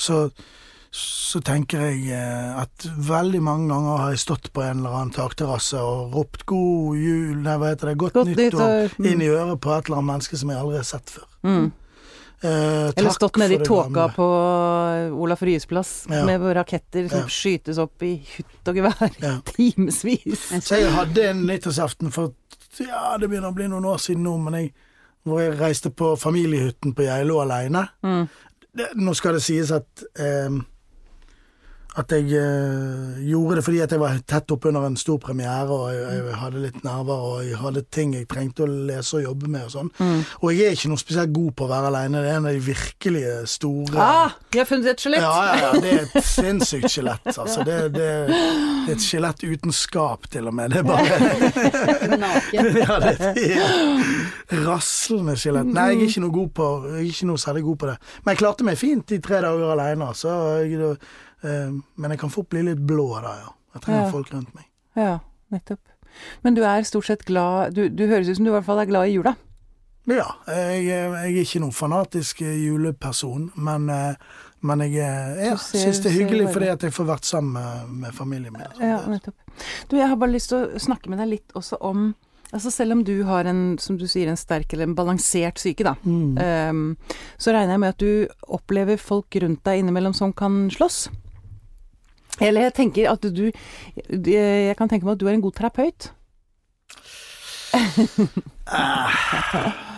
så, 0.00 0.20
så 0.96 1.40
tenker 1.44 1.86
jeg 1.88 2.12
eh, 2.16 2.52
at 2.62 2.88
veldig 3.08 3.42
mange 3.44 3.70
ganger 3.72 4.04
har 4.04 4.14
jeg 4.14 4.24
stått 4.26 4.52
på 4.56 4.64
en 4.64 4.82
eller 4.82 5.00
annen 5.00 5.16
takterrasse 5.16 5.80
og 5.80 6.14
ropt 6.16 6.46
'god 6.46 7.00
jul', 7.00 7.42
nei, 7.44 7.56
hva 7.60 7.72
heter 7.72 7.92
det, 7.92 7.98
'godt, 8.00 8.20
Godt 8.20 8.32
nyttår', 8.32 8.46
nyttår, 8.46 8.94
mm. 9.00 9.10
inn 9.12 9.26
i 9.26 9.32
øret 9.32 9.60
på 9.60 9.74
et 9.74 9.90
eller 9.90 10.00
annet 10.00 10.12
menneske 10.14 10.40
som 10.40 10.52
jeg 10.52 10.62
aldri 10.62 10.80
har 10.80 10.88
sett 10.94 11.18
før. 11.18 11.28
Mm. 11.46 11.66
Eh, 12.42 12.48
Eller 12.50 12.92
takk 13.08 13.14
stått 13.16 13.36
nede 13.40 13.54
i 13.54 13.58
tåka 13.64 13.88
gamle. 13.90 14.12
på 14.14 14.26
Olaf 15.22 15.40
Ryes 15.42 15.66
plass 15.66 16.06
Ja. 16.10 16.24
med 16.26 16.40
raketter 16.56 17.08
som 17.08 17.18
Ja. 17.20 17.26
skytes 17.28 17.78
opp 17.78 18.02
i 18.02 18.22
hutt 18.36 18.68
og 18.68 18.74
gevær 18.76 19.08
i 19.08 19.22
Ja. 19.24 19.40
timevis. 19.44 20.50
Så 20.62 20.76
jeg 20.80 20.90
hadde 20.92 21.24
en 21.30 21.46
nyttårsaften 21.46 22.10
for 22.12 22.32
ja, 22.78 23.16
det 23.18 23.30
begynner 23.30 23.48
å 23.50 23.54
bli 23.54 23.68
noen 23.68 23.84
år 23.88 23.96
siden 23.98 24.22
nå, 24.22 24.36
men 24.38 24.52
jeg, 24.54 24.72
hvor 25.24 25.40
jeg 25.40 25.58
reiste 25.58 25.90
på 25.90 26.12
familiehytten 26.20 26.92
på 26.94 27.02
Geilo 27.06 27.40
alene. 27.40 27.88
Mm. 28.04 28.28
det, 28.76 28.90
nå 28.96 29.14
skal 29.16 29.32
det 29.32 29.42
sies 29.42 29.70
at 29.72 30.02
eh, 30.20 30.50
at 31.96 32.12
jeg 32.12 32.26
uh, 32.36 33.16
gjorde 33.24 33.56
det 33.58 33.64
fordi 33.64 33.78
at 33.84 33.92
jeg 33.94 34.00
var 34.02 34.18
tett 34.28 34.52
oppunder 34.52 34.84
en 34.84 34.98
stor 35.00 35.18
premiere, 35.22 35.72
og 35.72 35.86
jeg, 35.94 36.18
jeg 36.26 36.40
hadde 36.42 36.64
litt 36.66 36.82
nerver, 36.84 37.22
og 37.30 37.44
jeg 37.46 37.60
hadde 37.60 37.84
ting 37.92 38.14
jeg 38.16 38.28
trengte 38.30 38.66
å 38.66 38.68
lese 38.68 39.16
og 39.18 39.24
jobbe 39.24 39.50
med 39.52 39.68
og 39.68 39.72
sånn. 39.72 39.90
Og 40.42 40.50
jeg 40.52 40.68
er 40.68 40.76
ikke 40.76 40.90
noe 40.92 41.00
spesielt 41.00 41.32
god 41.36 41.54
på 41.56 41.66
å 41.66 41.70
være 41.70 41.90
aleine. 41.92 42.22
Det 42.22 42.32
er 42.32 42.40
en 42.40 42.48
av 42.50 42.56
de 42.56 42.62
virkelige 42.66 43.34
store 43.50 44.06
Ah, 44.06 44.36
vi 44.52 44.60
har 44.60 44.68
funnet 44.68 44.92
et 44.92 45.02
skjelett! 45.02 45.24
Ja, 45.24 45.32
ja, 45.46 45.56
ja. 45.62 45.80
Det 45.80 45.92
er 45.92 46.04
et 46.04 46.28
sinnssykt 46.36 46.92
skjelett. 46.92 47.26
Altså. 47.32 47.64
Det, 47.66 47.78
det, 47.94 48.10
det 48.28 48.92
er 48.92 48.92
et 48.94 49.04
skjelett 49.04 49.44
uten 49.46 49.74
skap, 49.74 50.28
til 50.32 50.48
og 50.50 50.56
med. 50.56 50.72
Det 50.72 50.82
er 50.82 50.86
bare 50.86 52.16
Naken. 52.26 52.70
ja, 52.82 52.98
det 53.02 53.14
er 53.48 54.64
raslende 54.66 55.36
skjelett. 55.40 55.68
Nei, 55.72 55.90
jeg 55.94 56.02
er 56.02 56.10
ikke 56.12 56.24
noe 56.26 56.36
god 56.36 56.50
på 56.56 56.70
Jeg 56.86 56.98
er 57.02 57.10
ikke 57.10 57.30
noe 57.30 57.42
særlig 57.42 57.64
god 57.66 57.80
på 57.82 57.90
det. 57.90 57.96
Men 58.22 58.34
jeg 58.34 58.42
klarte 58.42 58.68
meg 58.68 58.80
fint 58.80 59.16
i 59.16 59.20
tre 59.24 59.40
dager 59.44 59.72
aleine, 59.74 60.10
altså. 60.12 60.36
jeg, 60.62 60.96
Men 61.96 62.10
jeg 62.14 62.18
kan 62.22 62.30
fort 62.34 62.48
bli 62.52 62.62
litt 62.66 62.82
blå 62.86 63.08
da, 63.22 63.34
ja. 63.44 63.52
Jeg 63.76 63.82
trenger 63.84 64.04
Ja. 64.06 64.10
folk 64.10 64.30
rundt 64.32 64.54
meg. 64.56 64.64
Ja, 64.96 65.18
nettopp. 65.52 65.80
Men 66.42 66.54
du 66.56 66.62
er 66.64 66.82
stort 66.88 67.04
sett 67.04 67.24
glad 67.28 67.74
Du, 67.76 67.88
du 67.92 68.06
høres 68.08 68.28
ut 68.30 68.36
som 68.38 68.46
du 68.46 68.50
i 68.50 68.54
hvert 68.54 68.64
fall 68.64 68.78
er 68.80 68.86
glad 68.88 69.08
i 69.10 69.16
jula. 69.18 69.34
Ja, 70.08 70.28
jeg, 70.46 70.84
jeg 70.86 71.10
er 71.10 71.40
ikke 71.42 71.60
noen 71.60 71.74
fanatisk 71.74 72.40
juleperson, 72.46 73.48
men, 73.58 73.88
eh, 73.90 74.14
men 74.62 74.84
jeg, 74.86 74.92
ja, 75.42 75.56
syns 75.58 75.98
det 76.04 76.12
er 76.12 76.14
hyggelig 76.20 76.52
fordi 76.54 76.68
at 76.70 76.84
jeg 76.86 76.94
får 76.94 77.08
vært 77.10 77.26
sammen 77.26 77.56
med, 77.58 77.90
med 78.04 78.14
familien 78.14 78.54
min. 78.54 78.62
Ja, 78.80 79.00
nettopp. 79.10 79.34
Du, 79.90 79.96
jeg 79.98 80.06
har 80.08 80.16
bare 80.16 80.30
lyst 80.36 80.52
til 80.52 80.62
å 80.62 80.78
snakke 80.80 81.10
med 81.10 81.18
deg 81.24 81.32
litt 81.34 81.56
også 81.58 81.80
om 81.82 82.12
Altså 82.54 82.70
selv 82.70 82.92
om 82.94 83.00
du 83.04 83.24
har 83.26 83.44
en, 83.50 83.74
som 83.82 83.96
du 83.98 84.04
sier, 84.06 84.28
en 84.30 84.38
sterk 84.38 84.70
eller 84.72 84.86
en 84.86 84.94
balansert 84.94 85.58
syke, 85.58 85.82
da, 85.82 85.96
Mm. 86.06 86.38
um, 86.70 86.96
så 87.42 87.50
regner 87.52 87.74
jeg 87.74 87.80
med 87.82 87.88
at 87.90 87.98
du 87.98 88.28
opplever 88.54 88.96
folk 89.02 89.34
rundt 89.42 89.64
deg 89.66 89.80
innimellom 89.82 90.14
som 90.14 90.30
kan 90.32 90.70
slåss. 90.70 91.08
Eller 92.40 92.66
jeg 92.66 92.74
tenker 92.74 93.10
at 93.10 93.22
du 93.22 93.50
Jeg 94.06 94.76
kan 94.76 94.88
tenke 94.88 95.06
meg 95.06 95.16
at 95.16 95.20
du 95.20 95.26
er 95.28 95.36
en 95.36 95.44
god 95.44 95.52
terapeut. 95.56 96.12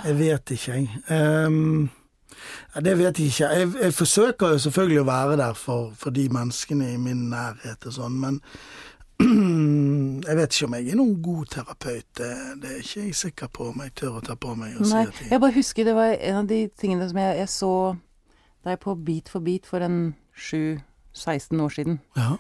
Jeg 0.05 0.19
vet 0.19 0.51
ikke, 0.51 0.73
jeg. 0.73 0.89
Um, 1.11 1.91
det 2.85 2.99
vet 2.99 3.19
jeg 3.19 3.27
ikke. 3.27 3.47
Jeg, 3.47 3.69
jeg 3.83 3.95
forsøker 3.95 4.49
jo 4.55 4.59
selvfølgelig 4.59 5.01
å 5.01 5.09
være 5.09 5.39
der 5.41 5.55
for, 5.59 5.93
for 5.99 6.15
de 6.15 6.29
menneskene 6.33 6.93
i 6.93 6.99
min 7.01 7.29
nærhet 7.33 7.87
og 7.89 7.97
sånn, 7.97 8.19
men 8.23 8.41
jeg 10.29 10.37
vet 10.39 10.55
ikke 10.55 10.69
om 10.69 10.77
jeg 10.79 10.93
er 10.93 10.99
noen 11.01 11.17
god 11.23 11.47
terapeut. 11.55 12.07
Det, 12.21 12.29
det 12.63 12.75
er 12.75 12.83
ikke 12.85 13.07
jeg 13.07 13.17
sikker 13.19 13.51
på 13.55 13.71
om 13.73 13.83
jeg 13.83 13.95
tør 13.99 14.21
å 14.21 14.25
ta 14.25 14.37
på 14.39 14.55
meg 14.59 14.77
si 14.79 14.93
Nei, 14.93 15.07
at 15.11 15.25
jeg 15.33 15.43
bare 15.43 15.57
husker 15.57 15.89
det 15.89 15.97
var 15.99 16.15
en 16.15 16.43
av 16.45 16.51
de 16.51 16.61
tingene 16.79 17.09
som 17.11 17.19
jeg, 17.19 17.41
jeg 17.43 17.51
så 17.55 17.73
deg 18.67 18.79
på 18.83 18.95
Beat 19.07 19.33
for 19.33 19.43
beat 19.43 19.67
for 19.67 19.83
en 19.83 19.99
7-16 21.19 21.61
år 21.63 21.75
siden. 21.75 22.01
ja, 22.17 22.37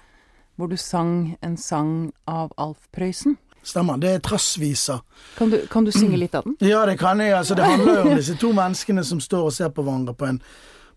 Hvor 0.57 0.67
du 0.67 0.77
sang 0.77 1.37
en 1.43 1.57
sang 1.57 2.13
av 2.27 2.53
Alf 2.59 2.89
Prøysen. 2.93 3.37
Stemmer. 3.63 3.99
Det 4.01 4.15
er 4.15 4.19
trassvisa. 4.25 5.01
Kan 5.37 5.51
du, 5.51 5.61
kan 5.71 5.85
du 5.85 5.93
synge 5.93 6.17
litt 6.17 6.35
av 6.35 6.47
den? 6.47 6.57
Ja, 6.65 6.87
det 6.87 6.99
kan 6.99 7.21
jeg. 7.21 7.35
Altså, 7.37 7.55
det 7.55 7.65
handler 7.73 7.95
jo 8.01 8.11
om 8.11 8.17
disse 8.17 8.37
to 8.41 8.53
menneskene 8.57 9.05
som 9.05 9.21
står 9.21 9.51
og 9.51 9.55
ser 9.55 9.73
på 9.75 9.85
hverandre 9.85 10.15
på 10.17 10.29
en, 10.29 10.39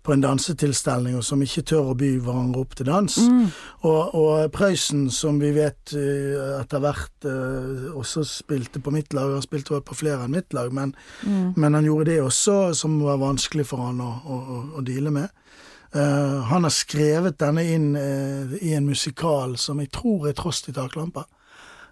på 0.02 0.14
en 0.14 0.24
dansetilstelning, 0.24 1.18
og 1.20 1.26
som 1.26 1.42
ikke 1.44 1.66
tør 1.68 1.92
å 1.92 1.98
by 1.98 2.14
hverandre 2.24 2.62
opp 2.64 2.78
til 2.78 2.88
dans. 2.88 3.18
Og, 3.82 4.16
og 4.16 4.48
Prøysen, 4.56 5.10
som 5.14 5.42
vi 5.42 5.52
vet 5.58 5.94
uh, 5.98 6.62
etter 6.62 6.82
hvert 6.82 7.28
uh, 7.28 7.92
også 8.00 8.24
spilte 8.30 8.82
på 8.82 8.94
mitt 8.96 9.14
lag, 9.18 9.36
han 9.36 9.46
spilte 9.46 9.76
vel 9.76 9.84
på 9.86 9.98
flere 9.98 10.26
enn 10.26 10.34
mitt 10.38 10.56
lag, 10.58 10.72
men, 10.74 10.96
men 11.28 11.78
han 11.78 11.86
gjorde 11.86 12.10
det 12.14 12.22
også, 12.24 12.58
som 12.78 12.98
var 13.04 13.22
vanskelig 13.22 13.68
for 13.74 13.90
han 13.90 14.02
å, 14.02 14.14
å, 14.26 14.40
å, 14.40 14.64
å 14.80 14.86
deale 14.86 15.14
med. 15.14 15.30
Eh, 15.96 16.42
han 16.44 16.64
har 16.64 16.72
skrevet 16.72 17.36
denne 17.42 17.64
inn 17.68 17.92
uh, 18.00 18.54
i 18.64 18.72
en 18.78 18.86
musikal 18.88 19.58
som 19.60 19.82
jeg 19.84 19.90
tror 19.92 20.30
er 20.30 20.36
Trost 20.38 20.70
i 20.72 20.76
taklampa. 20.76 21.26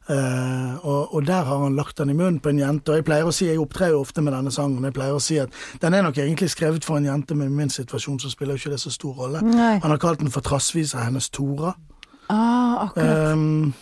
Uh, 0.09 0.79
og, 0.88 1.15
og 1.15 1.25
der 1.27 1.43
har 1.45 1.59
han 1.62 1.75
lagt 1.77 1.99
den 1.99 2.09
i 2.09 2.15
munnen 2.15 2.39
på 2.39 2.49
en 2.49 2.62
jente. 2.62 2.93
Og 2.93 3.01
jeg 3.01 3.05
pleier 3.05 3.27
å 3.27 3.33
si, 3.35 3.49
jeg 3.49 3.59
opptrer 3.59 3.91
jo 3.91 3.99
ofte 4.05 4.23
med 4.23 4.33
denne 4.33 4.53
sangen, 4.55 4.88
jeg 4.88 4.95
pleier 4.95 5.17
å 5.17 5.21
si 5.21 5.38
at 5.41 5.51
den 5.83 5.97
er 5.97 6.05
nok 6.05 6.17
egentlig 6.17 6.49
skrevet 6.53 6.88
for 6.88 6.97
en 6.97 7.09
jente, 7.09 7.35
men 7.35 7.51
i 7.51 7.57
min 7.59 7.73
situasjon 7.73 8.21
så 8.23 8.31
spiller 8.31 8.55
jo 8.55 8.63
ikke 8.63 8.73
det 8.77 8.81
så 8.81 8.93
stor 8.93 9.19
rolle. 9.19 9.43
Nei. 9.45 9.75
Han 9.83 9.93
har 9.93 10.01
kalt 10.01 10.23
den 10.23 10.31
for 10.33 10.47
Trassvisa 10.47 11.03
hennes 11.03 11.27
Tora. 11.35 11.75
Ah, 12.31 12.88
akkurat. 12.88 13.35
Um, 13.35 13.75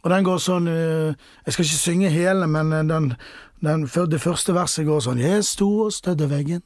og 0.00 0.08
den 0.08 0.24
går 0.24 0.38
sånn 0.40 0.64
Jeg 0.64 1.52
skal 1.52 1.66
ikke 1.66 1.76
synge 1.76 2.08
hele, 2.08 2.46
men 2.48 2.70
den, 2.88 3.10
den, 3.60 3.82
det 3.84 4.20
første 4.22 4.54
verset 4.56 4.86
går 4.88 5.02
sånn 5.04 5.20
Jeg 5.20 5.44
sto 5.44 5.68
og 5.84 5.90
stødde 5.92 6.30
veggen 6.30 6.62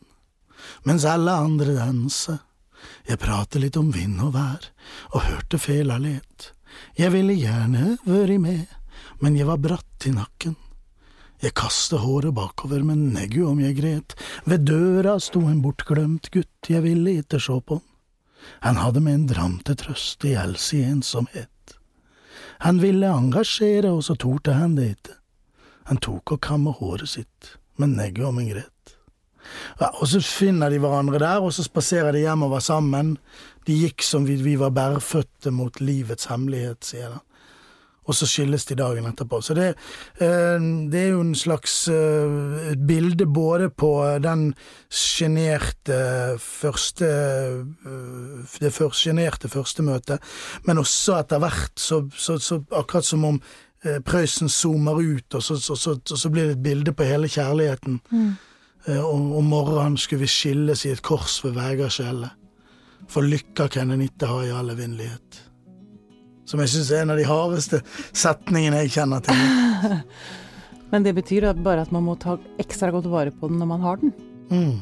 mens 0.84 1.06
alle 1.08 1.32
andre 1.32 1.76
dansa. 1.78 2.38
Jeg 3.08 3.20
pratet 3.22 3.62
litt 3.62 3.78
om 3.80 3.90
vind 3.94 4.20
og 4.24 4.34
vær 4.36 4.68
og 5.12 5.24
hørte 5.28 5.60
fela 5.60 5.96
let. 6.00 6.50
Jeg 6.98 7.14
ville 7.14 7.36
gjerne 7.38 7.96
vært 8.04 8.40
med, 8.42 8.66
men 9.22 9.38
jeg 9.38 9.48
var 9.48 9.62
bratt 9.62 10.08
i 10.08 10.12
nakken. 10.14 10.56
Jeg 11.42 11.56
kastet 11.58 12.00
håret 12.00 12.32
bakover, 12.34 12.80
men 12.86 13.10
neggu 13.12 13.42
om 13.50 13.58
jeg 13.60 13.76
gret. 13.76 14.14
Ved 14.48 14.64
døra 14.68 15.18
sto 15.20 15.42
en 15.48 15.60
bortglemt 15.64 16.30
gutt, 16.32 16.70
jeg 16.70 16.84
ville 16.86 17.18
ikke 17.20 17.40
sjå 17.42 17.58
på 17.60 17.80
han. 17.80 17.90
Han 18.60 18.76
hadde 18.76 19.00
med 19.00 19.14
en 19.14 19.26
dram 19.28 19.58
til 19.64 19.76
trøst 19.80 20.24
i 20.28 20.34
all 20.36 20.56
si 20.60 20.82
ensomhet. 20.84 21.76
Han 22.64 22.80
ville 22.80 23.08
engasjere, 23.08 23.92
og 23.92 24.04
så 24.04 24.16
torde 24.20 24.56
han 24.56 24.76
det 24.76 24.90
ikke. 24.94 25.16
Han 25.90 26.00
tok 26.00 26.36
og 26.36 26.42
kamme 26.44 26.72
håret 26.76 27.10
sitt, 27.12 27.54
men 27.76 27.96
neggu 27.98 28.24
om 28.28 28.40
en 28.40 28.50
gret. 28.52 28.93
Ja, 29.80 29.90
og 29.92 30.08
så 30.10 30.20
finner 30.24 30.72
de 30.72 30.80
hverandre 30.82 31.20
der, 31.22 31.44
og 31.44 31.52
så 31.54 31.66
spaserer 31.66 32.14
de 32.14 32.24
hjemover 32.24 32.62
sammen. 32.64 33.16
De 33.66 33.76
gikk 33.84 34.04
som 34.04 34.26
vi, 34.28 34.38
vi 34.42 34.56
var 34.60 34.74
bærfødte 34.76 35.52
mot 35.54 35.80
livets 35.80 36.28
hemmelighet, 36.30 36.84
sier 36.84 37.14
han. 37.14 37.22
Og 38.04 38.12
så 38.12 38.26
skilles 38.28 38.66
de 38.68 38.76
dagen 38.76 39.06
etterpå. 39.08 39.38
Så 39.40 39.54
det, 39.56 39.70
eh, 40.20 40.64
det 40.92 41.00
er 41.00 41.14
jo 41.14 41.22
en 41.24 41.34
slags 41.34 41.88
eh, 41.88 42.72
et 42.74 42.82
bilde 42.86 43.24
både 43.26 43.70
på 43.70 43.92
den 44.20 44.50
sjenerte 44.92 46.36
første 46.38 47.08
eh, 47.08 48.58
Det 48.60 48.72
sjenerte 48.92 49.48
første 49.48 49.82
møtet, 49.82 50.20
men 50.68 50.78
også 50.78 51.16
etter 51.22 51.40
hvert 51.40 51.80
så, 51.80 52.04
så, 52.12 52.36
så 52.38 52.60
akkurat 52.70 53.04
som 53.04 53.24
om 53.24 53.40
Prøysen 53.84 54.48
zoomer 54.48 54.96
ut, 54.96 55.34
og 55.34 55.42
så, 55.42 55.56
så, 56.16 56.28
blir 56.32 56.46
det 56.46 56.54
et 56.56 56.62
bilde 56.62 56.92
på 56.96 57.04
hele 57.04 57.28
kjærligheten. 57.28 57.98
Eh, 58.12 58.30
Om, 58.84 59.32
om 59.32 59.46
morgenen 59.48 59.96
skulle 59.96 60.26
vi 60.26 60.28
skilles 60.28 60.84
i 60.84 60.92
et 60.92 61.02
kors 61.04 61.38
ved 61.44 61.56
Vegaskjellet. 61.56 62.40
For 63.08 63.24
lykka 63.24 63.68
kan 63.72 63.92
en 63.94 64.02
ikke 64.04 64.28
ha 64.28 64.42
i 64.44 64.52
all 64.52 64.72
evinnelighet. 64.72 65.40
Som 66.48 66.60
jeg 66.60 66.74
syns 66.74 66.90
er 66.92 67.04
en 67.04 67.14
av 67.14 67.20
de 67.20 67.28
hardeste 67.28 67.80
setningene 68.12 68.82
jeg 68.84 68.96
kjenner 68.98 69.24
til. 69.24 70.00
Men 70.92 71.06
det 71.06 71.14
betyr 71.16 71.48
bare 71.64 71.86
at 71.86 71.92
man 71.94 72.04
må 72.06 72.16
ta 72.20 72.36
ekstra 72.60 72.92
godt 72.94 73.08
vare 73.10 73.32
på 73.32 73.48
den 73.50 73.62
når 73.62 73.70
man 73.72 73.86
har 73.86 74.02
den. 74.02 74.12
Mm. 74.52 74.76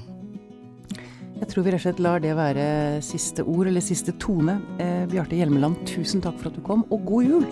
Jeg 1.43 1.51
tror 1.51 1.65
vi 1.65 1.73
rett 1.73 1.81
og 1.81 1.87
slett 1.87 2.03
lar 2.03 2.23
det 2.23 2.35
være 2.38 2.65
siste 3.03 3.43
ord, 3.43 3.67
eller 3.67 3.83
siste 3.83 4.15
tone. 4.23 4.61
Eh, 4.83 5.07
Bjarte 5.11 5.38
Hjelmeland, 5.38 5.81
tusen 5.91 6.23
takk 6.23 6.38
for 6.38 6.53
at 6.53 6.59
du 6.59 6.62
kom, 6.67 6.87
og 6.95 7.07
god 7.09 7.31
jul! 7.31 7.47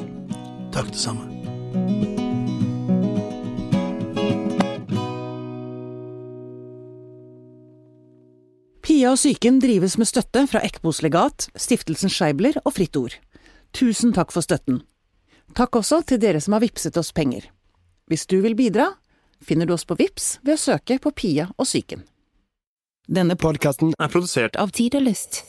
Takk, 0.70 0.92
det 0.94 1.02
samme. 1.02 2.28
Pia 9.00 9.14
og 9.14 9.16
psyken 9.16 9.62
drives 9.62 9.94
med 9.96 10.04
støtte 10.10 10.42
fra 10.44 10.60
Ekbos 10.60 10.98
legat, 11.00 11.46
Stiftelsen 11.56 12.10
Scheibler 12.12 12.58
og 12.66 12.74
Fritt 12.76 12.98
Ord. 13.00 13.14
Tusen 13.72 14.10
takk 14.12 14.28
for 14.34 14.44
støtten. 14.44 14.82
Takk 15.56 15.78
også 15.80 16.02
til 16.04 16.20
dere 16.20 16.42
som 16.44 16.52
har 16.52 16.60
vipset 16.60 16.98
oss 17.00 17.08
penger. 17.16 17.46
Hvis 18.12 18.26
du 18.28 18.42
vil 18.44 18.52
bidra, 18.58 18.90
finner 19.40 19.64
du 19.64 19.72
oss 19.72 19.86
på 19.88 19.96
Vips 19.96 20.34
ved 20.44 20.58
å 20.58 20.60
søke 20.60 20.98
på 21.00 21.14
Pia 21.16 21.48
og 21.56 21.64
psyken. 21.64 22.04
Denne 23.08 23.40
podkasten 23.40 23.96
er 23.96 24.12
produsert 24.12 24.60
av 24.60 24.76
Tid 24.76 25.00
og 25.00 25.08
Lyst. 25.08 25.46